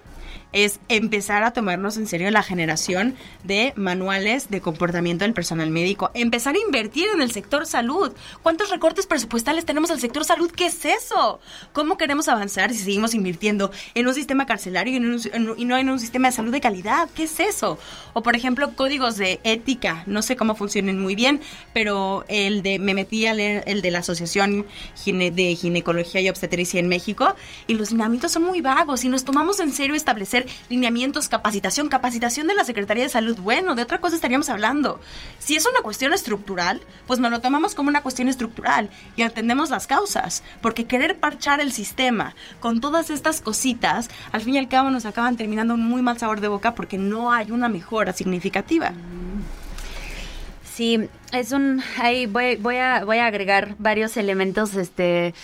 es 0.52 0.80
empezar 0.90 1.44
a 1.44 1.52
tomarnos 1.52 1.98
en 1.98 2.08
serio 2.08 2.30
la 2.32 2.44
generación 2.44 3.16
de 3.44 3.74
manuales 3.76 4.50
de 4.50 4.62
comportamiento 4.62 5.26
del 5.26 5.34
personal 5.34 5.70
médico, 5.70 6.12
empezar 6.14 6.56
a 6.56 6.60
invertir 6.60 7.08
en 7.14 7.22
el 7.22 7.32
sector 7.32 7.66
salud. 7.66 8.14
¿Cuántos 8.42 8.70
recortes 8.70 9.08
presupuestales 9.08 9.66
tenemos 9.66 9.92
al 9.92 10.00
sector 10.00 10.26
salud? 10.26 10.52
¿Qué 10.52 10.68
es 10.68 10.86
eso? 10.86 11.40
¿Cómo 11.72 11.98
queremos 11.98 12.28
avanzar 12.28 12.72
si 12.72 12.80
seguimos 12.80 13.14
invirtiendo 13.14 13.72
en 13.96 14.08
un 14.08 14.14
sistema 14.14 14.46
carcelario 14.46 14.98
y, 14.98 15.66
no 15.66 15.78
en 15.78 15.90
un 15.90 16.00
sistema 16.00 16.30
de 16.30 16.36
salud 16.36 16.52
de 16.52 16.62
calidad? 16.62 17.10
¿Qué 17.16 17.24
es 17.24 17.40
eso? 17.40 17.80
O 18.14 18.22
por 18.24 18.36
ejemplo, 18.36 18.76
códigos 18.76 19.18
de 19.18 19.40
ética, 19.44 20.04
no 20.06 20.22
sé 20.22 20.36
cómo 20.36 20.56
funcionen 20.56 21.00
muy 21.00 21.16
bien, 21.16 21.42
pero 21.74 22.26
el 22.28 22.62
de 22.64 22.80
me 22.80 22.94
metí 22.94 23.26
a 23.26 23.34
leer 23.34 23.64
el 23.68 23.82
de 23.82 23.92
la 23.92 24.00
Asociación 24.00 24.66
de 25.06 25.56
Ginecología 25.56 26.22
y 26.22 26.30
Obstetricia 26.30 26.80
en 26.80 26.88
México 26.88 27.36
y 27.68 27.76
los 27.76 27.92
lineamientos 27.92 28.32
son 28.32 28.44
muy 28.44 28.62
vagos 28.62 29.04
y 29.04 29.10
nos 29.10 29.24
tomamos 29.24 29.60
en 29.60 29.72
serio 29.72 29.96
establecer 29.96 30.23
lineamientos, 30.70 31.30
capacitación, 31.30 31.90
capacitación 31.90 32.48
de 32.48 32.56
la 32.56 32.66
Secretaría 32.66 33.04
de 33.04 33.10
Salud. 33.10 33.38
Bueno, 33.38 33.76
de 33.76 33.84
otra 33.84 34.00
cosa 34.00 34.16
estaríamos 34.16 34.50
hablando. 34.50 35.00
Si 35.40 35.56
es 35.56 35.66
una 35.66 35.82
cuestión 35.82 36.14
estructural, 36.14 36.82
pues 37.08 37.20
nos 37.20 37.32
lo 37.32 37.42
tomamos 37.42 37.76
como 37.76 37.90
una 37.90 38.02
cuestión 38.02 38.28
estructural 38.28 38.90
y 39.16 39.22
atendemos 39.22 39.70
las 39.70 39.88
causas. 39.88 40.44
Porque 40.62 40.86
querer 40.86 41.20
parchar 41.20 41.62
el 41.62 41.72
sistema 41.72 42.36
con 42.60 42.82
todas 42.82 43.10
estas 43.10 43.42
cositas, 43.42 44.10
al 44.32 44.42
fin 44.42 44.56
y 44.56 44.58
al 44.58 44.70
cabo 44.70 44.90
nos 44.90 45.06
acaban 45.06 45.38
terminando 45.38 45.74
un 45.74 45.88
muy 45.88 46.02
mal 46.02 46.18
sabor 46.18 46.42
de 46.42 46.48
boca 46.48 46.76
porque 46.76 46.98
no 46.98 47.32
hay 47.32 47.52
una 47.52 47.70
mejora 47.70 48.14
significativa. 48.14 48.94
Sí, 50.74 51.08
es 51.32 51.52
un 51.52 51.84
ahí 52.00 52.26
voy, 52.26 52.56
voy 52.56 52.78
a 52.78 53.06
voy 53.06 53.18
a 53.20 53.28
agregar 53.28 53.76
varios 53.78 54.18
elementos 54.18 54.74
este 54.74 55.36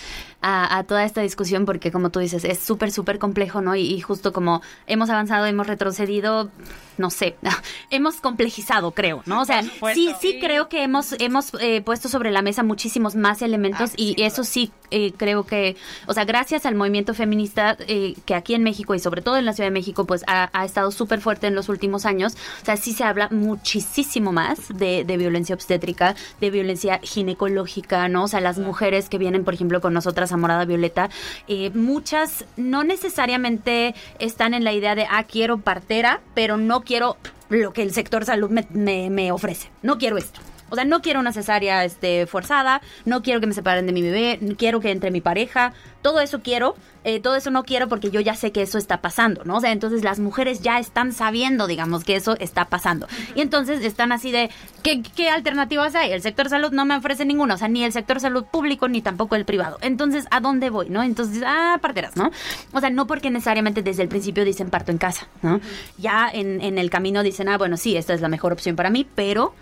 a, 0.41 0.83
toda 0.87 1.03
esta 1.03 1.21
discusión 1.21 1.65
porque 1.65 1.91
como 1.91 2.11
tú 2.11 2.19
dices 2.19 2.45
es 2.45 2.59
súper 2.59 2.91
súper 2.91 3.19
complejo 3.19 3.61
no 3.61 3.75
y, 3.75 3.99
justo 3.99 4.31
como 4.31 4.61
hemos 4.87 5.09
avanzado 5.09 5.45
hemos 5.45 5.67
retrocedido 5.67 6.49
no 6.97 7.09
sé 7.09 7.35
hemos 7.89 8.21
complejizado 8.21 8.91
creo 8.91 9.21
no 9.25 9.41
o 9.41 9.45
sea 9.45 9.63
sí 9.93 10.11
sí 10.21 10.39
creo 10.39 10.69
que 10.69 10.83
hemos 10.83 11.13
hemos 11.19 11.51
eh, 11.59 11.81
puesto 11.81 12.07
sobre 12.07 12.31
la 12.31 12.41
mesa 12.41 12.63
muchísimos 12.63 13.15
más 13.15 13.41
elementos 13.41 13.91
y 13.97 14.21
eso 14.21 14.43
sí 14.43 14.71
eh, 14.91 15.11
creo 15.17 15.45
que 15.45 15.75
o 16.07 16.13
sea 16.13 16.23
gracias 16.23 16.65
al 16.65 16.75
movimiento 16.75 17.13
feminista 17.13 17.75
eh, 17.79 18.15
que 18.25 18.33
aquí 18.33 18.53
en 18.53 18.63
México 18.63 18.95
y 18.95 18.99
sobre 18.99 19.21
todo 19.21 19.37
en 19.37 19.45
la 19.45 19.53
Ciudad 19.53 19.67
de 19.67 19.73
México 19.73 20.05
pues 20.05 20.23
ha, 20.27 20.49
estado 20.63 20.91
súper 20.91 21.19
fuerte 21.19 21.47
en 21.47 21.55
los 21.55 21.67
últimos 21.67 22.05
años 22.05 22.37
o 22.61 22.65
sea 22.65 22.77
sí 22.77 22.93
se 22.93 23.03
habla 23.03 23.27
muchísimo 23.29 24.31
más 24.31 24.69
de, 24.69 25.03
de 25.03 25.17
violencia 25.17 25.53
obstétrica 25.53 26.15
de 26.39 26.49
violencia 26.49 26.99
ginecológica 27.03 28.07
no 28.07 28.23
o 28.23 28.27
sea 28.27 28.39
las 28.39 28.57
mujeres 28.57 29.09
que 29.09 29.17
vienen 29.17 29.43
por 29.43 29.53
ejemplo 29.53 29.81
con 29.81 29.93
nosotras 29.93 30.28
a 30.31 30.37
Morada 30.37 30.65
Violeta, 30.65 31.09
eh, 31.47 31.69
muchas 31.71 32.45
no 32.57 32.83
necesariamente 32.83 33.95
están 34.19 34.53
en 34.53 34.63
la 34.63 34.73
idea 34.73 34.95
de, 34.95 35.05
ah, 35.09 35.23
quiero 35.23 35.59
partera, 35.59 36.21
pero 36.33 36.57
no 36.57 36.81
quiero 36.81 37.17
lo 37.49 37.73
que 37.73 37.81
el 37.81 37.93
sector 37.93 38.25
salud 38.25 38.49
me, 38.49 39.09
me 39.09 39.31
ofrece. 39.31 39.69
No 39.81 39.97
quiero 39.97 40.17
esto. 40.17 40.39
O 40.69 40.75
sea, 40.75 40.85
no 40.85 41.01
quiero 41.01 41.19
una 41.19 41.31
cesárea 41.31 41.85
este, 41.85 42.25
forzada, 42.27 42.81
no 43.05 43.21
quiero 43.21 43.39
que 43.39 43.47
me 43.47 43.53
separen 43.53 43.85
de 43.85 43.93
mi 43.93 44.01
bebé, 44.01 44.39
quiero 44.57 44.79
que 44.79 44.91
entre 44.91 45.11
mi 45.11 45.21
pareja, 45.21 45.73
todo 46.01 46.21
eso 46.21 46.41
quiero, 46.41 46.75
eh, 47.03 47.19
todo 47.19 47.35
eso 47.35 47.51
no 47.51 47.63
quiero 47.63 47.87
porque 47.87 48.09
yo 48.09 48.21
ya 48.21 48.35
sé 48.35 48.51
que 48.51 48.61
eso 48.61 48.77
está 48.77 49.01
pasando, 49.01 49.43
¿no? 49.43 49.57
O 49.57 49.61
sea, 49.61 49.71
entonces 49.71 50.03
las 50.03 50.19
mujeres 50.19 50.61
ya 50.61 50.79
están 50.79 51.11
sabiendo, 51.11 51.67
digamos, 51.67 52.03
que 52.03 52.15
eso 52.15 52.35
está 52.39 52.65
pasando. 52.65 53.07
Y 53.35 53.41
entonces 53.41 53.83
están 53.83 54.11
así 54.11 54.31
de, 54.31 54.49
¿qué, 54.83 55.29
alternativas 55.29 55.95
hay? 55.95 56.11
El 56.11 56.21
sector 56.21 56.49
salud 56.49 56.71
no 56.71 56.85
me 56.85 56.95
ofrece 56.95 57.25
ninguna, 57.25 57.55
o 57.55 57.57
sea, 57.57 57.67
ni 57.67 57.83
el 57.83 57.91
sector 57.91 58.19
salud 58.19 58.45
público 58.45 58.87
ni 58.87 59.01
tampoco 59.01 59.35
el 59.35 59.45
privado. 59.45 59.77
Entonces, 59.81 60.25
¿a 60.31 60.39
dónde 60.39 60.69
voy, 60.69 60.89
no? 60.89 61.03
Entonces, 61.03 61.43
ah, 61.45 61.77
parteras, 61.81 62.15
¿no? 62.15 62.31
O 62.71 62.79
sea, 62.79 62.89
no 62.89 63.07
porque 63.07 63.29
necesariamente 63.29 63.81
desde 63.81 64.03
el 64.03 64.09
principio 64.09 64.45
dicen 64.45 64.69
parto 64.69 64.91
en 64.91 64.97
casa, 64.97 65.27
¿no? 65.41 65.59
Ya 65.97 66.29
en, 66.31 66.61
en 66.61 66.77
el 66.77 66.89
camino 66.89 67.23
dicen, 67.23 67.49
ah, 67.49 67.57
bueno, 67.57 67.77
sí, 67.77 67.97
esta 67.97 68.13
es 68.13 68.21
la 68.21 68.29
mejor 68.29 68.53
opción 68.53 68.75
para 68.75 68.89
mí, 68.89 69.05
pero 69.15 69.53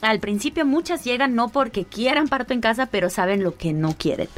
al 0.00 0.20
principio 0.20 0.64
muchas 0.66 1.04
llegan 1.04 1.34
no 1.34 1.48
porque 1.48 1.84
quieran 1.84 2.28
parto 2.28 2.52
en 2.52 2.60
casa, 2.60 2.86
pero 2.86 3.10
saben 3.10 3.42
lo 3.42 3.56
que 3.56 3.72
no 3.72 3.94
quieren. 3.96 4.28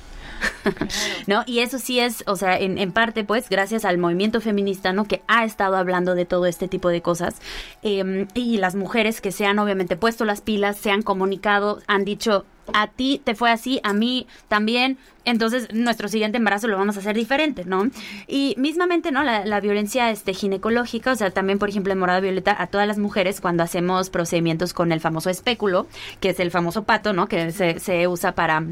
¿No? 1.26 1.42
Y 1.46 1.60
eso 1.60 1.78
sí 1.78 2.00
es, 2.00 2.24
o 2.26 2.36
sea, 2.36 2.58
en, 2.58 2.92
parte, 2.92 3.24
pues, 3.24 3.48
gracias 3.48 3.84
al 3.84 3.98
movimiento 3.98 4.40
feminista, 4.40 4.92
¿no? 4.92 5.04
Que 5.04 5.22
ha 5.28 5.44
estado 5.44 5.76
hablando 5.76 6.14
de 6.14 6.24
todo 6.24 6.46
este 6.46 6.68
tipo 6.68 6.88
de 6.88 7.02
cosas. 7.02 7.36
Em, 7.82 8.26
y 8.34 8.56
las 8.58 8.74
mujeres 8.74 9.20
que 9.20 9.32
se 9.32 9.46
han 9.46 9.58
obviamente 9.58 9.96
puesto 9.96 10.24
las 10.24 10.40
pilas, 10.40 10.78
se 10.78 10.90
han 10.90 11.02
comunicado, 11.02 11.80
han 11.86 12.04
dicho, 12.04 12.44
a 12.74 12.88
ti 12.88 13.20
te 13.22 13.34
fue 13.34 13.50
así, 13.50 13.80
a 13.82 13.92
mí 13.92 14.26
también, 14.48 14.98
entonces 15.24 15.72
nuestro 15.72 16.08
siguiente 16.08 16.38
embarazo 16.38 16.68
lo 16.68 16.76
vamos 16.76 16.96
a 16.96 17.00
hacer 17.00 17.14
diferente, 17.14 17.64
¿no? 17.64 17.90
Y 18.26 18.54
mismamente, 18.58 19.12
¿no? 19.12 19.22
La, 19.22 19.60
violencia 19.60 20.10
este, 20.10 20.32
ginecológica, 20.32 21.12
o 21.12 21.16
sea, 21.16 21.30
también, 21.30 21.58
por 21.58 21.68
ejemplo, 21.68 21.92
en 21.92 21.98
Morada 21.98 22.20
Violeta, 22.20 22.56
a 22.58 22.66
todas 22.66 22.86
las 22.86 22.98
mujeres 22.98 23.40
cuando 23.40 23.62
hacemos 23.62 24.10
procedimientos 24.10 24.72
con 24.72 24.92
el 24.92 25.00
famoso 25.00 25.30
espéculo, 25.30 25.86
que 26.20 26.30
es 26.30 26.40
el 26.40 26.50
famoso 26.50 26.84
pato, 26.84 27.12
¿no? 27.12 27.28
Que 27.28 27.52
se, 27.52 27.78
se 27.78 28.08
usa 28.08 28.34
para 28.34 28.64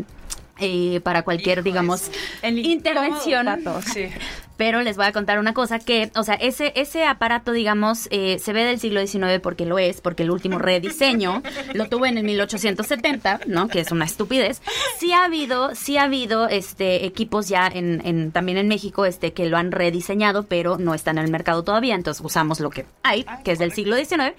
eh, 0.60 1.00
para 1.02 1.22
cualquier, 1.22 1.62
digamos, 1.62 2.10
intervención. 2.42 3.46
Sí. 3.92 4.08
Pero 4.58 4.82
les 4.82 4.96
voy 4.96 5.06
a 5.06 5.12
contar 5.12 5.38
una 5.38 5.54
cosa 5.54 5.78
que, 5.78 6.10
o 6.16 6.24
sea, 6.24 6.34
ese, 6.34 6.72
ese 6.74 7.04
aparato, 7.04 7.52
digamos, 7.52 8.08
eh, 8.10 8.38
se 8.40 8.52
ve 8.52 8.64
del 8.64 8.80
siglo 8.80 9.00
XIX 9.06 9.40
porque 9.40 9.64
lo 9.64 9.78
es, 9.78 10.00
porque 10.00 10.24
el 10.24 10.30
último 10.30 10.58
rediseño 10.58 11.42
lo 11.74 11.88
tuvo 11.88 12.06
en 12.06 12.18
el 12.18 12.24
1870, 12.24 13.40
¿no? 13.46 13.68
Que 13.68 13.78
es 13.78 13.92
una 13.92 14.04
estupidez. 14.04 14.60
Sí 14.98 15.12
ha 15.12 15.24
habido, 15.24 15.74
sí 15.76 15.96
ha 15.96 16.02
habido 16.02 16.48
este 16.48 17.06
equipos 17.06 17.48
ya 17.48 17.68
en, 17.68 18.02
en 18.04 18.32
también 18.32 18.58
en 18.58 18.66
México 18.66 19.04
este 19.04 19.32
que 19.32 19.46
lo 19.46 19.56
han 19.56 19.70
rediseñado, 19.70 20.42
pero 20.42 20.76
no 20.76 20.92
están 20.92 21.18
en 21.18 21.24
el 21.24 21.30
mercado 21.30 21.62
todavía, 21.62 21.94
entonces 21.94 22.24
usamos 22.24 22.58
lo 22.58 22.70
que 22.70 22.84
hay, 23.04 23.24
que 23.44 23.52
es 23.52 23.60
del 23.60 23.72
siglo 23.72 23.96
XIX. 23.96 24.34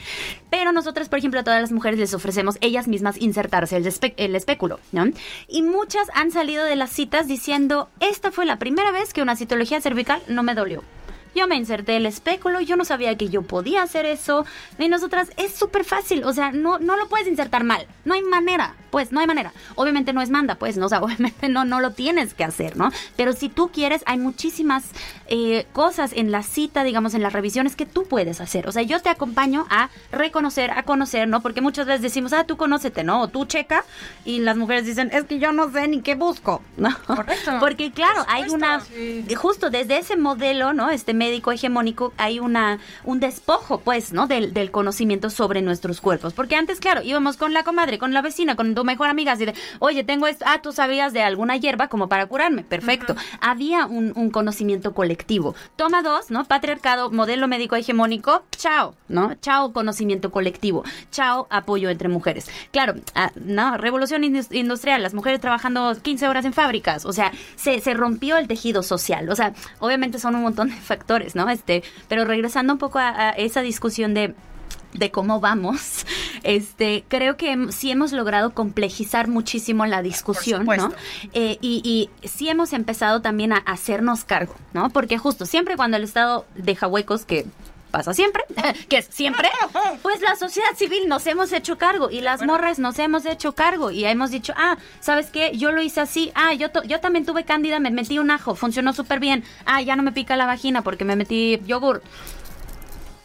Pero 0.49 0.73
nosotras, 0.73 1.07
por 1.07 1.19
ejemplo, 1.19 1.39
a 1.39 1.43
todas 1.43 1.61
las 1.61 1.71
mujeres 1.71 1.97
les 1.97 2.13
ofrecemos 2.13 2.57
ellas 2.59 2.89
mismas 2.89 3.15
insertarse 3.21 3.77
el, 3.77 3.89
el 4.17 4.35
espéculo, 4.35 4.81
¿no? 4.91 5.05
Y 5.47 5.61
muchas 5.61 6.09
han 6.13 6.31
salido 6.31 6.65
de 6.65 6.75
las 6.75 6.89
citas 6.89 7.25
diciendo, 7.25 7.87
esta 8.01 8.31
fue 8.31 8.45
la 8.45 8.59
primera 8.59 8.91
vez 8.91 9.13
que 9.13 9.21
una 9.21 9.37
citología 9.37 9.79
cervical 9.79 10.08
no 10.27 10.43
me 10.43 10.55
dolió. 10.55 10.83
Yo 11.35 11.47
me 11.47 11.55
inserté 11.55 11.97
el 11.97 12.05
espéculo, 12.05 12.61
yo 12.61 12.75
no 12.75 12.85
sabía 12.85 13.17
que 13.17 13.29
yo 13.29 13.41
podía 13.41 13.83
hacer 13.83 14.05
eso. 14.05 14.45
Y 14.77 14.87
nosotras, 14.87 15.31
es 15.37 15.53
súper 15.53 15.83
fácil, 15.83 16.23
o 16.23 16.33
sea, 16.33 16.51
no, 16.51 16.79
no 16.79 16.97
lo 16.97 17.07
puedes 17.07 17.27
insertar 17.27 17.63
mal, 17.63 17.85
no 18.05 18.13
hay 18.13 18.23
manera, 18.23 18.75
pues, 18.89 19.11
no 19.11 19.19
hay 19.19 19.27
manera. 19.27 19.53
Obviamente 19.75 20.13
no 20.13 20.21
es 20.21 20.29
manda, 20.29 20.55
pues, 20.55 20.77
no, 20.77 20.87
o 20.87 20.89
sea, 20.89 20.99
obviamente 21.03 21.49
no, 21.49 21.65
no 21.65 21.79
lo 21.79 21.91
tienes 21.91 22.33
que 22.33 22.43
hacer, 22.43 22.77
¿no? 22.77 22.91
Pero 23.15 23.33
si 23.33 23.49
tú 23.49 23.69
quieres, 23.69 24.03
hay 24.05 24.17
muchísimas 24.17 24.85
eh, 25.27 25.65
cosas 25.73 26.11
en 26.13 26.31
la 26.31 26.43
cita, 26.43 26.83
digamos, 26.83 27.13
en 27.13 27.21
las 27.21 27.33
revisiones 27.33 27.75
que 27.75 27.85
tú 27.85 28.05
puedes 28.05 28.41
hacer. 28.41 28.67
O 28.67 28.71
sea, 28.71 28.81
yo 28.81 28.99
te 29.01 29.09
acompaño 29.09 29.67
a 29.69 29.89
reconocer, 30.11 30.71
a 30.71 30.83
conocer, 30.83 31.27
¿no? 31.27 31.41
Porque 31.41 31.61
muchas 31.61 31.85
veces 31.85 32.01
decimos, 32.01 32.33
ah, 32.33 32.45
tú 32.45 32.57
conócete, 32.57 33.03
¿no? 33.03 33.21
O 33.21 33.27
tú 33.27 33.45
checa, 33.45 33.85
y 34.25 34.39
las 34.39 34.57
mujeres 34.57 34.85
dicen, 34.85 35.09
es 35.13 35.25
que 35.25 35.39
yo 35.39 35.51
no 35.51 35.71
sé 35.71 35.87
ni 35.87 36.01
qué 36.01 36.15
busco, 36.15 36.61
¿no? 36.77 36.95
Correcto. 37.05 37.51
Porque 37.59 37.91
claro, 37.91 38.25
hay 38.27 38.49
una, 38.49 38.81
justo 39.35 39.69
desde 39.69 39.97
ese 39.97 40.15
modelo, 40.17 40.73
¿no? 40.73 40.89
Este 40.89 41.13
médico 41.19 41.51
hegemónico, 41.51 42.13
hay 42.17 42.39
una, 42.39 42.79
un 43.03 43.19
despojo, 43.19 43.81
pues, 43.81 44.11
¿no? 44.11 44.25
Del, 44.25 44.53
del 44.53 44.71
conocimiento 44.71 45.29
sobre 45.29 45.61
nuestros 45.61 46.01
cuerpos. 46.01 46.33
Porque 46.33 46.55
antes, 46.55 46.79
claro, 46.79 47.03
íbamos 47.03 47.37
con 47.37 47.53
la 47.53 47.63
comadre, 47.63 47.99
con 47.99 48.13
la 48.13 48.23
vecina, 48.23 48.55
con 48.55 48.73
tu 48.73 48.83
mejor 48.83 49.09
amiga, 49.09 49.33
así 49.33 49.45
de, 49.45 49.53
oye, 49.79 50.03
tengo 50.03 50.25
esto, 50.25 50.45
ah, 50.47 50.61
tú 50.63 50.71
sabías 50.71 51.13
de 51.13 51.21
alguna 51.21 51.57
hierba 51.57 51.87
como 51.89 52.09
para 52.09 52.25
curarme, 52.25 52.63
perfecto. 52.63 53.15
Había 53.41 53.85
un, 53.85 54.13
un 54.15 54.31
conocimiento 54.31 54.93
colectivo. 54.95 55.53
Toma 55.75 56.01
dos, 56.01 56.31
¿no? 56.31 56.45
Patriarcado, 56.45 57.11
modelo 57.11 57.47
médico 57.47 57.75
hegemónico, 57.75 58.43
chao, 58.57 58.95
¿no? 59.07 59.35
Chao 59.35 59.73
conocimiento 59.73 60.31
colectivo, 60.31 60.83
chao 61.11 61.47
apoyo 61.49 61.89
entre 61.89 62.07
mujeres. 62.09 62.49
Claro, 62.71 62.95
ah, 63.13 63.31
no, 63.35 63.77
revolución 63.77 64.23
indus- 64.23 64.51
industrial, 64.55 65.03
las 65.03 65.13
mujeres 65.13 65.41
trabajando 65.41 65.95
15 66.01 66.27
horas 66.27 66.45
en 66.45 66.53
fábricas, 66.53 67.05
o 67.05 67.11
sea, 67.13 67.31
se, 67.55 67.79
se 67.81 67.93
rompió 67.93 68.37
el 68.37 68.47
tejido 68.47 68.81
social, 68.83 69.29
o 69.29 69.35
sea, 69.35 69.53
obviamente 69.79 70.19
son 70.19 70.35
un 70.35 70.43
montón 70.43 70.69
de 70.69 70.75
factores, 70.89 71.08
¿no? 71.35 71.49
Este, 71.49 71.83
pero 72.07 72.25
regresando 72.25 72.73
un 72.73 72.79
poco 72.79 72.99
a, 72.99 73.09
a 73.09 73.29
esa 73.31 73.61
discusión 73.61 74.13
de 74.13 74.35
de 74.93 75.11
cómo 75.11 75.39
vamos, 75.39 76.05
este, 76.43 77.03
creo 77.07 77.37
que 77.37 77.67
sí 77.71 77.91
hemos 77.91 78.11
logrado 78.11 78.53
complejizar 78.53 79.27
muchísimo 79.27 79.85
la 79.85 80.01
discusión, 80.01 80.65
¿no? 80.65 80.93
Eh, 81.33 81.57
y, 81.61 81.81
y 81.83 82.27
sí 82.27 82.49
hemos 82.49 82.73
empezado 82.73 83.21
también 83.21 83.53
a 83.53 83.57
hacernos 83.57 84.23
cargo, 84.23 84.55
¿no? 84.73 84.89
Porque 84.89 85.17
justo 85.17 85.45
siempre 85.45 85.75
cuando 85.75 85.97
el 85.97 86.03
Estado 86.03 86.45
deja 86.55 86.87
huecos, 86.87 87.25
que 87.25 87.45
pasa 87.91 88.13
siempre, 88.13 88.43
que 88.89 88.97
es 88.97 89.07
siempre, 89.09 89.49
pues 90.01 90.21
la 90.21 90.35
sociedad 90.35 90.75
civil 90.75 91.07
nos 91.07 91.25
hemos 91.27 91.51
hecho 91.51 91.77
cargo 91.77 92.09
y 92.09 92.21
las 92.21 92.41
morras 92.41 92.79
nos 92.79 92.99
hemos 92.99 93.25
hecho 93.25 93.53
cargo 93.53 93.91
y 93.91 94.05
hemos 94.05 94.31
dicho, 94.31 94.53
ah, 94.57 94.77
¿sabes 94.99 95.29
qué? 95.29 95.57
Yo 95.57 95.71
lo 95.71 95.81
hice 95.81 96.01
así, 96.01 96.31
ah, 96.35 96.53
yo, 96.53 96.67
yo 96.85 96.99
también 96.99 97.25
tuve 97.25 97.43
cándida, 97.45 97.79
me 97.79 97.91
metí 97.91 98.19
un 98.19 98.31
ajo, 98.31 98.55
funcionó 98.55 98.93
súper 98.93 99.19
bien, 99.19 99.43
ah, 99.65 99.81
ya 99.81 99.95
no 99.95 100.03
me 100.03 100.11
pica 100.11 100.37
la 100.37 100.45
vagina 100.45 100.81
porque 100.81 101.05
me 101.05 101.15
metí 101.15 101.61
yogur. 101.65 102.01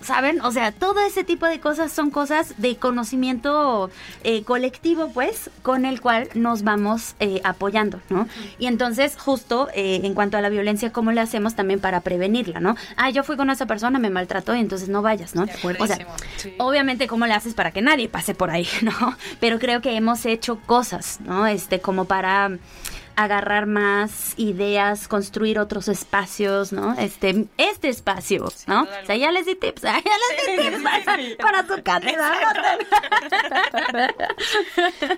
¿Saben? 0.05 0.43
O 0.43 0.53
sea, 0.53 0.71
todo 0.71 1.01
ese 1.01 1.25
tipo 1.25 1.47
de 1.47 1.61
cosas 1.61 1.91
son 1.91 2.11
cosas 2.11 2.55
de 2.59 2.77
conocimiento 2.77 3.91
eh, 4.23 4.45
colectivo, 4.45 5.11
pues, 5.15 5.49
con 5.63 5.87
el 5.87 6.03
cual 6.03 6.29
nos 6.35 6.63
vamos 6.63 7.15
eh, 7.21 7.41
apoyando, 7.43 8.01
¿no? 8.11 8.29
Y 8.59 8.67
entonces, 8.67 9.17
justo 9.19 9.69
eh, 9.75 10.03
en 10.05 10.13
cuanto 10.13 10.37
a 10.37 10.43
la 10.43 10.51
violencia, 10.51 10.93
¿cómo 10.93 11.11
le 11.13 11.23
hacemos 11.23 11.55
también 11.55 11.81
para 11.81 12.03
prevenirla, 12.03 12.61
¿no? 12.61 12.77
Ah, 12.97 13.09
yo 13.09 13.25
fui 13.25 13.39
con 13.39 13.49
esa 13.49 13.65
persona, 13.65 13.99
me 13.99 14.11
maltrató 14.11 14.55
y 14.55 14.61
entonces 14.61 14.91
no 14.91 15.01
vayas, 15.01 15.35
¿no? 15.35 15.47
O 15.79 15.87
sea, 15.87 15.99
obviamente, 16.59 17.07
¿cómo 17.07 17.27
le 17.27 17.33
haces 17.33 17.55
para 17.55 17.71
que 17.71 17.81
nadie 17.81 18.11
pase 18.11 18.35
por 18.35 18.51
ahí, 18.51 18.69
¿no? 18.83 19.17
Pero 19.41 19.59
creo 19.59 19.81
que 19.81 19.97
hemos 19.97 20.27
hecho 20.27 20.59
cosas, 20.67 21.19
¿no? 21.25 21.47
Este, 21.47 21.81
como 21.81 22.05
para 22.05 22.51
agarrar 23.17 23.67
más 23.67 24.35
ideas, 24.37 25.09
construir 25.09 25.59
otros 25.59 25.89
espacios, 25.89 26.73
¿no? 26.73 26.95
Este, 26.99 27.47
este 27.59 27.89
espacio, 27.89 28.51
¿no? 28.67 28.83
O 28.83 29.07
sea, 29.07 29.17
ya 29.17 29.31
les 29.31 29.47
di 29.47 29.55
tips, 29.55 29.83
ya 29.83 29.95
les 29.95 30.59
di 30.59 30.71
tips 30.71 30.83
para, 30.83 31.23
para 31.39 31.67
su 31.67 31.83
cátedra. 31.83 32.33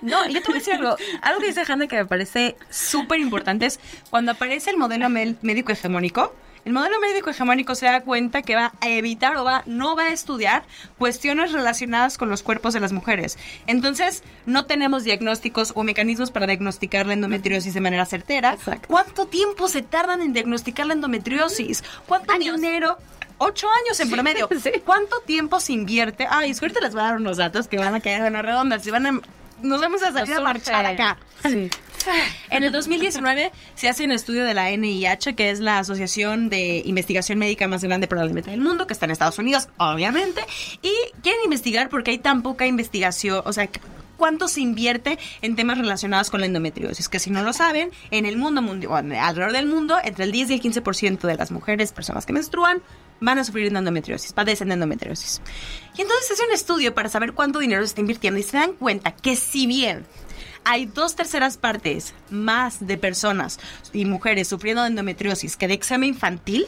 No, 0.01 0.27
yo 0.27 0.41
te 0.41 0.47
voy 0.47 0.55
a 0.55 0.59
decir 0.59 0.73
algo. 0.75 0.95
Algo 1.21 1.41
que 1.41 1.47
dice 1.47 1.63
Hanna 1.67 1.87
que 1.87 1.97
me 1.97 2.05
parece 2.05 2.55
súper 2.69 3.19
importante 3.19 3.65
es 3.65 3.79
cuando 4.09 4.31
aparece 4.31 4.69
el 4.69 4.77
modelo 4.77 5.09
médico 5.09 5.71
hegemónico. 5.71 6.33
El 6.67 6.73
modelo 6.73 6.99
médico 6.99 7.29
hegemónico 7.29 7.75
se 7.75 7.85
da 7.85 8.01
cuenta 8.01 8.41
que 8.41 8.53
va 8.53 8.73
a 8.81 8.89
evitar 8.89 9.37
o 9.37 9.45
va, 9.45 9.63
no 9.67 9.95
va 9.95 10.07
a 10.07 10.11
estudiar 10.11 10.65
cuestiones 10.97 11.53
relacionadas 11.53 12.17
con 12.17 12.27
los 12.27 12.43
cuerpos 12.43 12.73
de 12.73 12.81
las 12.81 12.91
mujeres. 12.91 13.37
Entonces, 13.67 14.21
no 14.45 14.65
tenemos 14.65 15.05
diagnósticos 15.05 15.71
o 15.75 15.83
mecanismos 15.83 16.29
para 16.29 16.45
diagnosticar 16.45 17.05
la 17.05 17.13
endometriosis 17.13 17.73
de 17.73 17.79
manera 17.79 18.05
certera. 18.05 18.51
Exacto. 18.51 18.85
¿Cuánto 18.89 19.27
tiempo 19.27 19.69
se 19.69 19.81
tardan 19.81 20.21
en 20.21 20.33
diagnosticar 20.33 20.87
la 20.87 20.91
endometriosis? 20.95 21.85
¿Cuánto 22.05 22.37
dinero? 22.37 22.97
Ocho 23.37 23.67
años 23.85 23.97
en 24.01 24.09
promedio. 24.09 24.49
Sí. 24.61 24.71
¿Cuánto 24.83 25.21
tiempo 25.21 25.61
se 25.61 25.71
invierte? 25.71 26.27
Ay, 26.29 26.51
es 26.51 26.59
que 26.59 26.65
ahorita 26.65 26.81
les 26.81 26.91
voy 26.91 26.99
a 26.99 27.05
dar 27.05 27.15
unos 27.15 27.37
datos 27.37 27.69
que 27.69 27.77
van 27.77 27.95
a 27.95 28.01
caer 28.01 28.25
en 28.25 28.43
redonda. 28.43 28.77
Si 28.79 28.91
van 28.91 29.05
a, 29.05 29.21
nos 29.61 29.79
vamos 29.79 30.03
a 30.03 30.11
salir 30.11 30.33
a 30.33 30.41
marchar 30.41 30.85
acá. 30.85 31.17
En 32.49 32.63
el 32.63 32.71
2019 32.71 33.51
se 33.75 33.89
hace 33.89 34.05
un 34.05 34.11
estudio 34.11 34.45
de 34.45 34.53
la 34.53 34.69
NIH, 34.75 35.35
que 35.35 35.49
es 35.49 35.59
la 35.59 35.79
asociación 35.79 36.49
de 36.49 36.81
investigación 36.85 37.39
médica 37.39 37.67
más 37.67 37.83
grande 37.83 38.07
probablemente 38.07 38.51
del 38.51 38.61
mundo, 38.61 38.87
que 38.87 38.93
está 38.93 39.05
en 39.05 39.11
Estados 39.11 39.37
Unidos, 39.39 39.69
obviamente, 39.77 40.41
y 40.81 40.91
quieren 41.21 41.41
investigar 41.43 41.89
porque 41.89 42.11
hay 42.11 42.17
tan 42.17 42.41
poca 42.41 42.65
investigación, 42.65 43.41
o 43.45 43.53
sea, 43.53 43.69
cuánto 44.17 44.47
se 44.47 44.61
invierte 44.61 45.19
en 45.41 45.55
temas 45.55 45.77
relacionados 45.77 46.29
con 46.29 46.39
la 46.39 46.47
endometriosis, 46.47 47.07
que 47.07 47.19
si 47.19 47.29
no 47.29 47.43
lo 47.43 47.53
saben, 47.53 47.91
en 48.11 48.25
el 48.25 48.37
mundo 48.37 48.61
mundial, 48.61 49.11
alrededor 49.13 49.53
del 49.53 49.67
mundo, 49.67 49.97
entre 50.03 50.25
el 50.25 50.31
10 50.31 50.49
y 50.49 50.53
el 50.55 50.61
15% 50.61 51.19
de 51.19 51.35
las 51.35 51.51
mujeres, 51.51 51.91
personas 51.91 52.25
que 52.25 52.33
menstruan, 52.33 52.81
van 53.19 53.39
a 53.39 53.43
sufrir 53.43 53.67
endometriosis, 53.67 54.33
padecen 54.33 54.69
de 54.69 54.75
endometriosis. 54.75 55.41
Y 55.97 56.01
entonces 56.01 56.31
hace 56.31 56.45
un 56.45 56.51
estudio 56.51 56.93
para 56.93 57.09
saber 57.09 57.33
cuánto 57.33 57.59
dinero 57.59 57.81
se 57.81 57.87
está 57.87 58.01
invirtiendo 58.01 58.39
y 58.39 58.43
se 58.43 58.57
dan 58.57 58.73
cuenta 58.73 59.11
que 59.11 59.35
si 59.35 59.67
bien 59.67 60.05
hay 60.67 60.85
dos 60.85 61.15
terceras 61.15 61.57
partes 61.57 62.13
más 62.29 62.85
de 62.85 62.97
personas 62.97 63.57
y 63.93 64.03
mujeres 64.03 64.49
sufriendo 64.49 64.81
de 64.81 64.89
endometriosis 64.89 65.55
que 65.55 65.69
de 65.69 65.75
eczema 65.75 66.05
infantil, 66.05 66.67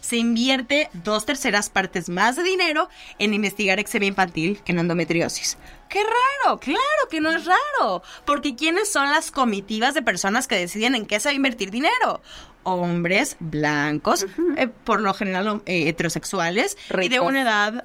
se 0.00 0.16
invierte 0.16 0.90
dos 0.92 1.24
terceras 1.24 1.70
partes 1.70 2.08
más 2.10 2.36
de 2.36 2.42
dinero 2.42 2.88
en 3.18 3.32
investigar 3.32 3.78
eczema 3.78 4.04
infantil 4.04 4.60
que 4.64 4.72
en 4.72 4.80
endometriosis. 4.80 5.56
¡Qué 5.88 6.00
raro! 6.02 6.60
Claro 6.60 7.08
que 7.10 7.20
no 7.20 7.30
es 7.30 7.46
raro. 7.46 8.02
Porque 8.26 8.54
¿quiénes 8.54 8.92
son 8.92 9.10
las 9.10 9.30
comitivas 9.30 9.94
de 9.94 10.02
personas 10.02 10.46
que 10.46 10.54
deciden 10.54 10.94
en 10.94 11.06
qué 11.06 11.18
se 11.18 11.28
va 11.28 11.32
a 11.32 11.34
invertir 11.34 11.70
dinero? 11.70 12.20
Hombres 12.64 13.36
blancos, 13.40 14.26
eh, 14.56 14.68
por 14.84 15.00
lo 15.00 15.14
general 15.14 15.62
eh, 15.64 15.88
heterosexuales, 15.88 16.76
y 17.00 17.08
de 17.08 17.20
una 17.20 17.42
edad 17.42 17.84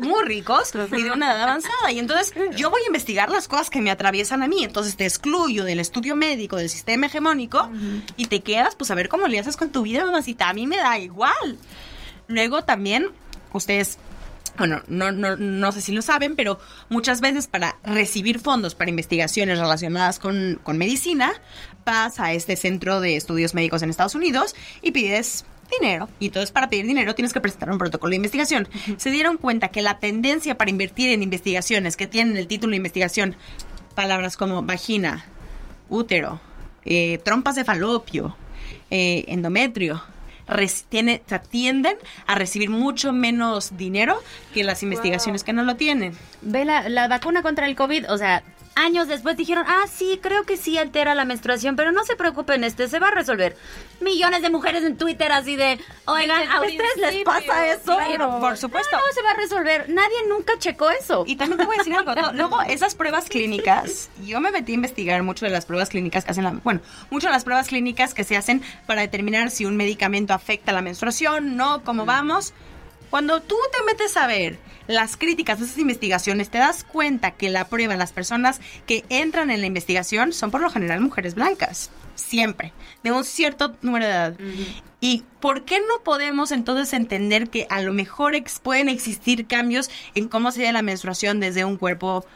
muy 0.00 0.24
ricos 0.24 0.72
y 0.74 1.02
de 1.02 1.10
una 1.10 1.32
edad 1.32 1.42
avanzada. 1.42 1.92
Y 1.92 1.98
entonces 1.98 2.32
yo 2.56 2.70
voy 2.70 2.82
a 2.82 2.86
investigar 2.86 3.28
las 3.30 3.48
cosas 3.48 3.68
que 3.68 3.82
me 3.82 3.90
atraviesan 3.90 4.42
a 4.42 4.48
mí. 4.48 4.64
Entonces 4.64 4.96
te 4.96 5.04
excluyo 5.04 5.64
del 5.64 5.80
estudio 5.80 6.16
médico, 6.16 6.56
del 6.56 6.70
sistema 6.70 7.06
hegemónico, 7.06 7.68
y 8.16 8.26
te 8.26 8.40
quedas, 8.40 8.76
pues 8.76 8.90
a 8.90 8.94
ver 8.94 9.08
cómo 9.08 9.26
le 9.28 9.38
haces 9.38 9.56
con 9.56 9.70
tu 9.70 9.82
vida, 9.82 10.04
mamacita. 10.04 10.48
A 10.48 10.54
mí 10.54 10.66
me 10.66 10.76
da 10.76 10.98
igual. 10.98 11.58
Luego 12.28 12.64
también, 12.64 13.08
ustedes 13.52 13.98
bueno, 14.56 14.82
no, 14.86 15.10
no, 15.10 15.36
no 15.36 15.72
sé 15.72 15.80
si 15.80 15.92
lo 15.92 16.02
saben, 16.02 16.36
pero 16.36 16.58
muchas 16.88 17.20
veces 17.20 17.46
para 17.46 17.76
recibir 17.82 18.38
fondos 18.38 18.74
para 18.74 18.90
investigaciones 18.90 19.58
relacionadas 19.58 20.18
con, 20.18 20.60
con 20.62 20.78
medicina, 20.78 21.32
vas 21.84 22.20
a 22.20 22.32
este 22.32 22.56
centro 22.56 23.00
de 23.00 23.16
estudios 23.16 23.54
médicos 23.54 23.82
en 23.82 23.90
Estados 23.90 24.14
Unidos 24.14 24.54
y 24.80 24.92
pides 24.92 25.44
dinero. 25.80 26.08
Y 26.20 26.26
entonces 26.26 26.52
para 26.52 26.68
pedir 26.68 26.86
dinero 26.86 27.14
tienes 27.14 27.32
que 27.32 27.40
presentar 27.40 27.70
un 27.70 27.78
protocolo 27.78 28.10
de 28.10 28.16
investigación. 28.16 28.68
Se 28.96 29.10
dieron 29.10 29.38
cuenta 29.38 29.68
que 29.68 29.82
la 29.82 29.98
tendencia 29.98 30.56
para 30.56 30.70
invertir 30.70 31.10
en 31.10 31.22
investigaciones 31.22 31.96
que 31.96 32.06
tienen 32.06 32.36
el 32.36 32.46
título 32.46 32.70
de 32.70 32.78
investigación, 32.78 33.36
palabras 33.94 34.36
como 34.36 34.62
vagina, 34.62 35.24
útero, 35.88 36.40
eh, 36.84 37.18
trompas 37.24 37.56
de 37.56 37.64
falopio, 37.64 38.36
eh, 38.90 39.24
endometrio, 39.28 40.02
tiene, 40.88 41.22
o 41.24 41.28
sea, 41.28 41.40
tienden 41.40 41.96
a 42.26 42.34
recibir 42.34 42.70
mucho 42.70 43.12
menos 43.12 43.76
dinero 43.76 44.22
que 44.52 44.64
las 44.64 44.82
investigaciones 44.82 45.44
que 45.44 45.52
no 45.52 45.62
lo 45.64 45.76
tienen. 45.76 46.14
Ve 46.42 46.64
la, 46.64 46.88
la 46.88 47.08
vacuna 47.08 47.42
contra 47.42 47.66
el 47.66 47.76
COVID, 47.76 48.10
o 48.10 48.18
sea, 48.18 48.42
años 48.76 49.08
después 49.08 49.36
dijeron, 49.36 49.64
ah, 49.68 49.84
sí, 49.92 50.18
creo 50.22 50.44
que 50.44 50.56
sí 50.56 50.78
altera 50.78 51.14
la 51.14 51.24
menstruación, 51.24 51.76
pero 51.76 51.92
no 51.92 52.04
se 52.04 52.16
preocupen, 52.16 52.64
este 52.64 52.88
se 52.88 52.98
va 52.98 53.08
a 53.08 53.10
resolver. 53.10 53.56
Millones 54.00 54.42
de 54.42 54.50
mujeres 54.50 54.84
en 54.84 54.96
Twitter 54.96 55.32
así 55.32 55.56
de, 55.56 55.78
oigan, 56.04 56.48
¿a 56.50 56.60
ustedes 56.60 56.96
les 56.98 57.24
pasa 57.24 57.68
eso? 57.68 57.96
Claro, 57.96 58.38
por 58.40 58.56
supuesto. 58.56 58.96
No, 58.96 59.06
no 59.06 59.12
se 59.12 59.22
va 59.22 59.30
a 59.30 59.34
resolver. 59.34 59.88
Nadie 59.88 60.16
nunca 60.28 60.52
checó 60.58 60.90
eso. 60.90 61.24
Y 61.26 61.36
también 61.36 61.58
te 61.58 61.66
voy 61.66 61.76
a 61.76 61.78
decir 61.78 61.94
algo. 61.94 62.14
no, 62.14 62.32
luego, 62.32 62.62
esas 62.62 62.94
pruebas 62.94 63.26
clínicas, 63.26 64.10
yo 64.24 64.40
me 64.40 64.50
metí 64.50 64.72
a 64.72 64.74
investigar 64.74 65.22
mucho 65.22 65.46
de 65.46 65.52
las 65.52 65.66
pruebas 65.66 65.88
clínicas 65.88 66.24
que 66.24 66.32
hacen 66.32 66.44
la, 66.44 66.50
bueno, 66.50 66.80
mucho 67.10 67.28
de 67.28 67.32
las 67.32 67.44
pruebas 67.44 67.68
clínicas 67.68 68.14
que 68.14 68.24
se 68.24 68.36
hacen 68.36 68.62
para 68.86 69.02
determinar 69.02 69.50
si 69.50 69.64
un 69.64 69.76
medicamento 69.76 70.34
afecta 70.34 70.72
la 70.72 70.82
menstruación, 70.82 71.56
no, 71.56 71.82
cómo 71.84 72.04
vamos. 72.04 72.52
Cuando 73.14 73.40
tú 73.40 73.54
te 73.70 73.84
metes 73.84 74.16
a 74.16 74.26
ver 74.26 74.58
las 74.88 75.16
críticas 75.16 75.60
de 75.60 75.66
esas 75.66 75.78
investigaciones, 75.78 76.50
te 76.50 76.58
das 76.58 76.82
cuenta 76.82 77.30
que 77.30 77.48
la 77.48 77.68
prueba, 77.68 77.94
las 77.94 78.12
personas 78.12 78.60
que 78.86 79.04
entran 79.08 79.52
en 79.52 79.60
la 79.60 79.68
investigación 79.68 80.32
son 80.32 80.50
por 80.50 80.60
lo 80.60 80.68
general 80.68 81.00
mujeres 81.00 81.36
blancas. 81.36 81.92
Siempre. 82.16 82.72
De 83.04 83.12
un 83.12 83.22
cierto 83.22 83.76
número 83.82 84.04
de 84.04 84.10
edad. 84.10 84.34
¿Y 85.00 85.22
por 85.38 85.64
qué 85.64 85.78
no 85.78 86.02
podemos 86.02 86.50
entonces 86.50 86.92
entender 86.92 87.50
que 87.50 87.68
a 87.70 87.82
lo 87.82 87.92
mejor 87.92 88.34
pueden 88.64 88.88
existir 88.88 89.46
cambios 89.46 89.90
en 90.16 90.26
cómo 90.26 90.50
sería 90.50 90.72
la 90.72 90.82
menstruación 90.82 91.38
desde 91.38 91.64
un 91.64 91.76
cuerpo, 91.76 92.26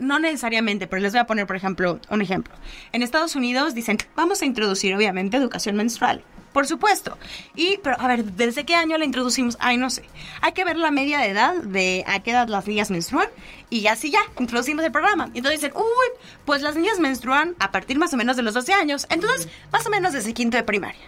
no 0.00 0.18
necesariamente, 0.18 0.88
pero 0.88 1.00
les 1.00 1.12
voy 1.12 1.20
a 1.20 1.28
poner, 1.28 1.46
por 1.46 1.54
ejemplo, 1.54 2.00
un 2.10 2.22
ejemplo. 2.22 2.56
En 2.90 3.04
Estados 3.04 3.36
Unidos 3.36 3.72
dicen, 3.72 3.98
vamos 4.16 4.42
a 4.42 4.46
introducir 4.46 4.96
obviamente 4.96 5.36
educación 5.36 5.76
menstrual. 5.76 6.24
Por 6.54 6.68
supuesto. 6.68 7.18
Y, 7.56 7.78
pero 7.82 8.00
a 8.00 8.06
ver, 8.06 8.24
¿desde 8.24 8.64
qué 8.64 8.76
año 8.76 8.96
la 8.96 9.04
introducimos? 9.04 9.56
Ay, 9.58 9.76
no 9.76 9.90
sé. 9.90 10.04
Hay 10.40 10.52
que 10.52 10.64
ver 10.64 10.76
la 10.76 10.92
media 10.92 11.18
de 11.18 11.30
edad 11.30 11.54
de 11.56 12.04
a 12.06 12.22
qué 12.22 12.30
edad 12.30 12.46
las 12.46 12.68
niñas 12.68 12.92
menstruan 12.92 13.26
y 13.70 13.88
así 13.88 14.12
ya, 14.12 14.20
introducimos 14.38 14.84
el 14.84 14.92
programa. 14.92 15.30
Y 15.34 15.38
entonces 15.38 15.60
dicen, 15.60 15.76
uy, 15.76 16.06
pues 16.44 16.62
las 16.62 16.76
niñas 16.76 17.00
menstruan 17.00 17.56
a 17.58 17.72
partir 17.72 17.98
más 17.98 18.14
o 18.14 18.16
menos 18.16 18.36
de 18.36 18.44
los 18.44 18.54
12 18.54 18.72
años. 18.72 19.08
Entonces, 19.10 19.48
más 19.72 19.84
o 19.84 19.90
menos 19.90 20.12
desde 20.12 20.32
quinto 20.32 20.56
de 20.56 20.62
primaria. 20.62 21.00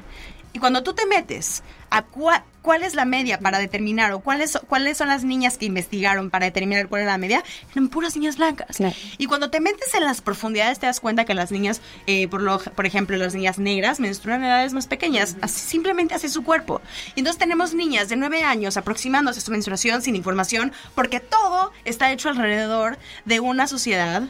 Y 0.57 0.59
cuando 0.59 0.83
tú 0.83 0.95
te 0.95 1.05
metes 1.05 1.63
a 1.91 2.03
cuál 2.03 2.83
es 2.83 2.95
la 2.95 3.05
media 3.05 3.39
para 3.39 3.59
determinar 3.59 4.13
o 4.13 4.21
cuáles, 4.21 4.59
cuáles 4.67 4.97
son 4.97 5.09
las 5.09 5.23
niñas 5.23 5.59
que 5.59 5.67
investigaron 5.67 6.31
para 6.31 6.47
determinar 6.47 6.89
cuál 6.89 7.03
es 7.03 7.07
la 7.09 7.19
media, 7.19 7.45
eran 7.73 7.91
puras 7.91 8.17
niñas 8.17 8.39
blancas. 8.39 8.79
Y 9.19 9.27
cuando 9.27 9.51
te 9.51 9.61
metes 9.61 9.93
en 9.93 10.05
las 10.07 10.23
profundidades 10.23 10.79
te 10.79 10.87
das 10.87 10.99
cuenta 11.01 11.27
que 11.27 11.35
las 11.35 11.53
niñas, 11.53 11.83
eh, 12.07 12.27
por, 12.29 12.41
lo, 12.41 12.59
por 12.59 12.87
ejemplo, 12.87 13.19
las 13.19 13.35
niñas 13.35 13.59
negras 13.59 14.01
menstruan 14.01 14.41
en 14.41 14.47
edades 14.47 14.73
más 14.73 14.87
pequeñas, 14.87 15.37
así, 15.43 15.61
simplemente 15.61 16.15
así 16.15 16.31
su 16.31 16.43
cuerpo. 16.43 16.81
Y 17.17 17.21
entonces 17.21 17.39
tenemos 17.39 17.75
niñas 17.75 18.09
de 18.09 18.17
9 18.17 18.43
años 18.43 18.79
aproximándose 18.79 19.41
a 19.41 19.43
su 19.43 19.51
menstruación 19.51 20.01
sin 20.01 20.17
información 20.17 20.73
porque 20.95 21.21
todo 21.21 21.71
está 21.85 22.11
hecho 22.13 22.31
alrededor 22.31 22.97
de 23.27 23.41
una 23.41 23.67
sociedad 23.67 24.23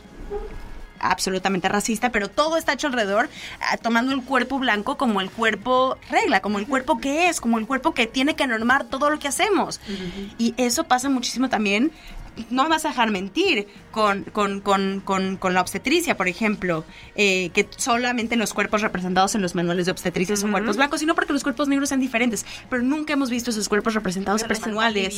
absolutamente 1.01 1.69
racista, 1.69 2.11
pero 2.11 2.29
todo 2.29 2.57
está 2.57 2.73
hecho 2.73 2.87
alrededor, 2.87 3.29
ah, 3.61 3.77
tomando 3.77 4.13
el 4.13 4.23
cuerpo 4.23 4.59
blanco 4.59 4.97
como 4.97 5.21
el 5.21 5.31
cuerpo 5.31 5.99
regla, 6.11 6.41
como 6.41 6.59
el 6.59 6.67
cuerpo 6.67 6.99
que 6.99 7.29
es, 7.29 7.41
como 7.41 7.59
el 7.59 7.67
cuerpo 7.67 7.95
que 7.95 8.07
tiene 8.07 8.35
que 8.35 8.47
normar 8.47 8.85
todo 8.85 9.11
lo 9.11 9.19
que 9.19 9.29
hacemos. 9.29 9.81
Y 10.39 10.55
eso 10.57 10.85
pasa 10.85 11.09
muchísimo 11.09 11.49
también 11.49 11.93
no 12.51 12.69
vas 12.69 12.85
a 12.85 12.89
dejar 12.89 13.11
mentir 13.11 13.67
con, 13.91 14.25
con, 14.25 14.61
con, 14.61 15.01
con 15.01 15.55
la 15.55 15.61
obstetricia, 15.61 16.17
por 16.17 16.29
ejemplo, 16.29 16.85
eh, 17.15 17.51
que 17.51 17.69
solamente 17.77 18.37
los 18.37 18.53
cuerpos 18.53 18.83
representados 18.83 19.35
en 19.35 19.43
los 19.43 19.55
manuales 19.55 19.87
de 19.87 19.93
obstetricia 19.93 20.37
son 20.37 20.53
cuerpos 20.53 20.77
blancos, 20.77 21.01
sino 21.01 21.15
porque 21.15 21.33
los 21.33 21.43
cuerpos 21.43 21.69
negros 21.69 21.89
son 21.89 22.01
diferentes, 22.01 22.45
pero 22.69 22.83
nunca 22.83 23.15
hemos 23.15 23.31
visto 23.31 23.51
esos 23.51 23.69
cuerpos 23.69 23.95
representados 23.95 24.43
en 24.43 24.49
manuales. 24.61 25.15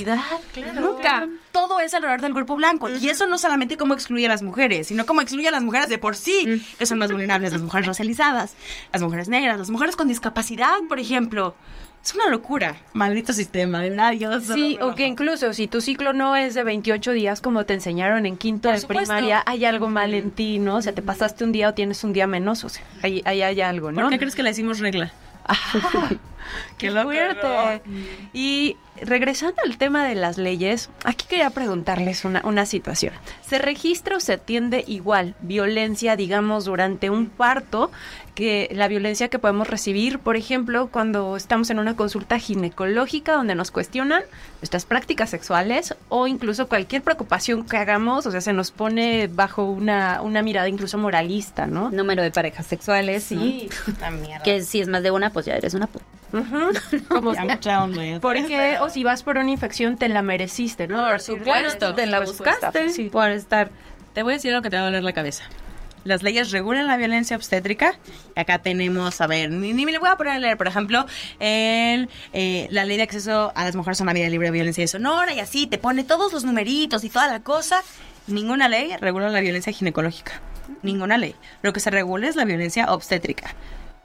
Nunca. 0.74 1.28
Todo 1.52 1.80
es 1.80 1.92
alrededor 1.94 2.20
del 2.20 2.32
cuerpo 2.32 2.56
blanco. 2.56 2.88
Y 2.88 3.08
eso 3.08 3.26
no 3.26 3.38
solamente 3.38 3.76
como 3.76 3.94
excluye 3.94 4.26
a 4.26 4.28
las 4.28 4.42
mujeres, 4.42 4.88
sino 4.88 5.06
como 5.06 5.20
excluye 5.20 5.48
a 5.48 5.52
las 5.52 5.62
mujeres 5.62 5.88
de 5.88 5.98
por 5.98 6.14
sí, 6.16 6.62
que 6.78 6.86
son 6.86 6.98
más 6.98 7.10
vulnerables, 7.10 7.52
las 7.52 7.62
mujeres 7.62 7.86
racializadas, 7.86 8.54
las 8.92 9.02
mujeres 9.02 9.28
negras, 9.28 9.58
las 9.58 9.70
mujeres 9.70 9.96
con 9.96 10.08
discapacidad, 10.08 10.76
por 10.88 11.00
ejemplo. 11.00 11.54
Es 12.08 12.14
una 12.14 12.30
locura. 12.30 12.74
Maldito 12.94 13.34
sistema, 13.34 13.82
de 13.82 13.90
verdad, 13.90 14.40
Sí, 14.40 14.78
o 14.80 14.94
que 14.94 15.06
incluso 15.06 15.52
si 15.52 15.68
tu 15.68 15.82
ciclo 15.82 16.14
no 16.14 16.36
es 16.36 16.54
de 16.54 16.64
28 16.64 17.12
días 17.12 17.42
como 17.42 17.66
te 17.66 17.74
enseñaron 17.74 18.24
en 18.24 18.38
quinto 18.38 18.70
de 18.72 18.80
primaria, 18.80 19.42
hay 19.44 19.66
algo 19.66 19.88
mal 19.88 20.14
en 20.14 20.30
ti, 20.30 20.58
¿no? 20.58 20.76
O 20.76 20.80
sea, 20.80 20.94
te 20.94 21.02
pasaste 21.02 21.44
un 21.44 21.52
día 21.52 21.68
o 21.68 21.74
tienes 21.74 22.02
un 22.04 22.14
día 22.14 22.26
menos, 22.26 22.64
o 22.64 22.70
sea, 22.70 22.82
ahí, 23.02 23.22
hay 23.26 23.60
algo, 23.60 23.92
¿no? 23.92 24.00
¿Por 24.00 24.08
qué 24.08 24.18
crees 24.18 24.34
que 24.34 24.42
le 24.42 24.48
decimos 24.48 24.78
regla? 24.78 25.12
¡Qué 26.78 26.90
fuerte! 26.90 27.82
Y 28.32 28.78
regresando 29.04 29.60
al 29.64 29.78
tema 29.78 30.06
de 30.06 30.14
las 30.14 30.38
leyes, 30.38 30.90
aquí 31.04 31.26
quería 31.28 31.50
preguntarles 31.50 32.24
una, 32.24 32.42
una 32.44 32.66
situación. 32.66 33.14
¿Se 33.46 33.58
registra 33.58 34.16
o 34.16 34.20
se 34.20 34.34
atiende 34.34 34.84
igual 34.86 35.34
violencia, 35.40 36.16
digamos, 36.16 36.64
durante 36.64 37.10
un 37.10 37.26
parto 37.26 37.90
que 38.38 38.70
la 38.72 38.86
violencia 38.86 39.26
que 39.26 39.40
podemos 39.40 39.66
recibir, 39.66 40.20
por 40.20 40.36
ejemplo, 40.36 40.86
cuando 40.92 41.36
estamos 41.36 41.70
en 41.70 41.80
una 41.80 41.96
consulta 41.96 42.38
ginecológica 42.38 43.32
donde 43.32 43.56
nos 43.56 43.72
cuestionan 43.72 44.22
nuestras 44.60 44.84
prácticas 44.84 45.30
sexuales 45.30 45.96
o 46.08 46.28
incluso 46.28 46.68
cualquier 46.68 47.02
preocupación 47.02 47.64
que 47.64 47.76
hagamos, 47.76 48.26
o 48.26 48.30
sea, 48.30 48.40
se 48.40 48.52
nos 48.52 48.70
pone 48.70 49.26
bajo 49.26 49.64
una, 49.64 50.22
una 50.22 50.42
mirada 50.42 50.68
incluso 50.68 50.98
moralista, 50.98 51.66
¿no? 51.66 51.90
Número 51.90 52.22
de 52.22 52.30
parejas 52.30 52.66
sexuales, 52.66 53.24
sí. 53.24 53.68
que 54.44 54.62
si 54.62 54.82
es 54.82 54.86
más 54.86 55.02
de 55.02 55.10
una, 55.10 55.30
pues 55.30 55.46
ya 55.46 55.56
eres 55.56 55.74
una 55.74 55.88
puta. 55.88 56.04
Porque, 58.20 58.78
o 58.88 58.90
si 58.90 59.04
vas 59.04 59.22
por 59.22 59.38
una 59.38 59.50
infección, 59.50 59.96
te 59.96 60.08
la 60.08 60.22
mereciste, 60.22 60.88
¿no? 60.88 61.08
Por 61.08 61.20
supuesto, 61.20 61.94
te 61.94 62.06
la 62.06 62.20
buscaste 62.20 62.90
sí. 62.90 63.10
por 63.10 63.30
estar. 63.30 63.70
Te 64.14 64.22
voy 64.22 64.32
a 64.32 64.36
decir 64.36 64.50
algo 64.52 64.62
que 64.62 64.70
te 64.70 64.76
va 64.76 64.82
a 64.82 64.84
doler 64.86 65.04
la 65.04 65.12
cabeza. 65.12 65.44
Las 66.04 66.22
leyes 66.22 66.50
regulan 66.52 66.86
la 66.86 66.96
violencia 66.96 67.36
obstétrica. 67.36 67.98
Acá 68.34 68.60
tenemos, 68.60 69.20
a 69.20 69.26
ver, 69.26 69.50
ni, 69.50 69.74
me 69.74 69.92
le 69.92 69.98
voy 69.98 70.08
a 70.08 70.16
poner 70.16 70.34
a 70.34 70.38
leer, 70.38 70.56
por 70.56 70.66
ejemplo, 70.66 71.04
el, 71.38 72.08
eh, 72.32 72.66
la 72.70 72.84
ley 72.84 72.96
de 72.96 73.02
acceso 73.02 73.52
a 73.54 73.64
las 73.64 73.76
mujeres 73.76 74.00
a 74.00 74.04
una 74.04 74.12
vida 74.12 74.28
libre 74.28 74.46
de 74.46 74.52
violencia 74.52 74.84
y 74.84 74.88
sonora 74.88 75.32
y 75.34 75.40
así, 75.40 75.66
te 75.66 75.76
pone 75.76 76.04
todos 76.04 76.32
los 76.32 76.44
numeritos 76.44 77.04
y 77.04 77.10
toda 77.10 77.28
la 77.28 77.40
cosa. 77.40 77.82
Ninguna 78.26 78.68
ley 78.68 78.94
regula 79.00 79.28
la 79.28 79.40
violencia 79.40 79.72
ginecológica. 79.72 80.40
Ninguna 80.82 81.18
ley. 81.18 81.34
Lo 81.62 81.72
que 81.72 81.80
se 81.80 81.90
regula 81.90 82.28
es 82.28 82.36
la 82.36 82.44
violencia 82.44 82.92
obstétrica. 82.92 83.54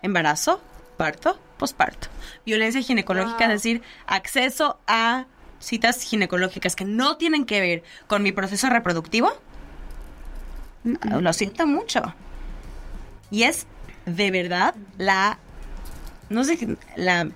Embarazo, 0.01 0.61
parto, 0.97 1.39
posparto. 1.63 2.09
Violencia 2.45 2.81
ginecológica, 2.81 3.45
es 3.45 3.51
decir, 3.51 3.81
acceso 4.05 4.81
a 4.85 5.27
citas 5.59 6.01
ginecológicas 6.01 6.75
que 6.75 6.83
no 6.83 7.15
tienen 7.15 7.45
que 7.45 7.61
ver 7.61 7.83
con 8.07 8.21
mi 8.21 8.33
proceso 8.33 8.69
reproductivo. 8.69 9.31
Lo 10.83 11.31
siento 11.31 11.65
mucho. 11.65 12.13
Y 13.31 13.43
es 13.43 13.65
de 14.05 14.29
verdad 14.29 14.75
la, 14.97 15.39
no 16.27 16.43
sé, 16.43 16.77
la 16.97 17.29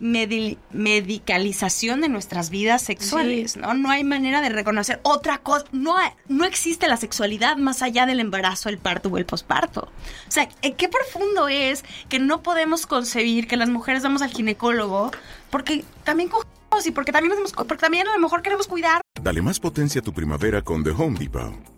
medicalización 0.00 2.00
de 2.00 2.08
nuestras 2.08 2.50
vidas 2.50 2.82
sexuales, 2.82 3.56
¿no? 3.56 3.74
No 3.74 3.90
hay 3.90 4.04
manera 4.04 4.40
de 4.40 4.48
reconocer 4.48 5.00
otra 5.02 5.38
cosa. 5.38 5.66
No, 5.72 5.96
no 6.28 6.44
existe 6.44 6.88
la 6.88 6.96
sexualidad 6.96 7.56
más 7.56 7.82
allá 7.82 8.06
del 8.06 8.20
embarazo, 8.20 8.68
el 8.68 8.78
parto 8.78 9.08
o 9.08 9.18
el 9.18 9.26
posparto. 9.26 9.82
O 9.82 10.30
sea, 10.30 10.48
¿qué 10.48 10.88
profundo 10.88 11.48
es 11.48 11.84
que 12.08 12.18
no 12.18 12.42
podemos 12.42 12.86
concebir 12.86 13.48
que 13.48 13.56
las 13.56 13.68
mujeres 13.68 14.02
vamos 14.02 14.22
al 14.22 14.30
ginecólogo 14.30 15.10
porque 15.50 15.84
también 16.04 16.28
cogemos 16.28 16.86
y 16.86 16.90
porque 16.90 17.12
también, 17.12 17.34
porque 17.56 17.76
también 17.76 18.08
a 18.08 18.12
lo 18.12 18.18
mejor 18.18 18.42
queremos 18.42 18.68
cuidar? 18.68 19.00
Dale 19.20 19.42
más 19.42 19.58
potencia 19.58 20.00
a 20.00 20.04
tu 20.04 20.12
primavera 20.12 20.62
con 20.62 20.84
The 20.84 20.90
Home 20.90 21.18
Depot. 21.18 21.77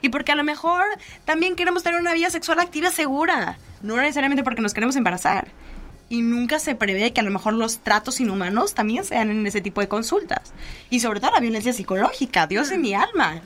y 0.00 0.08
porque 0.08 0.32
a 0.32 0.36
lo 0.36 0.44
mejor 0.44 0.84
también 1.24 1.56
queremos 1.56 1.82
tener 1.82 2.00
una 2.00 2.14
vida 2.14 2.30
sexual 2.30 2.60
activa 2.60 2.90
segura, 2.90 3.58
no 3.82 3.96
necesariamente 3.96 4.44
porque 4.44 4.62
nos 4.62 4.74
queremos 4.74 4.96
embarazar. 4.96 5.48
Y 6.10 6.20
nunca 6.20 6.58
se 6.58 6.74
prevé 6.74 7.12
que 7.12 7.20
a 7.20 7.24
lo 7.24 7.30
mejor 7.30 7.54
los 7.54 7.78
tratos 7.78 8.20
inhumanos 8.20 8.74
también 8.74 9.04
sean 9.04 9.30
en 9.30 9.46
ese 9.46 9.60
tipo 9.60 9.80
de 9.80 9.88
consultas. 9.88 10.52
Y 10.90 11.00
sobre 11.00 11.18
todo 11.18 11.32
la 11.32 11.40
violencia 11.40 11.72
psicológica, 11.72 12.46
Dios 12.46 12.68
de 12.68 12.78
mi 12.78 12.94
alma. 12.94 13.40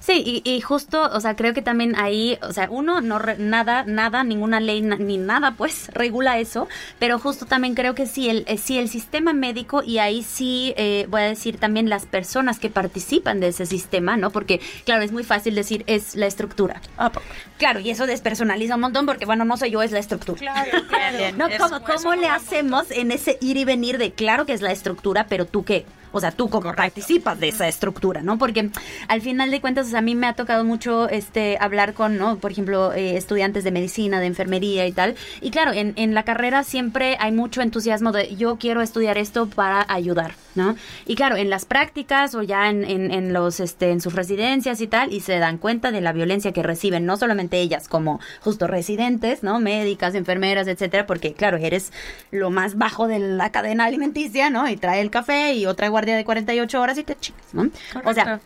Sí, 0.00 0.42
y, 0.44 0.60
justo, 0.62 1.02
o 1.12 1.20
sea, 1.20 1.36
creo 1.36 1.52
que 1.52 1.60
también 1.60 1.94
ahí, 1.96 2.38
o 2.42 2.52
sea, 2.54 2.68
uno, 2.70 3.02
no 3.02 3.20
nada, 3.38 3.84
nada, 3.84 4.24
ninguna 4.24 4.58
ley 4.58 4.80
ni 4.80 5.18
nada, 5.18 5.52
pues, 5.52 5.88
regula 5.94 6.38
eso, 6.38 6.68
pero 6.98 7.18
justo 7.18 7.44
también 7.44 7.74
creo 7.74 7.94
que 7.94 8.06
sí, 8.06 8.30
el, 8.30 8.44
eh, 8.48 8.56
sí, 8.56 8.78
el 8.78 8.88
sistema 8.88 9.34
médico, 9.34 9.82
y 9.82 9.98
ahí 9.98 10.22
sí 10.22 10.72
eh, 10.78 11.06
voy 11.10 11.20
a 11.20 11.24
decir 11.24 11.58
también 11.58 11.90
las 11.90 12.06
personas 12.06 12.58
que 12.58 12.70
participan 12.70 13.40
de 13.40 13.48
ese 13.48 13.66
sistema, 13.66 14.16
¿no? 14.16 14.30
Porque, 14.30 14.60
claro, 14.84 15.02
es 15.02 15.12
muy 15.12 15.22
fácil 15.22 15.54
decir, 15.54 15.84
es 15.86 16.14
la 16.16 16.26
estructura. 16.26 16.80
Ah, 16.96 17.12
claro, 17.58 17.80
y 17.80 17.90
eso 17.90 18.06
despersonaliza 18.06 18.76
un 18.76 18.80
montón, 18.80 19.04
porque, 19.04 19.26
bueno, 19.26 19.44
no 19.44 19.58
soy 19.58 19.70
yo, 19.70 19.82
es 19.82 19.92
la 19.92 19.98
estructura. 19.98 20.38
Claro, 20.38 20.70
claro. 20.88 21.36
¿No? 21.36 21.46
¿Cómo, 21.58 21.82
cómo 21.82 22.14
le 22.14 22.28
hacemos 22.28 22.90
en 22.90 23.12
ese 23.12 23.36
ir 23.42 23.58
y 23.58 23.66
venir 23.66 23.98
de, 23.98 24.12
claro 24.12 24.46
que 24.46 24.54
es 24.54 24.62
la 24.62 24.72
estructura, 24.72 25.26
pero 25.28 25.44
tú 25.44 25.62
qué? 25.62 25.84
O 26.12 26.20
sea, 26.20 26.30
tú 26.32 26.48
como 26.48 26.74
participas 26.74 27.38
de 27.38 27.48
esa 27.48 27.68
estructura, 27.68 28.22
¿no? 28.22 28.38
Porque 28.38 28.70
al 29.08 29.20
final 29.20 29.50
de 29.50 29.60
cuentas, 29.60 29.94
a 29.94 30.00
mí 30.00 30.14
me 30.14 30.26
ha 30.26 30.34
tocado 30.34 30.64
mucho 30.64 31.08
este 31.08 31.56
hablar 31.60 31.94
con, 31.94 32.18
¿no? 32.18 32.38
Por 32.38 32.52
ejemplo, 32.52 32.92
eh, 32.92 33.16
estudiantes 33.16 33.64
de 33.64 33.70
medicina, 33.70 34.20
de 34.20 34.26
enfermería 34.26 34.86
y 34.86 34.92
tal. 34.92 35.14
Y 35.40 35.50
claro, 35.50 35.72
en, 35.72 35.92
en 35.96 36.14
la 36.14 36.24
carrera 36.24 36.64
siempre 36.64 37.16
hay 37.20 37.32
mucho 37.32 37.62
entusiasmo 37.62 38.12
de 38.12 38.36
yo 38.36 38.56
quiero 38.56 38.82
estudiar 38.82 39.18
esto 39.18 39.46
para 39.46 39.84
ayudar 39.88 40.34
¿no? 40.54 40.76
Y 41.06 41.14
claro, 41.14 41.36
en 41.36 41.50
las 41.50 41.64
prácticas 41.64 42.34
o 42.34 42.42
ya 42.42 42.68
en, 42.68 42.84
en, 42.84 43.32
los, 43.32 43.60
este, 43.60 43.90
en 43.90 44.00
sus 44.00 44.14
residencias 44.14 44.80
y 44.80 44.86
tal, 44.86 45.12
y 45.12 45.20
se 45.20 45.38
dan 45.38 45.58
cuenta 45.58 45.90
de 45.90 46.00
la 46.00 46.12
violencia 46.12 46.52
que 46.52 46.62
reciben, 46.62 47.06
no 47.06 47.16
solamente 47.16 47.60
ellas 47.60 47.88
como 47.88 48.20
justo 48.40 48.66
residentes, 48.66 49.42
¿no? 49.42 49.60
Médicas, 49.60 50.14
enfermeras, 50.14 50.66
etcétera, 50.68 51.06
porque 51.06 51.34
claro, 51.34 51.56
eres 51.56 51.92
lo 52.30 52.50
más 52.50 52.76
bajo 52.78 53.08
de 53.08 53.18
la 53.18 53.50
cadena 53.50 53.84
alimenticia, 53.84 54.50
¿no? 54.50 54.68
Y 54.68 54.76
trae 54.76 55.00
el 55.00 55.10
café 55.10 55.54
y 55.54 55.66
otra 55.66 55.88
guardia 55.88 56.16
de 56.16 56.24
48 56.24 56.80
horas 56.80 56.98
y 56.98 57.04
te 57.04 57.16
chicas, 57.16 57.46
¿no? 57.52 57.70
O 58.04 58.14
sea, 58.14 58.40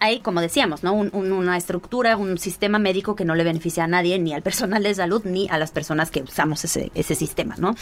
hay, 0.00 0.20
como 0.20 0.40
decíamos, 0.40 0.82
¿no? 0.82 0.94
una 0.94 1.56
estructura, 1.58 2.16
un 2.16 2.38
sistema 2.38 2.78
médico 2.78 3.14
que 3.14 3.26
no 3.26 3.34
le 3.34 3.44
beneficia 3.44 3.84
a 3.84 3.86
nadie, 3.86 4.18
ni 4.18 4.32
al 4.32 4.42
personal 4.42 4.82
de 4.82 4.94
salud, 4.94 5.22
ni 5.24 5.46
a 5.50 5.58
las 5.58 5.70
personas 5.70 6.10
que 6.10 6.22
usamos 6.22 6.64
ese, 6.64 7.14
sistema, 7.14 7.54
¿no? 7.58 7.74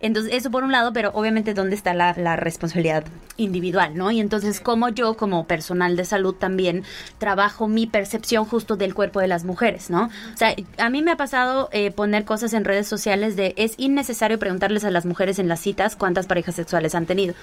Entonces, 0.00 0.32
eso 0.32 0.50
por 0.50 0.64
un 0.64 0.72
lado, 0.72 0.94
pero 0.94 1.10
obviamente 1.12 1.52
dónde 1.52 1.76
está 1.76 1.92
la, 1.92 2.14
la 2.16 2.36
responsabilidad 2.36 3.04
individual, 3.36 3.94
¿no? 3.94 4.10
Y 4.10 4.20
entonces, 4.20 4.60
como 4.60 4.88
yo, 4.88 5.18
como 5.18 5.46
personal 5.46 5.96
de 5.96 6.06
salud, 6.06 6.34
también 6.34 6.82
trabajo 7.18 7.68
mi 7.68 7.86
percepción 7.86 8.46
justo 8.46 8.76
del 8.76 8.94
cuerpo 8.94 9.20
de 9.20 9.28
las 9.28 9.44
mujeres, 9.44 9.90
¿no? 9.90 10.04
O 10.04 10.36
sea, 10.36 10.54
a 10.78 10.88
mí 10.88 11.02
me 11.02 11.10
ha 11.10 11.16
pasado 11.16 11.68
eh, 11.72 11.90
poner 11.90 12.24
cosas 12.24 12.54
en 12.54 12.64
redes 12.64 12.88
sociales 12.88 13.36
de 13.36 13.52
es 13.58 13.74
innecesario 13.76 14.38
preguntarles 14.38 14.84
a 14.84 14.90
las 14.90 15.04
mujeres 15.04 15.38
en 15.38 15.48
las 15.48 15.60
citas 15.60 15.94
cuántas 15.94 16.26
parejas 16.26 16.54
sexuales 16.54 16.94
han 16.94 17.04
tenido. 17.04 17.34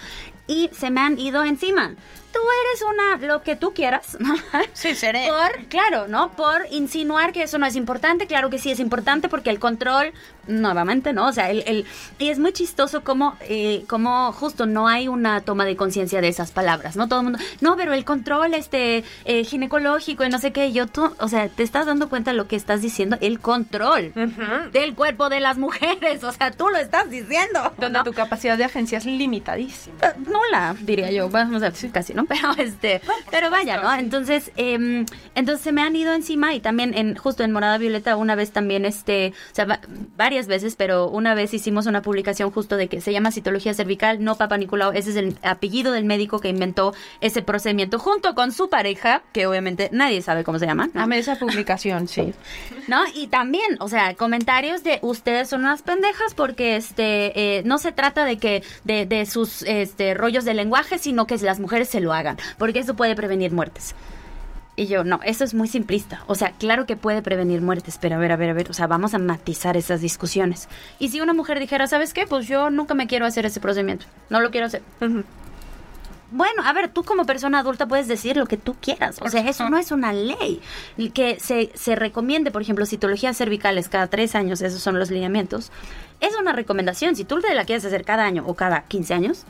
Y 0.48 0.72
se 0.74 0.90
me 0.90 1.02
han 1.02 1.20
ido 1.20 1.44
encima 1.44 1.94
tú 2.34 2.40
eres 2.40 2.82
una, 2.82 3.28
lo 3.28 3.44
que 3.44 3.56
tú 3.56 3.74
quieras. 3.74 4.18
Sí, 4.74 4.96
seré. 4.96 5.28
Por, 5.28 5.66
claro, 5.66 6.08
¿no? 6.08 6.32
Por 6.32 6.66
insinuar 6.72 7.32
que 7.32 7.44
eso 7.44 7.58
no 7.58 7.66
es 7.66 7.76
importante. 7.76 8.28
Claro 8.28 8.50
que 8.50 8.58
sí 8.58 8.72
es 8.72 8.80
importante 8.80 9.30
porque 9.30 9.50
el 9.50 9.60
control, 9.60 10.14
nuevamente, 10.48 11.14
¿no? 11.14 11.28
O 11.28 11.32
sea, 11.32 11.50
el, 11.50 11.64
el 11.66 11.86
y 12.20 12.30
es 12.30 12.40
muy 12.40 12.54
chistoso 12.54 13.04
como, 13.04 13.36
eh, 13.42 13.84
como 13.88 14.32
justo 14.32 14.66
no 14.66 14.88
hay 14.88 15.08
una 15.08 15.42
toma 15.42 15.66
de 15.66 15.76
conciencia 15.76 16.22
de 16.22 16.28
esas 16.28 16.52
palabras, 16.52 16.96
¿no? 16.96 17.08
Todo 17.08 17.20
el 17.20 17.24
mundo, 17.26 17.40
no, 17.62 17.76
pero 17.76 17.94
el 17.94 18.06
control 18.06 18.54
este 18.54 19.04
eh, 19.26 19.44
ginecológico 19.44 20.24
y 20.24 20.30
no 20.30 20.40
sé 20.40 20.52
qué, 20.52 20.72
yo 20.72 20.88
tú, 20.88 21.14
o 21.20 21.28
sea, 21.28 21.50
te 21.50 21.64
estás 21.64 21.86
dando 21.86 22.10
cuenta 22.10 22.32
de 22.32 22.38
lo 22.38 22.48
que 22.48 22.56
estás 22.56 22.82
diciendo, 22.82 23.18
el 23.22 23.40
control 23.40 24.14
del 24.72 24.96
cuerpo 24.96 25.30
de 25.30 25.40
las 25.40 25.58
mujeres, 25.58 26.24
o 26.24 26.32
sea, 26.32 26.52
tú 26.52 26.70
lo 26.70 26.78
estás 26.78 27.10
diciendo. 27.10 27.74
Donde 27.78 28.04
tu 28.04 28.14
capacidad 28.14 28.58
de 28.58 28.66
agencia 28.66 28.98
es 28.98 29.06
limitadísima. 29.06 29.98
Eh, 30.02 30.14
nula, 30.26 30.76
diría 30.82 31.12
yo, 31.12 31.30
vamos 31.30 31.64
a 31.64 31.70
decir 31.70 31.92
casi, 31.92 32.14
¿no? 32.14 32.26
Pero 32.26 32.52
este, 32.58 33.02
pero 33.30 33.50
vaya, 33.50 33.82
¿no? 33.82 33.90
Entonces, 34.14 34.52
eh, 34.58 35.06
entonces 35.34 35.64
se 35.64 35.72
me 35.72 35.82
han 35.82 35.96
ido 35.96 36.14
encima 36.14 36.54
y 36.54 36.60
también 36.60 36.94
en 36.94 37.16
justo 37.16 37.44
en 37.44 37.52
Morada 37.52 37.80
Violeta 37.80 38.16
una 38.16 38.36
vez 38.36 38.52
también 38.52 38.86
este, 38.86 39.34
o 39.52 39.56
sea, 39.56 39.80
varias 40.16 40.46
veces, 40.46 40.76
pero 40.76 41.10
una 41.10 41.34
vez 41.34 41.52
hicimos 41.52 41.88
una 41.88 42.04
publicación 42.04 42.52
justo 42.52 42.78
de 42.78 42.88
que 42.88 43.02
se 43.02 43.12
llama 43.12 43.32
citología 43.32 43.74
cervical, 43.74 44.24
no 44.24 44.36
Papa 44.36 44.58
Nicolau, 44.58 44.92
ese 44.92 45.10
es 45.10 45.16
el 45.16 45.36
apellido 45.42 45.94
del 45.94 46.06
médico 46.06 46.40
que 46.40 46.50
inventó 46.50 46.94
ese 47.22 47.42
procedimiento 47.42 47.98
junto 47.98 48.36
con 48.36 48.52
su 48.52 48.70
pareja, 48.70 49.24
que 49.32 49.48
obviamente 49.48 49.90
nadie 49.92 50.22
sabe 50.22 50.44
cómo 50.44 50.60
se 50.60 50.68
llama. 50.68 50.92
¿no? 50.94 51.12
esa 51.12 51.36
publicación, 51.36 52.08
sí. 52.08 52.36
¿No? 52.88 53.02
Y 53.16 53.28
también, 53.28 53.78
o 53.80 53.88
sea, 53.90 54.14
comentarios 54.14 54.84
de 54.84 55.00
ustedes 55.02 55.50
son 55.50 55.62
unas 55.62 55.82
pendejas 55.82 56.36
porque 56.36 56.76
este 56.76 57.58
eh, 57.58 57.64
no 57.66 57.80
se 57.80 57.92
trata 57.92 58.26
de 58.26 58.38
que 58.38 58.64
de, 58.84 59.08
de 59.08 59.26
sus 59.26 59.64
este 59.64 60.14
rollos 60.14 60.46
de 60.46 60.54
lenguaje, 60.54 61.00
sino 61.00 61.26
que 61.26 61.38
las 61.40 61.60
mujeres 61.60 61.90
se 61.90 62.00
lo 62.00 62.14
hagan, 62.14 62.38
porque 62.60 62.78
eso 62.78 62.96
puede 62.96 63.16
prevenir 63.16 63.52
muertes. 63.52 63.96
Y 64.76 64.88
yo, 64.88 65.04
no, 65.04 65.20
eso 65.24 65.44
es 65.44 65.54
muy 65.54 65.68
simplista. 65.68 66.24
O 66.26 66.34
sea, 66.34 66.52
claro 66.54 66.88
que 66.88 66.96
puede 66.96 67.22
prevenir 67.22 67.62
muertes, 67.62 68.00
pero 68.02 68.16
a 68.16 68.18
ver, 68.18 68.32
a 68.32 68.38
ver, 68.38 68.50
a 68.50 68.54
ver, 68.54 68.72
o 68.72 68.74
sea, 68.74 68.88
vamos 68.88 69.14
a 69.14 69.20
matizar 69.20 69.78
esas 69.78 70.02
discusiones. 70.02 70.68
Y 70.98 71.10
si 71.10 71.22
una 71.22 71.34
mujer 71.34 71.60
dijera, 71.60 71.86
¿sabes 71.86 72.14
qué? 72.14 72.26
Pues 72.26 72.48
yo 72.48 72.72
nunca 72.72 72.96
me 72.96 73.06
quiero 73.06 73.28
hacer 73.28 73.46
ese 73.46 73.60
procedimiento, 73.60 74.06
no 74.30 74.40
lo 74.40 74.50
quiero 74.50 74.66
hacer. 74.66 74.82
Bueno, 76.32 76.64
a 76.66 76.74
ver, 76.74 76.90
tú 76.90 77.04
como 77.04 77.28
persona 77.28 77.60
adulta 77.60 77.88
puedes 77.88 78.08
decir 78.08 78.38
lo 78.38 78.48
que 78.48 78.58
tú 78.58 78.76
quieras. 78.82 79.20
O 79.22 79.30
sea, 79.30 79.48
eso 79.48 79.70
no 79.70 79.78
es 79.78 79.92
una 79.92 80.12
ley. 80.12 80.60
Que 81.14 81.40
se, 81.40 81.70
se 81.76 81.96
recomiende, 81.96 82.50
por 82.50 82.64
ejemplo, 82.64 82.88
citologías 82.88 83.38
cervicales 83.38 83.88
cada 83.88 84.08
tres 84.08 84.34
años, 84.34 84.64
esos 84.64 84.82
son 84.82 84.98
los 84.98 85.12
lineamientos. 85.12 85.72
Es 86.20 86.36
una 86.36 86.52
recomendación. 86.52 87.16
Si 87.16 87.24
tú 87.24 87.40
te 87.40 87.54
la 87.54 87.66
quieres 87.66 87.86
hacer 87.86 88.04
cada 88.04 88.26
año 88.26 88.44
o 88.48 88.56
cada 88.56 88.82
15 88.86 89.14
años, 89.14 89.46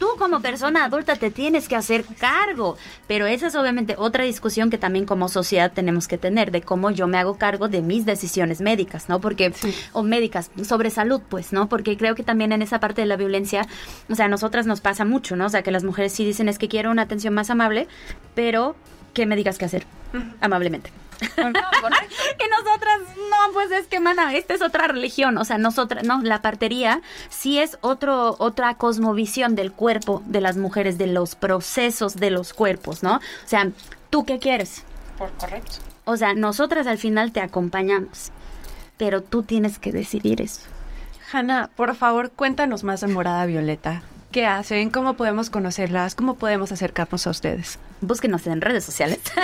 tú 0.00 0.08
como 0.18 0.40
persona 0.40 0.84
adulta 0.86 1.14
te 1.14 1.30
tienes 1.30 1.68
que 1.68 1.76
hacer 1.76 2.04
cargo. 2.18 2.76
Pero 3.06 3.26
esa 3.26 3.46
es 3.46 3.54
obviamente 3.54 3.94
otra 3.98 4.24
discusión 4.24 4.70
que 4.70 4.78
también 4.78 5.04
como 5.04 5.28
sociedad 5.28 5.70
tenemos 5.72 6.08
que 6.08 6.18
tener, 6.18 6.50
de 6.50 6.62
cómo 6.62 6.90
yo 6.90 7.06
me 7.06 7.18
hago 7.18 7.36
cargo 7.36 7.68
de 7.68 7.82
mis 7.82 8.06
decisiones 8.06 8.60
médicas, 8.62 9.08
¿no? 9.08 9.20
Porque, 9.20 9.52
o 9.92 10.02
médicas, 10.02 10.50
sobre 10.64 10.90
salud, 10.90 11.20
pues, 11.28 11.52
¿no? 11.52 11.68
Porque 11.68 11.96
creo 11.96 12.14
que 12.14 12.24
también 12.24 12.50
en 12.50 12.62
esa 12.62 12.80
parte 12.80 13.02
de 13.02 13.06
la 13.06 13.16
violencia, 13.16 13.68
o 14.08 14.14
sea, 14.14 14.24
a 14.24 14.28
nosotras 14.28 14.66
nos 14.66 14.80
pasa 14.80 15.04
mucho, 15.04 15.36
¿no? 15.36 15.46
O 15.46 15.50
sea, 15.50 15.62
que 15.62 15.70
las 15.70 15.84
mujeres 15.84 16.12
sí 16.12 16.24
dicen 16.24 16.48
es 16.48 16.58
que 16.58 16.68
quiero 16.68 16.90
una 16.90 17.02
atención 17.02 17.34
más 17.34 17.50
amable, 17.50 17.86
pero 18.34 18.74
que 19.12 19.26
me 19.26 19.36
digas 19.36 19.58
qué 19.58 19.66
hacer, 19.66 19.86
amablemente. 20.40 20.90
que 21.36 22.48
nosotras, 22.48 23.00
no, 23.16 23.52
pues 23.52 23.70
es 23.70 23.86
que, 23.86 24.00
mana, 24.00 24.34
esta 24.34 24.54
es 24.54 24.62
otra 24.62 24.88
religión, 24.88 25.38
o 25.38 25.44
sea, 25.44 25.58
nosotras, 25.58 26.04
no, 26.04 26.22
la 26.22 26.42
partería 26.42 27.02
sí 27.28 27.58
es 27.58 27.78
otro, 27.80 28.36
otra 28.38 28.74
cosmovisión 28.74 29.54
del 29.54 29.72
cuerpo 29.72 30.22
de 30.26 30.40
las 30.40 30.56
mujeres, 30.56 30.98
de 30.98 31.06
los 31.06 31.34
procesos 31.34 32.16
de 32.16 32.30
los 32.30 32.52
cuerpos, 32.52 33.02
¿no? 33.02 33.16
O 33.16 33.20
sea, 33.48 33.70
¿tú 34.10 34.24
qué 34.24 34.38
quieres? 34.38 34.84
Por 35.18 35.30
correcto. 35.32 35.76
O 36.04 36.16
sea, 36.16 36.34
nosotras 36.34 36.86
al 36.86 36.98
final 36.98 37.32
te 37.32 37.40
acompañamos, 37.40 38.30
pero 38.96 39.22
tú 39.22 39.42
tienes 39.42 39.78
que 39.78 39.92
decidir 39.92 40.40
eso. 40.40 40.62
Hanna, 41.32 41.70
por 41.76 41.94
favor, 41.94 42.30
cuéntanos 42.30 42.82
más 42.82 43.02
de 43.02 43.06
Morada 43.06 43.46
Violeta. 43.46 44.02
¿Qué 44.32 44.46
hacen? 44.46 44.90
¿Cómo 44.90 45.14
podemos 45.14 45.50
conocerlas? 45.50 46.14
¿Cómo 46.14 46.36
podemos 46.36 46.72
acercarnos 46.72 47.26
a 47.26 47.30
ustedes? 47.30 47.78
Búsquenos 48.00 48.46
en 48.46 48.60
redes 48.60 48.84
sociales. 48.84 49.20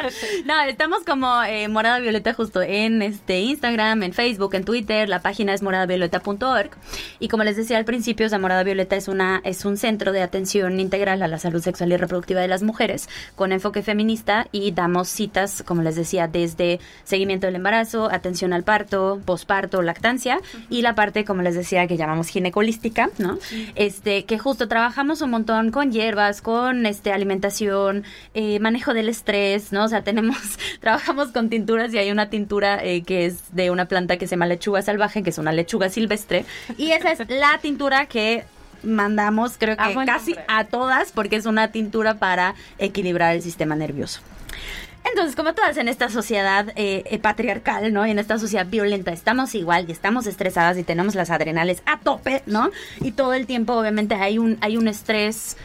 no, 0.44 0.60
estamos 0.62 1.04
como 1.04 1.42
eh, 1.42 1.68
Morada 1.68 1.98
Violeta 2.00 2.34
justo 2.34 2.62
en 2.62 3.02
este 3.02 3.40
Instagram, 3.40 4.02
en 4.02 4.12
Facebook, 4.12 4.54
en 4.54 4.64
Twitter. 4.64 5.08
La 5.08 5.20
página 5.20 5.54
es 5.54 5.62
moradavioleta.org. 5.62 6.70
Y 7.18 7.28
como 7.28 7.44
les 7.44 7.56
decía 7.56 7.78
al 7.78 7.84
principio, 7.84 8.28
o 8.30 8.38
Morada 8.38 8.62
Violeta 8.62 8.96
es, 8.96 9.08
una, 9.08 9.40
es 9.44 9.64
un 9.64 9.76
centro 9.76 10.12
de 10.12 10.22
atención 10.22 10.80
integral 10.80 11.22
a 11.22 11.28
la 11.28 11.38
salud 11.38 11.62
sexual 11.62 11.92
y 11.92 11.96
reproductiva 11.96 12.40
de 12.40 12.48
las 12.48 12.62
mujeres 12.62 13.08
con 13.34 13.52
enfoque 13.52 13.82
feminista 13.82 14.46
y 14.52 14.72
damos 14.72 15.08
citas, 15.08 15.62
como 15.66 15.82
les 15.82 15.96
decía, 15.96 16.28
desde 16.28 16.80
seguimiento 17.04 17.46
del 17.46 17.56
embarazo, 17.56 18.10
atención 18.10 18.52
al 18.52 18.64
parto, 18.64 19.20
posparto, 19.24 19.82
lactancia 19.82 20.40
y 20.68 20.82
la 20.82 20.94
parte, 20.94 21.24
como 21.24 21.42
les 21.42 21.54
decía, 21.54 21.86
que 21.86 21.96
llamamos 21.96 22.28
ginecolística, 22.28 23.10
¿no? 23.18 23.38
Este, 23.74 24.24
que 24.24 24.38
justo 24.38 24.68
trabajamos 24.68 25.22
un 25.22 25.30
montón 25.30 25.70
con 25.70 25.92
hierbas, 25.92 26.42
con 26.42 26.86
este 26.86 27.12
alimentación, 27.12 27.89
eh, 28.34 28.58
manejo 28.60 28.94
del 28.94 29.08
estrés, 29.08 29.72
¿no? 29.72 29.84
O 29.84 29.88
sea, 29.88 30.02
tenemos, 30.02 30.36
trabajamos 30.80 31.28
con 31.28 31.48
tinturas 31.48 31.92
y 31.92 31.98
hay 31.98 32.10
una 32.10 32.30
tintura 32.30 32.82
eh, 32.82 33.02
que 33.02 33.26
es 33.26 33.54
de 33.54 33.70
una 33.70 33.86
planta 33.86 34.16
que 34.16 34.26
se 34.26 34.32
llama 34.32 34.46
lechuga 34.46 34.82
salvaje, 34.82 35.22
que 35.22 35.30
es 35.30 35.38
una 35.38 35.52
lechuga 35.52 35.88
silvestre. 35.88 36.44
Y 36.76 36.92
esa 36.92 37.12
es 37.12 37.18
la 37.28 37.58
tintura 37.58 38.06
que 38.06 38.44
mandamos, 38.82 39.56
creo 39.58 39.76
que 39.76 39.82
ah, 39.82 40.04
casi 40.06 40.34
a 40.48 40.64
todas, 40.64 41.12
porque 41.12 41.36
es 41.36 41.46
una 41.46 41.70
tintura 41.70 42.14
para 42.14 42.54
equilibrar 42.78 43.34
el 43.34 43.42
sistema 43.42 43.76
nervioso. 43.76 44.20
Entonces, 45.04 45.34
como 45.34 45.54
todas 45.54 45.76
en 45.78 45.88
esta 45.88 46.08
sociedad 46.08 46.72
eh, 46.76 47.18
patriarcal, 47.22 47.92
¿no? 47.92 48.06
Y 48.06 48.10
en 48.10 48.18
esta 48.18 48.38
sociedad 48.38 48.66
violenta, 48.66 49.12
estamos 49.12 49.54
igual 49.54 49.86
y 49.88 49.92
estamos 49.92 50.26
estresadas 50.26 50.76
y 50.78 50.82
tenemos 50.82 51.14
las 51.14 51.30
adrenales 51.30 51.82
a 51.86 51.98
tope, 51.98 52.42
¿no? 52.46 52.70
Y 53.00 53.12
todo 53.12 53.32
el 53.32 53.46
tiempo, 53.46 53.74
obviamente, 53.74 54.14
hay 54.14 54.38
un, 54.38 54.58
hay 54.60 54.76
un 54.76 54.88
estrés 54.88 55.56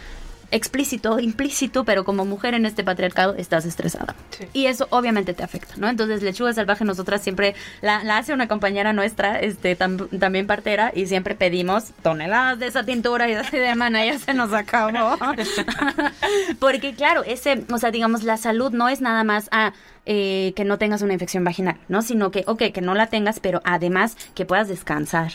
explícito, 0.55 1.19
implícito, 1.19 1.83
pero 1.83 2.05
como 2.05 2.23
mujer 2.23 2.53
en 2.53 2.65
este 2.65 2.83
patriarcado 2.83 3.35
estás 3.35 3.65
estresada. 3.65 4.15
Y 4.53 4.67
eso 4.67 4.87
obviamente 4.89 5.33
te 5.33 5.43
afecta, 5.43 5.73
¿no? 5.77 5.89
Entonces, 5.89 6.23
Lechuga 6.23 6.53
Salvaje 6.53 6.85
nosotras 6.85 7.21
siempre 7.21 7.55
la, 7.81 7.97
hace 8.17 8.33
una 8.33 8.47
compañera 8.47 8.93
nuestra, 8.93 9.39
este 9.39 9.75
también 9.75 10.47
partera, 10.47 10.93
y 10.95 11.07
siempre 11.07 11.35
pedimos 11.35 11.91
toneladas 12.01 12.57
de 12.59 12.67
esa 12.67 12.85
tintura 12.85 13.29
y 13.29 13.33
así 13.33 13.57
de 13.57 13.75
mana, 13.75 14.05
ya 14.05 14.17
se 14.17 14.33
nos 14.33 14.53
acabó. 14.53 15.17
Porque 16.59 16.95
claro, 16.95 17.23
ese, 17.23 17.65
o 17.71 17.77
sea, 17.77 17.91
digamos, 17.91 18.23
la 18.23 18.37
salud 18.37 18.71
no 18.71 18.89
es 18.89 19.01
nada 19.01 19.23
más 19.23 19.49
a... 19.51 19.73
Eh, 20.07 20.53
que 20.55 20.65
no 20.65 20.77
tengas 20.77 21.01
una 21.01 21.13
infección 21.13 21.43
vaginal, 21.43 21.79
¿no? 21.87 22.03
Sino 22.03 22.29
que, 22.29 22.43
ok, 22.45 22.65
que 22.71 22.81
no 22.81 22.93
la 22.93 23.07
tengas, 23.07 23.39
pero 23.39 23.61
además 23.65 24.15
que 24.35 24.45
puedas 24.45 24.67
descansar, 24.67 25.31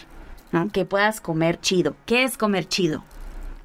¿no? 0.52 0.70
Que 0.70 0.84
puedas 0.84 1.20
comer 1.20 1.58
chido. 1.60 1.96
¿Qué 2.06 2.22
es 2.22 2.38
comer 2.38 2.68
chido? 2.68 3.02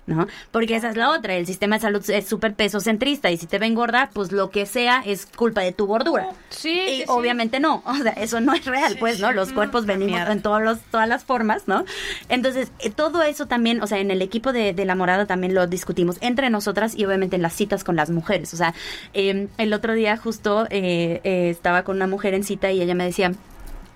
¿No? 0.08 0.28
Porque 0.52 0.76
esa 0.76 0.90
es 0.90 0.98
la 0.98 1.10
otra, 1.12 1.36
el 1.36 1.46
sistema 1.46 1.78
de 1.78 1.82
salud 1.82 2.10
es 2.10 2.28
súper 2.28 2.54
peso 2.54 2.80
centrista 2.80 3.32
y 3.32 3.38
si 3.38 3.48
te 3.48 3.60
ven 3.60 3.76
gorda, 3.76 4.10
pues 4.14 4.32
lo 4.32 4.50
que 4.50 4.66
sea 4.66 5.02
es 5.06 5.26
culpa 5.26 5.62
de 5.62 5.72
tu 5.72 5.88
gordura. 5.88 6.30
Sí. 6.50 6.72
Y 6.72 7.04
obviamente 7.08 7.60
no, 7.60 7.84
o 7.86 7.96
sea, 7.96 8.12
eso 8.14 8.40
no 8.40 8.54
es 8.54 8.66
real, 8.66 8.98
pues, 9.00 9.20
¿no? 9.20 9.32
Los 9.32 9.52
cuerpos 9.52 9.86
venimos 9.86 10.22
en 10.30 10.42
todos 10.42 10.62
los, 10.62 10.80
todas 10.92 11.08
las 11.08 11.24
formas, 11.24 11.68
¿no? 11.68 11.86
Entonces, 12.30 12.72
eh, 12.80 12.90
todo 12.90 13.24
eso 13.24 13.48
también, 13.48 13.82
o 13.82 13.88
sea, 13.88 14.00
en 14.00 14.12
el 14.12 14.22
equipo 14.22 14.54
de, 14.54 14.74
de, 14.74 14.86
La 14.86 14.96
Morada 14.96 15.26
también 15.26 15.54
lo 15.54 15.68
discutimos 15.68 16.18
entre 16.22 16.50
nosotras 16.50 16.96
y 16.96 17.06
obviamente 17.06 17.36
en 17.36 17.42
las 17.42 17.54
citas 17.54 17.84
con 17.84 17.96
las 17.96 18.10
mujeres. 18.10 18.54
O 18.54 18.58
sea, 18.58 18.74
em, 19.14 19.48
el 19.58 19.74
otro 19.74 19.94
día 19.94 20.18
justo 20.18 20.68
eh, 20.70 21.22
eh, 21.24 21.50
estaba 21.50 21.84
con 21.84 21.96
una 21.96 22.08
mujer 22.08 22.34
en 22.34 22.44
cita 22.44 22.72
y 22.72 22.82
ella 22.82 22.96
me 22.96 23.06
decía, 23.06 23.32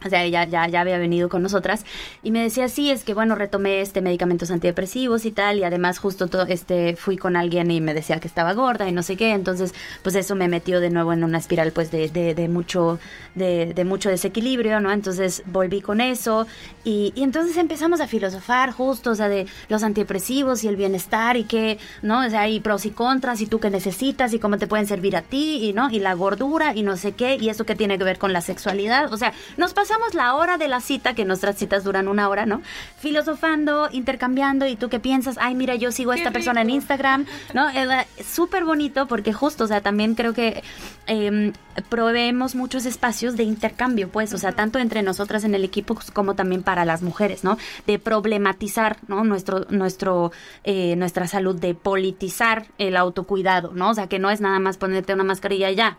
o 0.05 0.09
sea, 0.09 0.25
ya, 0.27 0.45
ya, 0.45 0.67
ya 0.67 0.81
había 0.81 0.97
venido 0.97 1.29
con 1.29 1.41
nosotras 1.41 1.85
y 2.23 2.31
me 2.31 2.41
decía, 2.41 2.69
sí, 2.69 2.91
es 2.91 3.03
que 3.03 3.13
bueno, 3.13 3.35
retomé 3.35 3.81
este 3.81 4.01
medicamentos 4.01 4.51
antidepresivos 4.51 5.25
y 5.25 5.31
tal, 5.31 5.57
y 5.57 5.63
además 5.63 5.99
justo 5.99 6.27
todo, 6.27 6.45
este, 6.47 6.95
fui 6.95 7.17
con 7.17 7.35
alguien 7.35 7.71
y 7.71 7.81
me 7.81 7.93
decía 7.93 8.19
que 8.19 8.27
estaba 8.27 8.53
gorda 8.53 8.87
y 8.87 8.91
no 8.91 9.03
sé 9.03 9.17
qué, 9.17 9.31
entonces 9.31 9.73
pues 10.03 10.15
eso 10.15 10.35
me 10.35 10.47
metió 10.47 10.79
de 10.79 10.89
nuevo 10.89 11.13
en 11.13 11.23
una 11.23 11.37
espiral 11.37 11.71
pues 11.71 11.91
de, 11.91 12.09
de, 12.09 12.33
de 12.33 12.47
mucho, 12.47 12.99
de, 13.35 13.73
de, 13.73 13.85
mucho 13.85 14.09
desequilibrio, 14.09 14.79
¿no? 14.79 14.91
Entonces 14.91 15.43
volví 15.45 15.81
con 15.81 16.01
eso 16.01 16.47
y, 16.83 17.13
y, 17.15 17.23
entonces 17.23 17.57
empezamos 17.57 18.01
a 18.01 18.07
filosofar 18.07 18.71
justo, 18.71 19.11
o 19.11 19.15
sea, 19.15 19.29
de 19.29 19.47
los 19.67 19.83
antidepresivos 19.83 20.63
y 20.63 20.67
el 20.67 20.75
bienestar 20.75 21.37
y 21.37 21.43
qué, 21.43 21.77
¿no? 22.01 22.25
O 22.25 22.29
sea, 22.29 22.41
hay 22.41 22.59
pros 22.59 22.85
y 22.85 22.91
contras 22.91 23.41
y 23.41 23.47
tú 23.47 23.59
qué 23.59 23.69
necesitas 23.69 24.33
y 24.33 24.39
cómo 24.39 24.57
te 24.57 24.67
pueden 24.67 24.87
servir 24.87 25.15
a 25.15 25.21
ti 25.21 25.59
y, 25.67 25.73
¿no? 25.73 25.89
Y 25.89 25.99
la 25.99 26.13
gordura 26.13 26.73
y 26.75 26.83
no 26.83 26.97
sé 26.97 27.13
qué, 27.13 27.37
y 27.39 27.49
eso 27.49 27.65
que 27.65 27.75
tiene 27.75 27.97
que 27.97 28.03
ver 28.03 28.17
con 28.17 28.33
la 28.33 28.41
sexualidad, 28.41 29.11
o 29.11 29.17
sea, 29.17 29.33
nos 29.57 29.73
pasa 29.73 29.88
pasamos 29.89 30.13
la 30.13 30.35
hora 30.35 30.59
de 30.59 30.67
la 30.67 30.81
cita, 30.81 31.15
que 31.15 31.25
nuestras 31.25 31.57
citas 31.57 31.83
duran 31.83 32.07
una 32.07 32.29
hora, 32.29 32.45
¿no? 32.45 32.61
Filosofando, 32.99 33.89
intercambiando, 33.91 34.67
y 34.67 34.75
tú 34.75 34.87
qué 34.87 34.99
piensas, 34.99 35.37
ay, 35.39 35.55
mira, 35.55 35.73
yo 35.73 35.91
sigo 35.91 36.11
a 36.11 36.15
esta 36.15 36.29
persona 36.29 36.61
en 36.61 36.69
Instagram, 36.69 37.25
¿no? 37.55 37.67
Es 37.69 38.27
súper 38.27 38.65
bonito 38.65 39.07
porque 39.07 39.33
justo, 39.33 39.63
o 39.63 39.67
sea, 39.67 39.81
también 39.81 40.13
creo 40.13 40.33
que 40.33 40.63
eh, 41.07 41.53
proveemos 41.89 42.53
muchos 42.53 42.85
espacios 42.85 43.35
de 43.35 43.41
intercambio, 43.41 44.09
pues, 44.09 44.31
o 44.33 44.37
sea, 44.37 44.51
tanto 44.51 44.77
entre 44.77 45.01
nosotras 45.01 45.43
en 45.43 45.55
el 45.55 45.63
equipo 45.63 45.97
como 46.13 46.35
también 46.35 46.61
para 46.61 46.85
las 46.85 47.01
mujeres, 47.01 47.43
¿no? 47.43 47.57
De 47.87 47.97
problematizar, 47.97 48.97
¿no? 49.07 49.23
Nuestro, 49.23 49.65
nuestro, 49.71 50.31
eh, 50.65 50.95
nuestra 50.97 51.25
salud, 51.25 51.59
de 51.59 51.73
politizar 51.73 52.67
el 52.77 52.95
autocuidado, 52.95 53.71
¿no? 53.73 53.89
O 53.89 53.93
sea, 53.95 54.05
que 54.05 54.19
no 54.19 54.29
es 54.29 54.39
nada 54.39 54.59
más 54.59 54.77
ponerte 54.77 55.15
una 55.15 55.23
mascarilla 55.23 55.71
y 55.71 55.75
ya. 55.75 55.97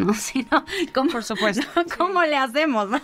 ¿No? 0.00 0.14
Sino, 0.14 0.64
¿cómo, 0.94 1.10
Por 1.10 1.24
supuesto. 1.24 1.66
¿Cómo 1.96 2.22
le 2.24 2.36
hacemos, 2.36 2.88
no? 2.90 3.00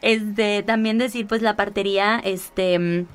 Este, 0.00 0.62
también 0.62 0.98
decir, 0.98 1.26
pues, 1.26 1.42
la 1.42 1.56
partería, 1.56 2.20
este... 2.24 3.06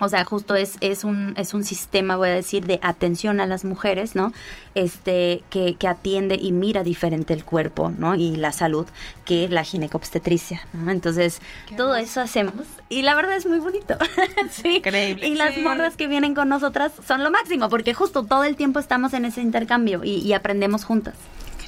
O 0.00 0.08
sea, 0.08 0.24
justo 0.24 0.56
es, 0.56 0.76
es, 0.80 1.04
un, 1.04 1.34
es 1.36 1.54
un 1.54 1.64
sistema, 1.64 2.16
voy 2.16 2.28
a 2.28 2.34
decir, 2.34 2.66
de 2.66 2.80
atención 2.82 3.40
a 3.40 3.46
las 3.46 3.64
mujeres, 3.64 4.16
¿no? 4.16 4.32
Este, 4.74 5.44
que, 5.50 5.76
que 5.76 5.86
atiende 5.86 6.34
y 6.34 6.50
mira 6.52 6.82
diferente 6.82 7.32
el 7.32 7.44
cuerpo, 7.44 7.92
¿no? 7.96 8.14
Y 8.16 8.34
la 8.36 8.52
salud 8.52 8.86
que 9.24 9.48
la 9.48 9.62
ginecobstetricia, 9.62 10.66
¿no? 10.72 10.90
Entonces, 10.90 11.40
todo 11.76 11.94
eso 11.94 12.20
hacemos. 12.20 12.54
Y 12.88 13.02
la 13.02 13.14
verdad 13.14 13.36
es 13.36 13.46
muy 13.46 13.60
bonito. 13.60 13.96
sí. 14.50 14.76
Increíble. 14.78 15.28
Y 15.28 15.36
las 15.36 15.56
morras 15.58 15.96
que 15.96 16.08
vienen 16.08 16.34
con 16.34 16.48
nosotras 16.48 16.92
son 17.06 17.22
lo 17.22 17.30
máximo, 17.30 17.68
porque 17.68 17.94
justo 17.94 18.24
todo 18.24 18.44
el 18.44 18.56
tiempo 18.56 18.80
estamos 18.80 19.14
en 19.14 19.24
ese 19.24 19.42
intercambio 19.42 20.02
y, 20.02 20.16
y 20.16 20.32
aprendemos 20.32 20.84
juntas. 20.84 21.14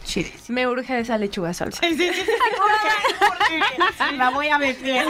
Chidísimo. 0.06 0.54
Me 0.54 0.66
urge 0.68 1.00
esa 1.00 1.18
lechuga 1.18 1.52
salsa. 1.52 1.80
Sí, 1.80 1.96
sí, 1.96 2.10
sí. 2.12 2.22
la 4.16 4.30
voy 4.30 4.48
a 4.48 4.58
meter. 4.58 5.06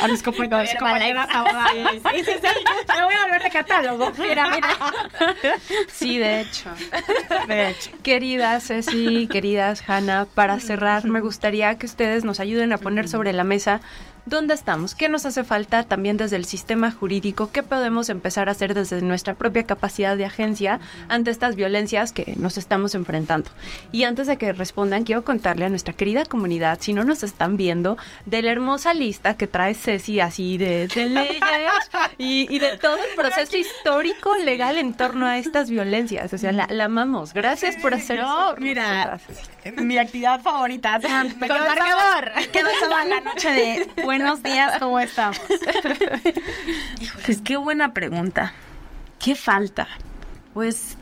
A 0.00 0.08
mis 0.08 0.22
compañeros. 0.22 0.68
Sí, 0.70 0.76
sí, 2.24 2.32
sí. 2.42 2.48
Me 2.96 3.04
voy 3.04 3.14
a 3.14 3.30
ver 3.30 3.42
de 3.42 3.50
catálogo. 3.50 4.12
Mira, 4.18 4.50
mira. 4.50 4.68
Sí, 5.88 6.18
de 6.18 6.40
hecho. 6.40 6.70
De 7.46 7.70
hecho. 7.70 7.90
Queridas 8.02 8.66
Ceci, 8.66 9.28
queridas 9.28 9.88
Hanna, 9.88 10.26
para 10.34 10.58
cerrar, 10.60 11.04
me 11.04 11.20
gustaría 11.20 11.76
que 11.78 11.86
ustedes 11.86 12.24
nos 12.24 12.40
ayuden 12.40 12.72
a 12.72 12.78
poner 12.78 13.08
sobre 13.08 13.32
la 13.32 13.44
mesa 13.44 13.80
dónde 14.28 14.54
estamos, 14.54 14.94
qué 14.94 15.08
nos 15.08 15.26
hace 15.26 15.44
falta 15.44 15.82
también 15.82 16.16
desde 16.16 16.36
el 16.36 16.44
sistema 16.44 16.90
jurídico, 16.90 17.50
qué 17.52 17.62
podemos 17.62 18.08
empezar 18.08 18.48
a 18.48 18.52
hacer 18.52 18.74
desde 18.74 19.02
nuestra 19.02 19.34
propia 19.34 19.64
capacidad 19.64 20.16
de 20.16 20.24
agencia 20.24 20.80
ante 21.08 21.30
estas 21.30 21.56
violencias 21.56 22.12
que 22.12 22.34
nos 22.36 22.58
estamos 22.58 22.94
enfrentando. 22.94 23.50
Y 23.92 24.04
antes 24.04 24.26
de 24.26 24.36
que 24.36 24.52
respondan, 24.52 25.04
quiero 25.04 25.24
contarle 25.24 25.64
a 25.64 25.68
nuestra 25.68 25.94
querida 25.94 26.24
comunidad, 26.24 26.78
si 26.80 26.92
no 26.92 27.04
nos 27.04 27.22
están 27.22 27.56
viendo, 27.56 27.96
de 28.26 28.42
la 28.42 28.52
hermosa 28.52 28.94
lista 28.94 29.36
que 29.36 29.46
trae 29.46 29.74
Ceci 29.74 30.20
así 30.20 30.58
de, 30.58 30.88
de 30.88 31.08
leyes 31.08 31.40
y, 32.18 32.54
y, 32.54 32.58
de 32.58 32.76
todo 32.78 32.96
el 32.96 33.14
proceso 33.16 33.56
histórico 33.56 34.36
legal 34.36 34.78
en 34.78 34.94
torno 34.94 35.26
a 35.26 35.38
estas 35.38 35.70
violencias. 35.70 36.32
O 36.32 36.38
sea, 36.38 36.52
la, 36.52 36.66
la 36.70 36.84
amamos. 36.84 37.32
Gracias 37.32 37.76
por 37.76 37.94
hacer 37.94 38.20
no. 38.20 38.54
Mira, 38.58 39.20
mi 39.76 39.98
actividad 39.98 40.40
favorita. 40.40 40.98
Me 41.38 41.46
quedo 41.46 41.58
marcador. 41.58 42.32
Quedó 42.52 42.68
esa 42.68 43.04
la 43.04 43.20
noche 43.20 43.50
de 43.50 43.88
buenos 44.18 44.42
días, 44.42 44.78
¿cómo 44.78 44.98
estamos? 44.98 45.40
Pues 47.24 47.40
qué 47.42 47.56
buena 47.56 47.92
pregunta. 47.92 48.52
¿Qué 49.18 49.34
falta? 49.34 49.86
Pues 50.54 50.96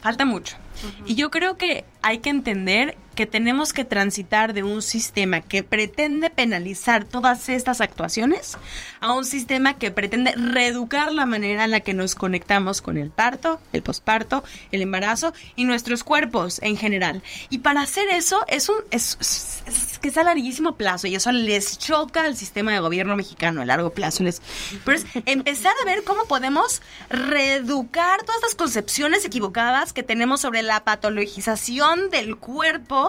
falta 0.00 0.24
mucho. 0.24 0.56
Uh 0.56 0.86
-huh. 0.86 1.04
Y 1.06 1.14
yo 1.16 1.30
creo 1.30 1.56
que 1.56 1.84
hay 2.00 2.18
que 2.18 2.30
entender 2.30 2.96
que 3.18 3.26
tenemos 3.26 3.72
que 3.72 3.84
transitar 3.84 4.54
de 4.54 4.62
un 4.62 4.80
sistema 4.80 5.40
que 5.40 5.64
pretende 5.64 6.30
penalizar 6.30 7.04
todas 7.04 7.48
estas 7.48 7.80
actuaciones 7.80 8.56
a 9.00 9.12
un 9.12 9.24
sistema 9.24 9.76
que 9.76 9.90
pretende 9.90 10.34
reeducar 10.36 11.12
la 11.12 11.26
manera 11.26 11.64
en 11.64 11.72
la 11.72 11.80
que 11.80 11.94
nos 11.94 12.14
conectamos 12.14 12.80
con 12.80 12.96
el 12.96 13.10
parto, 13.10 13.60
el 13.72 13.82
posparto, 13.82 14.44
el 14.70 14.82
embarazo 14.82 15.32
y 15.56 15.64
nuestros 15.64 16.04
cuerpos 16.04 16.60
en 16.62 16.76
general. 16.76 17.24
Y 17.50 17.58
para 17.58 17.80
hacer 17.80 18.08
eso 18.08 18.44
es 18.46 18.68
un 18.68 18.76
es, 18.92 19.64
que 20.00 20.10
es 20.10 20.16
a 20.16 20.22
larguísimo 20.22 20.76
plazo 20.76 21.08
y 21.08 21.16
eso 21.16 21.32
les 21.32 21.76
choca 21.76 22.22
al 22.22 22.36
sistema 22.36 22.70
de 22.70 22.78
gobierno 22.78 23.16
mexicano 23.16 23.62
a 23.62 23.64
largo 23.64 23.90
plazo. 23.90 24.22
Les, 24.22 24.40
pero 24.84 24.96
es 24.96 25.06
empezar 25.26 25.72
a 25.82 25.84
ver 25.86 26.04
cómo 26.04 26.26
podemos 26.26 26.82
reeducar 27.10 28.22
todas 28.22 28.36
estas 28.36 28.54
concepciones 28.54 29.24
equivocadas 29.24 29.92
que 29.92 30.04
tenemos 30.04 30.40
sobre 30.40 30.62
la 30.62 30.84
patologización 30.84 32.10
del 32.10 32.36
cuerpo 32.36 33.07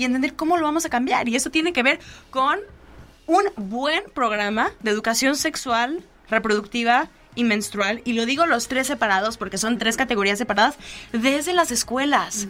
y 0.00 0.04
entender 0.06 0.34
cómo 0.34 0.56
lo 0.56 0.64
vamos 0.64 0.86
a 0.86 0.88
cambiar. 0.88 1.28
Y 1.28 1.36
eso 1.36 1.50
tiene 1.50 1.74
que 1.74 1.82
ver 1.82 2.00
con 2.30 2.58
un 3.26 3.44
buen 3.56 4.02
programa 4.14 4.72
de 4.80 4.90
educación 4.90 5.36
sexual, 5.36 6.02
reproductiva 6.30 7.10
y 7.34 7.44
menstrual. 7.44 8.00
Y 8.06 8.14
lo 8.14 8.24
digo 8.24 8.46
los 8.46 8.66
tres 8.66 8.86
separados 8.86 9.36
porque 9.36 9.58
son 9.58 9.76
tres 9.76 9.98
categorías 9.98 10.38
separadas 10.38 10.76
desde 11.12 11.52
las 11.52 11.70
escuelas. 11.70 12.48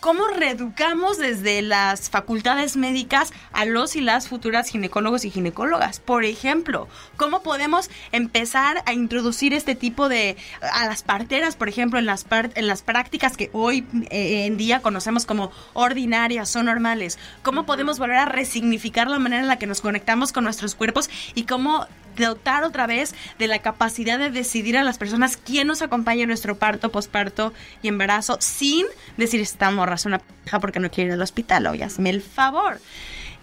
¿Cómo 0.00 0.28
reeducamos 0.28 1.18
desde 1.18 1.60
las 1.60 2.08
facultades 2.08 2.76
médicas 2.76 3.32
a 3.52 3.64
los 3.64 3.96
y 3.96 4.00
las 4.00 4.28
futuras 4.28 4.68
ginecólogos 4.68 5.24
y 5.24 5.30
ginecólogas? 5.30 5.98
Por 5.98 6.24
ejemplo, 6.24 6.86
¿cómo 7.16 7.42
podemos 7.42 7.90
empezar 8.12 8.84
a 8.86 8.92
introducir 8.92 9.52
este 9.52 9.74
tipo 9.74 10.08
de... 10.08 10.36
a 10.60 10.86
las 10.86 11.02
parteras, 11.02 11.56
por 11.56 11.68
ejemplo, 11.68 11.98
en 11.98 12.06
las, 12.06 12.22
par, 12.22 12.50
en 12.54 12.68
las 12.68 12.82
prácticas 12.82 13.36
que 13.36 13.50
hoy 13.52 13.84
eh, 14.10 14.46
en 14.46 14.56
día 14.56 14.82
conocemos 14.82 15.26
como 15.26 15.50
ordinarias 15.72 16.54
o 16.54 16.62
normales? 16.62 17.18
¿Cómo 17.42 17.66
podemos 17.66 17.98
volver 17.98 18.18
a 18.18 18.26
resignificar 18.26 19.08
la 19.08 19.18
manera 19.18 19.42
en 19.42 19.48
la 19.48 19.58
que 19.58 19.66
nos 19.66 19.80
conectamos 19.80 20.32
con 20.32 20.44
nuestros 20.44 20.76
cuerpos 20.76 21.10
y 21.34 21.42
cómo 21.42 21.88
dotar 22.16 22.64
otra 22.64 22.86
vez 22.86 23.14
de 23.38 23.48
la 23.48 23.60
capacidad 23.60 24.18
de 24.18 24.30
decidir 24.30 24.76
a 24.76 24.82
las 24.82 24.98
personas 24.98 25.36
quién 25.36 25.66
nos 25.66 25.82
acompaña 25.82 26.22
en 26.22 26.28
nuestro 26.28 26.56
parto, 26.58 26.90
posparto 26.90 27.52
y 27.82 27.88
embarazo 27.88 28.38
sin 28.40 28.86
decir 29.16 29.40
estamos 29.40 29.87
morra 29.88 30.00
una 30.06 30.18
pareja 30.18 30.60
porque 30.60 30.80
no 30.80 30.90
quiere 30.90 31.08
ir 31.08 31.14
al 31.14 31.22
hospital, 31.22 31.66
oye, 31.66 31.84
hazme 31.84 32.10
el 32.10 32.22
favor. 32.22 32.80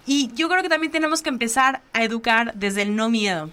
Y 0.06 0.32
yo 0.36 0.50
creo 0.50 0.62
que 0.62 0.70
también 0.70 0.92
tenemos 0.92 1.22
que 1.22 1.30
empezar 1.30 1.82
a 1.94 2.04
educar 2.04 2.54
desde 2.56 2.84
el 2.84 2.96
no 2.96 3.10
miedo. 3.10 3.50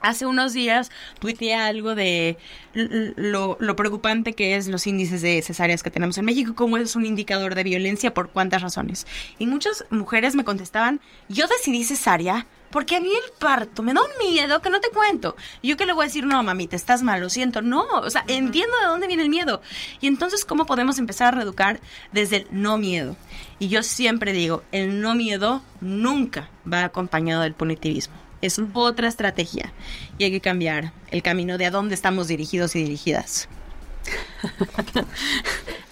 Hace 0.00 0.26
unos 0.26 0.52
días 0.52 0.90
tuiteé 1.18 1.54
algo 1.54 1.94
de 1.94 2.38
lo, 2.74 3.56
lo, 3.60 3.76
preocupante 3.76 4.34
que 4.34 4.56
es 4.56 4.68
los 4.68 4.86
índices 4.86 5.20
de 5.20 5.42
cesáreas 5.42 5.82
que 5.82 5.90
tenemos 5.90 6.16
en 6.18 6.24
México, 6.24 6.54
como 6.54 6.76
es 6.76 6.96
un 6.96 7.04
indicador 7.04 7.54
de 7.54 7.64
violencia, 7.64 8.14
por 8.14 8.30
cuántas 8.30 8.62
razones. 8.62 9.06
Y 9.38 9.46
muchas 9.46 9.84
mujeres 9.90 10.34
me 10.34 10.44
contestaban, 10.44 11.00
yo 11.28 11.46
decidí 11.48 11.82
cesárea 11.82 12.46
porque 12.76 12.96
a 12.96 13.00
mí 13.00 13.08
el 13.08 13.32
parto 13.38 13.82
me 13.82 13.94
da 13.94 14.02
un 14.02 14.30
miedo 14.30 14.60
que 14.60 14.68
no 14.68 14.82
te 14.82 14.90
cuento. 14.90 15.34
Y 15.62 15.68
yo 15.68 15.78
que 15.78 15.86
le 15.86 15.94
voy 15.94 16.02
a 16.02 16.08
decir, 16.08 16.26
no, 16.26 16.42
mami, 16.42 16.66
te 16.66 16.76
estás 16.76 17.02
mal, 17.02 17.22
lo 17.22 17.30
siento. 17.30 17.62
No, 17.62 17.86
o 17.86 18.10
sea, 18.10 18.20
uh 18.24 18.28
-huh. 18.28 18.36
entiendo 18.36 18.76
de 18.78 18.86
dónde 18.86 19.06
viene 19.06 19.22
el 19.22 19.30
miedo. 19.30 19.62
Y 20.02 20.08
entonces, 20.08 20.44
¿cómo 20.44 20.66
podemos 20.66 20.98
empezar 20.98 21.28
a 21.28 21.36
reeducar 21.38 21.80
desde 22.12 22.36
el 22.36 22.46
no 22.50 22.76
miedo? 22.76 23.16
Y 23.58 23.68
yo 23.68 23.82
siempre 23.82 24.34
digo, 24.34 24.62
el 24.72 25.00
no 25.00 25.14
miedo 25.14 25.62
nunca 25.80 26.50
va 26.70 26.84
acompañado 26.84 27.40
del 27.44 27.54
punitivismo. 27.54 28.14
Es 28.42 28.60
otra 28.74 29.08
estrategia 29.08 29.72
y 30.18 30.24
hay 30.24 30.30
que 30.30 30.42
cambiar 30.42 30.92
el 31.10 31.22
camino 31.22 31.56
de 31.56 31.64
a 31.64 31.70
dónde 31.70 31.94
estamos 31.94 32.28
dirigidos 32.28 32.76
y 32.76 32.80
dirigidas. 32.80 33.48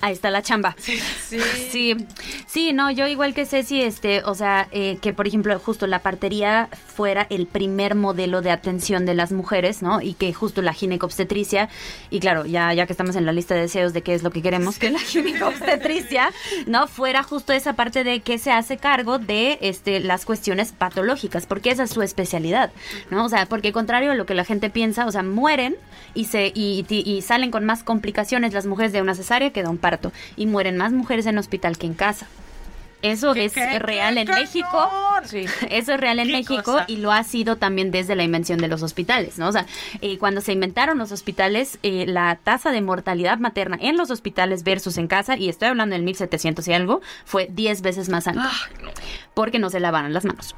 Ahí 0.00 0.12
está 0.12 0.30
la 0.30 0.42
chamba. 0.42 0.76
Sí, 0.78 0.98
sí. 0.98 1.40
Sí, 1.70 1.96
sí 2.46 2.72
no, 2.74 2.90
yo 2.90 3.06
igual 3.06 3.32
que 3.32 3.46
Ceci, 3.46 3.80
este, 3.80 4.22
o 4.24 4.34
sea, 4.34 4.68
eh, 4.70 4.98
que 5.00 5.14
por 5.14 5.26
ejemplo, 5.26 5.58
justo 5.58 5.86
la 5.86 6.00
partería 6.00 6.68
fuera 6.94 7.26
el 7.30 7.46
primer 7.46 7.94
modelo 7.94 8.42
de 8.42 8.50
atención 8.50 9.06
de 9.06 9.14
las 9.14 9.32
mujeres, 9.32 9.80
¿no? 9.80 10.02
Y 10.02 10.12
que 10.12 10.32
justo 10.34 10.60
la 10.60 10.74
ginecobstetricia, 10.74 11.70
y 12.10 12.20
claro, 12.20 12.44
ya, 12.44 12.72
ya 12.74 12.86
que 12.86 12.92
estamos 12.92 13.16
en 13.16 13.24
la 13.24 13.32
lista 13.32 13.54
de 13.54 13.62
deseos 13.62 13.94
de 13.94 14.02
qué 14.02 14.12
es 14.12 14.22
lo 14.22 14.30
que 14.30 14.42
queremos, 14.42 14.78
que 14.78 14.90
la 14.90 14.98
ginecobstetricia, 15.00 16.30
¿no? 16.66 16.86
Fuera 16.86 17.22
justo 17.22 17.54
esa 17.54 17.72
parte 17.72 18.04
de 18.04 18.20
que 18.20 18.38
se 18.38 18.52
hace 18.52 18.76
cargo 18.76 19.18
de 19.18 19.58
este, 19.62 20.00
las 20.00 20.26
cuestiones 20.26 20.72
patológicas, 20.72 21.46
porque 21.46 21.70
esa 21.70 21.84
es 21.84 21.90
su 21.90 22.02
especialidad, 22.02 22.72
¿no? 23.10 23.24
O 23.24 23.28
sea, 23.30 23.46
porque 23.46 23.72
contrario 23.72 24.12
a 24.12 24.14
lo 24.14 24.26
que 24.26 24.34
la 24.34 24.44
gente 24.44 24.68
piensa, 24.68 25.06
o 25.06 25.12
sea, 25.12 25.22
mueren 25.22 25.76
y, 26.12 26.26
se, 26.26 26.52
y, 26.54 26.84
y, 26.88 27.10
y 27.10 27.22
salen 27.22 27.50
con 27.50 27.64
más 27.64 27.82
complicaciones 28.04 28.52
las 28.52 28.66
mujeres 28.66 28.92
de 28.92 29.00
una 29.00 29.14
cesárea 29.14 29.50
que 29.50 29.62
de 29.62 29.68
un 29.70 29.78
parto 29.78 30.12
y 30.36 30.44
mueren 30.44 30.76
más 30.76 30.92
mujeres 30.92 31.24
en 31.24 31.38
hospital 31.38 31.78
que 31.78 31.86
en 31.86 31.94
casa. 31.94 32.26
Eso 33.00 33.34
es 33.34 33.54
real 33.80 34.18
en 34.18 34.28
México. 34.28 34.90
Eso 35.70 35.94
es 35.94 36.00
real 36.00 36.18
en 36.18 36.30
México 36.30 36.80
y 36.86 36.98
lo 36.98 37.12
ha 37.12 37.24
sido 37.24 37.56
también 37.56 37.90
desde 37.90 38.14
la 38.14 38.22
invención 38.22 38.58
de 38.58 38.68
los 38.68 38.82
hospitales, 38.82 39.38
¿no? 39.38 39.48
O 39.48 39.52
sea, 39.52 39.64
eh, 40.02 40.18
cuando 40.18 40.42
se 40.42 40.52
inventaron 40.52 40.98
los 40.98 41.12
hospitales, 41.12 41.78
eh, 41.82 42.04
la 42.06 42.36
tasa 42.36 42.72
de 42.72 42.82
mortalidad 42.82 43.38
materna 43.38 43.78
en 43.80 43.96
los 43.96 44.10
hospitales 44.10 44.64
versus 44.64 44.98
en 44.98 45.06
casa, 45.06 45.38
y 45.38 45.48
estoy 45.48 45.68
hablando 45.68 45.94
del 45.94 46.02
1700 46.02 46.68
y 46.68 46.72
algo, 46.74 47.00
fue 47.24 47.48
10 47.50 47.80
veces 47.80 48.10
más 48.10 48.26
alta. 48.26 48.50
Porque 49.32 49.58
no 49.58 49.70
se 49.70 49.80
lavaron 49.80 50.12
las 50.12 50.26
manos. 50.26 50.54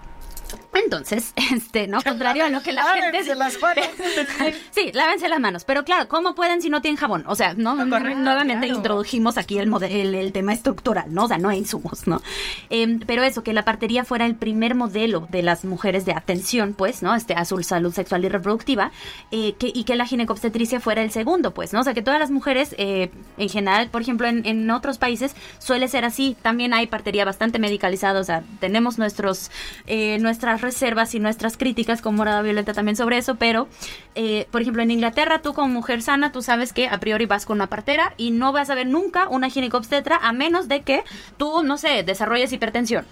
Entonces, 0.84 1.32
este, 1.52 1.86
¿no? 1.86 2.02
Contrario 2.02 2.44
a 2.44 2.48
lo 2.48 2.62
que 2.62 2.72
la 2.72 2.84
gente... 2.84 3.34
las 3.34 3.60
manos. 3.60 3.84
sí, 4.70 4.90
lávense 4.92 5.28
las 5.28 5.40
manos. 5.40 5.64
Pero 5.64 5.84
claro, 5.84 6.08
¿cómo 6.08 6.34
pueden 6.34 6.62
si 6.62 6.70
no 6.70 6.80
tienen 6.80 6.96
jabón? 6.96 7.24
O 7.26 7.34
sea, 7.34 7.54
no, 7.54 7.74
nuevamente 7.74 8.66
introdujimos 8.66 9.38
aquí 9.38 9.58
el, 9.58 9.72
el, 10.14 10.32
tema 10.32 10.52
estructural, 10.52 11.12
¿no? 11.12 11.24
O 11.24 11.28
sea, 11.28 11.38
no 11.38 11.48
hay 11.48 11.58
insumos, 11.58 12.06
¿no? 12.06 12.22
Em, 12.70 13.00
pero 13.00 13.22
eso, 13.22 13.42
que 13.42 13.52
la 13.52 13.64
partería 13.64 14.04
fuera 14.04 14.26
el 14.26 14.34
primer 14.34 14.74
modelo 14.74 15.26
de 15.30 15.42
las 15.42 15.64
mujeres 15.64 16.04
de 16.04 16.12
atención, 16.12 16.74
pues, 16.74 17.02
¿no? 17.02 17.14
Este, 17.14 17.34
a 17.34 17.44
su 17.44 17.62
salud 17.62 17.92
sexual 17.92 18.24
y 18.24 18.28
reproductiva, 18.28 18.92
eh, 19.30 19.54
que, 19.54 19.70
y 19.74 19.84
que 19.84 19.96
la 19.96 20.06
ginecobstetricia 20.06 20.80
fuera 20.80 21.02
el 21.02 21.10
segundo, 21.10 21.52
pues, 21.52 21.72
¿no? 21.72 21.80
O 21.80 21.84
sea, 21.84 21.94
que 21.94 22.02
todas 22.02 22.20
las 22.20 22.30
mujeres, 22.30 22.74
eh, 22.78 23.10
en 23.38 23.48
general, 23.48 23.88
por 23.88 24.02
ejemplo, 24.02 24.26
en, 24.26 24.44
en 24.46 24.70
otros 24.70 24.98
países 24.98 25.34
suele 25.58 25.88
ser 25.88 26.04
así. 26.04 26.36
También 26.42 26.74
hay 26.74 26.86
partería 26.86 27.24
bastante 27.24 27.58
medicalizada, 27.58 28.20
o 28.20 28.24
sea, 28.24 28.42
tenemos 28.60 28.98
nuestros, 28.98 29.50
eh, 29.86 30.18
nuestras 30.20 30.60
reservas 30.66 31.14
y 31.14 31.20
nuestras 31.20 31.56
críticas 31.56 32.02
con 32.02 32.16
Morada 32.16 32.42
Violeta 32.42 32.74
también 32.74 32.96
sobre 32.96 33.18
eso, 33.18 33.36
pero, 33.36 33.68
eh, 34.16 34.46
por 34.50 34.62
ejemplo, 34.62 34.82
en 34.82 34.90
Inglaterra, 34.90 35.40
tú 35.40 35.54
como 35.54 35.68
mujer 35.68 36.02
sana, 36.02 36.32
tú 36.32 36.42
sabes 36.42 36.72
que 36.72 36.88
a 36.88 36.98
priori 36.98 37.26
vas 37.26 37.46
con 37.46 37.58
una 37.58 37.68
partera 37.68 38.14
y 38.16 38.32
no 38.32 38.52
vas 38.52 38.68
a 38.68 38.74
ver 38.74 38.88
nunca 38.88 39.28
una 39.28 39.48
ginecobstetra 39.48 40.16
a 40.16 40.32
menos 40.32 40.66
de 40.66 40.82
que 40.82 41.04
tú, 41.36 41.62
no 41.62 41.78
sé, 41.78 42.02
desarrolles 42.02 42.52
hipertensión. 42.52 43.06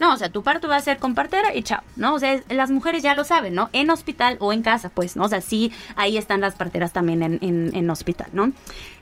No, 0.00 0.14
o 0.14 0.16
sea, 0.16 0.30
tu 0.30 0.42
parto 0.42 0.66
va 0.66 0.76
a 0.76 0.80
ser 0.80 0.96
con 0.96 1.14
partera 1.14 1.54
y 1.54 1.62
chao, 1.62 1.82
¿no? 1.94 2.14
O 2.14 2.18
sea, 2.18 2.40
las 2.48 2.70
mujeres 2.70 3.02
ya 3.02 3.14
lo 3.14 3.22
saben, 3.22 3.54
¿no? 3.54 3.68
En 3.74 3.90
hospital 3.90 4.38
o 4.40 4.50
en 4.54 4.62
casa, 4.62 4.88
pues, 4.88 5.14
¿no? 5.14 5.24
O 5.24 5.28
sea, 5.28 5.42
sí, 5.42 5.72
ahí 5.94 6.16
están 6.16 6.40
las 6.40 6.54
parteras 6.54 6.94
también 6.94 7.22
en, 7.22 7.38
en, 7.42 7.90
hospital, 7.90 8.28
¿no? 8.32 8.50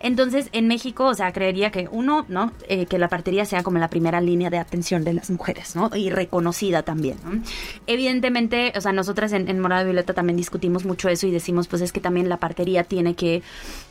Entonces, 0.00 0.48
en 0.50 0.66
México, 0.66 1.06
o 1.06 1.14
sea, 1.14 1.32
creería 1.32 1.70
que 1.70 1.88
uno, 1.92 2.26
¿no? 2.28 2.50
Eh, 2.68 2.86
que 2.86 2.98
la 2.98 3.08
partería 3.08 3.44
sea 3.44 3.62
como 3.62 3.78
la 3.78 3.88
primera 3.88 4.20
línea 4.20 4.50
de 4.50 4.58
atención 4.58 5.04
de 5.04 5.12
las 5.12 5.30
mujeres, 5.30 5.76
¿no? 5.76 5.88
Y 5.94 6.10
reconocida 6.10 6.82
también, 6.82 7.16
¿no? 7.24 7.40
Evidentemente, 7.86 8.72
o 8.76 8.80
sea, 8.80 8.92
nosotras 8.92 9.32
en, 9.32 9.48
en 9.48 9.60
Morada 9.60 9.84
Violeta 9.84 10.14
también 10.14 10.36
discutimos 10.36 10.84
mucho 10.84 11.08
eso 11.08 11.28
y 11.28 11.30
decimos, 11.30 11.68
pues 11.68 11.80
es 11.80 11.92
que 11.92 12.00
también 12.00 12.28
la 12.28 12.38
partería 12.38 12.82
tiene 12.82 13.14
que 13.14 13.42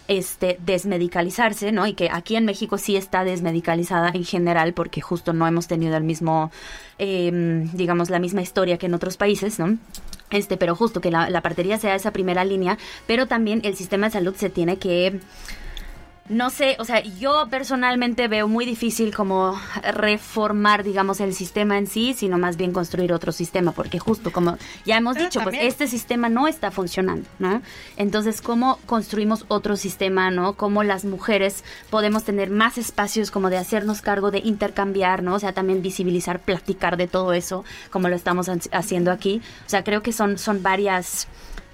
este, 0.08 0.58
desmedicalizarse, 0.66 1.72
¿no? 1.72 1.86
Y 1.88 1.94
que 1.94 2.10
aquí 2.12 2.36
en 2.36 2.46
México 2.46 2.78
sí 2.78 2.96
está 2.96 3.24
desmedicalizada 3.24 4.10
en 4.14 4.24
general 4.24 4.74
porque 4.74 5.02
justo 5.02 5.34
no 5.34 5.48
hemos 5.48 5.68
tenido 5.68 5.98
el 5.98 6.04
mismo, 6.04 6.52
em, 6.98 7.70
digamos, 7.74 8.10
la 8.10 8.20
misma 8.20 8.42
historia 8.42 8.78
que 8.78 8.86
en 8.86 8.94
otros 8.94 9.18
países, 9.18 9.60
¿no? 9.60 9.78
Este, 10.30 10.58
pero 10.58 10.76
justo 10.76 11.02
que 11.02 11.12
la, 11.12 11.30
la 11.30 11.42
partería 11.42 11.78
sea 11.78 11.96
esa 11.96 12.12
primera 12.12 12.44
línea, 12.44 12.78
pero 13.06 13.28
también 13.28 13.62
el 13.64 13.76
sistema 13.76 14.08
de 14.08 14.14
salud 14.14 14.36
se 14.36 14.50
tiene 14.50 14.78
que 14.78 15.20
no 16.30 16.50
sé, 16.50 16.76
o 16.80 16.84
sea, 16.84 17.02
yo 17.02 17.48
personalmente 17.50 18.28
veo 18.28 18.48
muy 18.48 18.66
difícil 18.66 19.16
como 19.16 19.60
reformar, 19.94 20.84
digamos, 20.84 21.22
el 21.22 21.34
sistema 21.34 21.78
en 21.78 21.88
sí, 21.88 22.14
sino 22.14 22.38
más 22.38 22.58
bien 22.58 22.74
construir 22.74 23.14
otro 23.14 23.32
sistema, 23.32 23.72
porque 23.72 24.00
justo 24.00 24.32
como 24.32 24.58
ya 24.86 24.98
hemos 24.98 25.16
dicho, 25.16 25.42
pues 25.42 25.56
este 25.62 25.88
sistema 25.88 26.28
no 26.28 26.48
está 26.48 26.70
funcionando, 26.70 27.28
¿no? 27.40 27.62
Entonces, 27.96 28.42
¿cómo 28.42 28.78
construimos 28.86 29.46
otro 29.48 29.78
sistema, 29.78 30.30
¿no? 30.30 30.54
¿Cómo 30.54 30.84
las 30.84 31.06
mujeres 31.06 31.64
podemos 31.90 32.26
tener 32.26 32.50
más 32.50 32.78
espacios 32.78 33.32
como 33.32 33.50
de 33.50 33.58
hacernos 33.58 34.02
cargo 34.02 34.30
de 34.30 34.40
intercambiar, 34.40 35.24
¿no? 35.24 35.36
O 35.36 35.40
sea, 35.40 35.54
también 35.54 35.82
visibilizar, 35.82 36.40
platicar 36.40 36.98
de 36.98 37.08
todo 37.08 37.34
eso, 37.34 37.64
como 37.90 38.10
lo 38.10 38.16
estamos 38.16 38.50
haciendo 38.72 39.12
aquí. 39.12 39.42
O 39.66 39.70
sea, 39.70 39.84
creo 39.84 40.02
que 40.02 40.12
son, 40.12 40.38
son 40.38 40.62
varias 40.62 41.28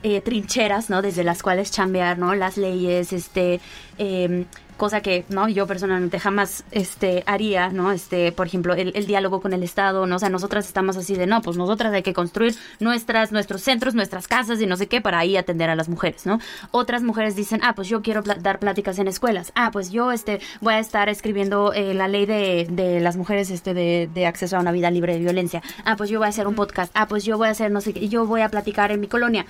eh, 0.04 0.22
trincheras, 0.22 0.89
¿no? 0.89 1.01
Desde 1.01 1.24
las 1.24 1.41
cuales 1.41 1.72
chambear, 1.72 2.18
¿no? 2.18 2.36
Las 2.36 2.58
leyes, 2.58 3.14
este, 3.14 3.62
em, 3.97 4.45
cosa 4.78 5.01
que, 5.01 5.24
¿no? 5.30 5.47
Yo 5.47 5.66
personalmente 5.68 6.20
jamás, 6.20 6.66
este, 6.72 7.24
haría, 7.26 7.70
¿no? 7.70 7.91
Este, 7.91 8.32
por 8.32 8.47
ejemplo, 8.47 8.74
el, 8.74 9.06
diálogo 9.06 9.41
con 9.41 9.54
el 9.54 9.64
Estado, 9.64 10.06
¿no? 10.06 10.18
O 10.18 10.20
sea, 10.20 10.30
nosotras 10.30 10.68
estamos 10.68 10.97
así 10.97 11.16
de, 11.16 11.26
no, 11.26 11.41
pues 11.41 11.58
nosotras 11.58 11.93
hay 11.93 12.04
que 12.04 12.14
construir 12.14 12.56
nuestras, 12.80 13.32
nuestros 13.32 13.62
centros, 13.62 13.95
nuestras 13.95 14.28
casas 14.28 14.60
y 14.62 14.66
no 14.66 14.76
sé 14.76 14.88
qué 14.88 14.99
para 14.99 15.20
ahí 15.20 15.38
atender 15.38 15.70
a 15.70 15.76
las 15.76 15.89
mujeres, 15.89 16.26
¿no? 16.26 16.39
Otras 16.72 17.04
mujeres 17.04 17.36
dicen, 17.36 17.62
ah, 17.64 17.76
pues 17.76 17.88
yo 17.88 18.01
quiero 18.01 18.22
dar 18.24 18.60
pláticas 18.60 18.99
en 18.99 19.08
escuelas. 19.08 19.51
Ah, 19.56 19.72
pues 19.72 19.91
yo, 19.91 20.12
este, 20.12 20.41
voy 20.62 20.74
a 20.74 20.80
estar 20.80 21.08
escribiendo 21.10 21.74
eh, 21.74 21.93
la 21.93 22.08
ley 22.08 22.26
de, 22.26 22.68
de, 22.70 22.99
las 22.99 23.16
mujeres, 23.16 23.51
este, 23.51 23.74
de, 23.74 24.10
de 24.14 24.26
acceso 24.26 24.58
a 24.58 24.60
una 24.60 24.72
vida 24.72 24.91
libre 24.91 25.14
de 25.14 25.20
violencia. 25.20 25.62
Ah, 25.86 25.95
pues 25.95 26.10
yo 26.10 26.20
voy 26.20 26.26
a 26.26 26.30
hacer 26.30 26.47
un 26.47 26.56
podcast. 26.56 26.91
Ah, 26.93 27.08
pues 27.08 27.24
yo 27.24 27.38
voy 27.38 27.47
a 27.47 27.51
hacer 27.51 27.72
no 27.72 27.82
sé 27.82 27.93
qué. 27.93 28.10
Yo 28.10 28.26
voy 28.26 28.41
a 28.41 28.49
platicar 28.49 28.91
en 28.91 28.99
mi 28.99 29.08
colonia 29.08 29.45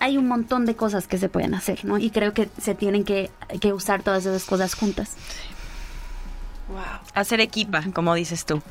hay 0.00 0.16
un 0.16 0.28
montón 0.28 0.66
de 0.66 0.76
cosas 0.76 1.06
que 1.06 1.18
se 1.18 1.28
pueden 1.28 1.54
hacer, 1.54 1.84
¿no? 1.84 1.98
Y 1.98 2.10
creo 2.10 2.32
que 2.32 2.48
se 2.60 2.74
tienen 2.74 3.04
que, 3.04 3.30
usar 3.72 4.02
todas 4.02 4.26
esas 4.26 4.44
cosas 4.44 4.74
juntas. 4.74 5.12
Wow. 6.68 6.80
Hacer 7.14 7.40
equipa, 7.40 7.82
como 7.92 8.14
dices 8.14 8.44
tú. 8.44 8.62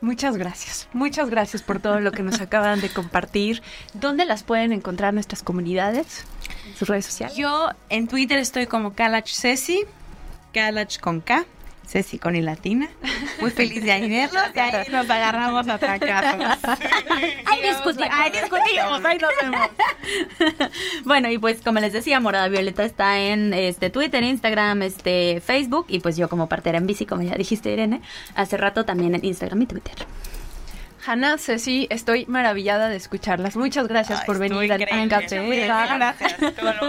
Muchas 0.00 0.36
gracias. 0.36 0.88
Muchas 0.92 1.28
gracias 1.28 1.62
por 1.62 1.80
todo 1.80 1.98
lo 2.00 2.12
que 2.12 2.22
nos 2.22 2.40
acaban 2.40 2.80
de 2.80 2.88
compartir. 2.88 3.62
¿Dónde 3.94 4.24
las 4.24 4.44
pueden 4.44 4.72
encontrar 4.72 5.12
nuestras 5.12 5.42
comunidades? 5.42 6.24
En 6.66 6.76
sus 6.76 6.88
redes 6.88 7.06
sociales. 7.06 7.36
Yo 7.36 7.70
en 7.88 8.06
Twitter 8.06 8.38
estoy 8.38 8.66
como 8.66 8.94
Kalach 8.94 9.28
Ceci, 9.28 9.84
Kalach 10.52 11.00
con 11.00 11.20
K. 11.20 11.44
Ceci 11.88 12.18
con 12.18 12.36
y 12.36 12.42
latina. 12.42 12.88
Muy 13.40 13.50
feliz 13.50 13.82
de 13.82 13.92
ahí 13.92 14.10
verlos 14.10 14.42
y 14.54 14.58
ahí 14.58 14.86
nos 14.90 15.08
agarramos 15.08 15.66
a 15.68 15.74
atacar. 15.74 16.38
Ahí 17.46 17.62
discutimos, 17.62 18.08
ahí 18.12 18.30
discutimos, 18.30 19.04
ahí 19.04 19.18
nos 19.18 19.30
vemos. 19.40 19.70
bueno, 21.04 21.30
y 21.30 21.38
pues 21.38 21.62
como 21.62 21.80
les 21.80 21.94
decía, 21.94 22.20
Morada 22.20 22.48
Violeta 22.48 22.84
está 22.84 23.18
en 23.18 23.54
este 23.54 23.88
Twitter, 23.88 24.22
Instagram, 24.22 24.82
este 24.82 25.40
Facebook 25.40 25.86
y 25.88 26.00
pues 26.00 26.18
yo 26.18 26.28
como 26.28 26.46
partera 26.46 26.76
en 26.76 26.86
bici, 26.86 27.06
como 27.06 27.22
ya 27.22 27.34
dijiste 27.36 27.70
Irene, 27.72 28.02
hace 28.34 28.58
rato 28.58 28.84
también 28.84 29.14
en 29.14 29.24
Instagram 29.24 29.62
y 29.62 29.66
Twitter. 29.66 29.94
Hanna, 31.08 31.38
Ceci, 31.38 31.86
estoy 31.88 32.26
maravillada 32.26 32.90
de 32.90 32.96
escucharlas. 32.96 33.56
Muchas 33.56 33.88
gracias 33.88 34.22
por 34.26 34.38
venir 34.38 34.70
al 34.70 34.84
Gracias. 34.84 36.44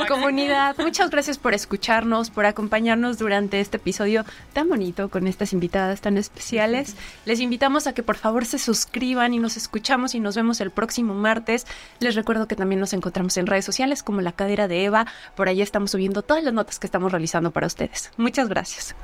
Comunidad, 0.09 0.75
muchas 0.77 1.09
gracias 1.09 1.37
por 1.37 1.53
escucharnos, 1.53 2.29
por 2.29 2.45
acompañarnos 2.45 3.17
durante 3.17 3.61
este 3.61 3.77
episodio 3.77 4.25
tan 4.51 4.67
bonito 4.67 5.07
con 5.07 5.25
estas 5.25 5.53
invitadas 5.53 6.01
tan 6.01 6.17
especiales. 6.17 6.97
Les 7.23 7.39
invitamos 7.39 7.87
a 7.87 7.93
que 7.93 8.03
por 8.03 8.17
favor 8.17 8.45
se 8.45 8.59
suscriban 8.59 9.33
y 9.33 9.39
nos 9.39 9.55
escuchamos 9.55 10.13
y 10.15 10.19
nos 10.19 10.35
vemos 10.35 10.59
el 10.59 10.71
próximo 10.71 11.13
martes. 11.13 11.65
Les 12.01 12.15
recuerdo 12.15 12.45
que 12.45 12.57
también 12.57 12.81
nos 12.81 12.91
encontramos 12.91 13.37
en 13.37 13.47
redes 13.47 13.63
sociales 13.63 14.03
como 14.03 14.19
La 14.19 14.33
Cadera 14.33 14.67
de 14.67 14.83
Eva. 14.83 15.07
Por 15.35 15.47
ahí 15.47 15.61
estamos 15.61 15.91
subiendo 15.91 16.23
todas 16.23 16.43
las 16.43 16.53
notas 16.53 16.77
que 16.77 16.87
estamos 16.87 17.13
realizando 17.13 17.51
para 17.51 17.67
ustedes. 17.67 18.11
Muchas 18.17 18.49
gracias. 18.49 18.95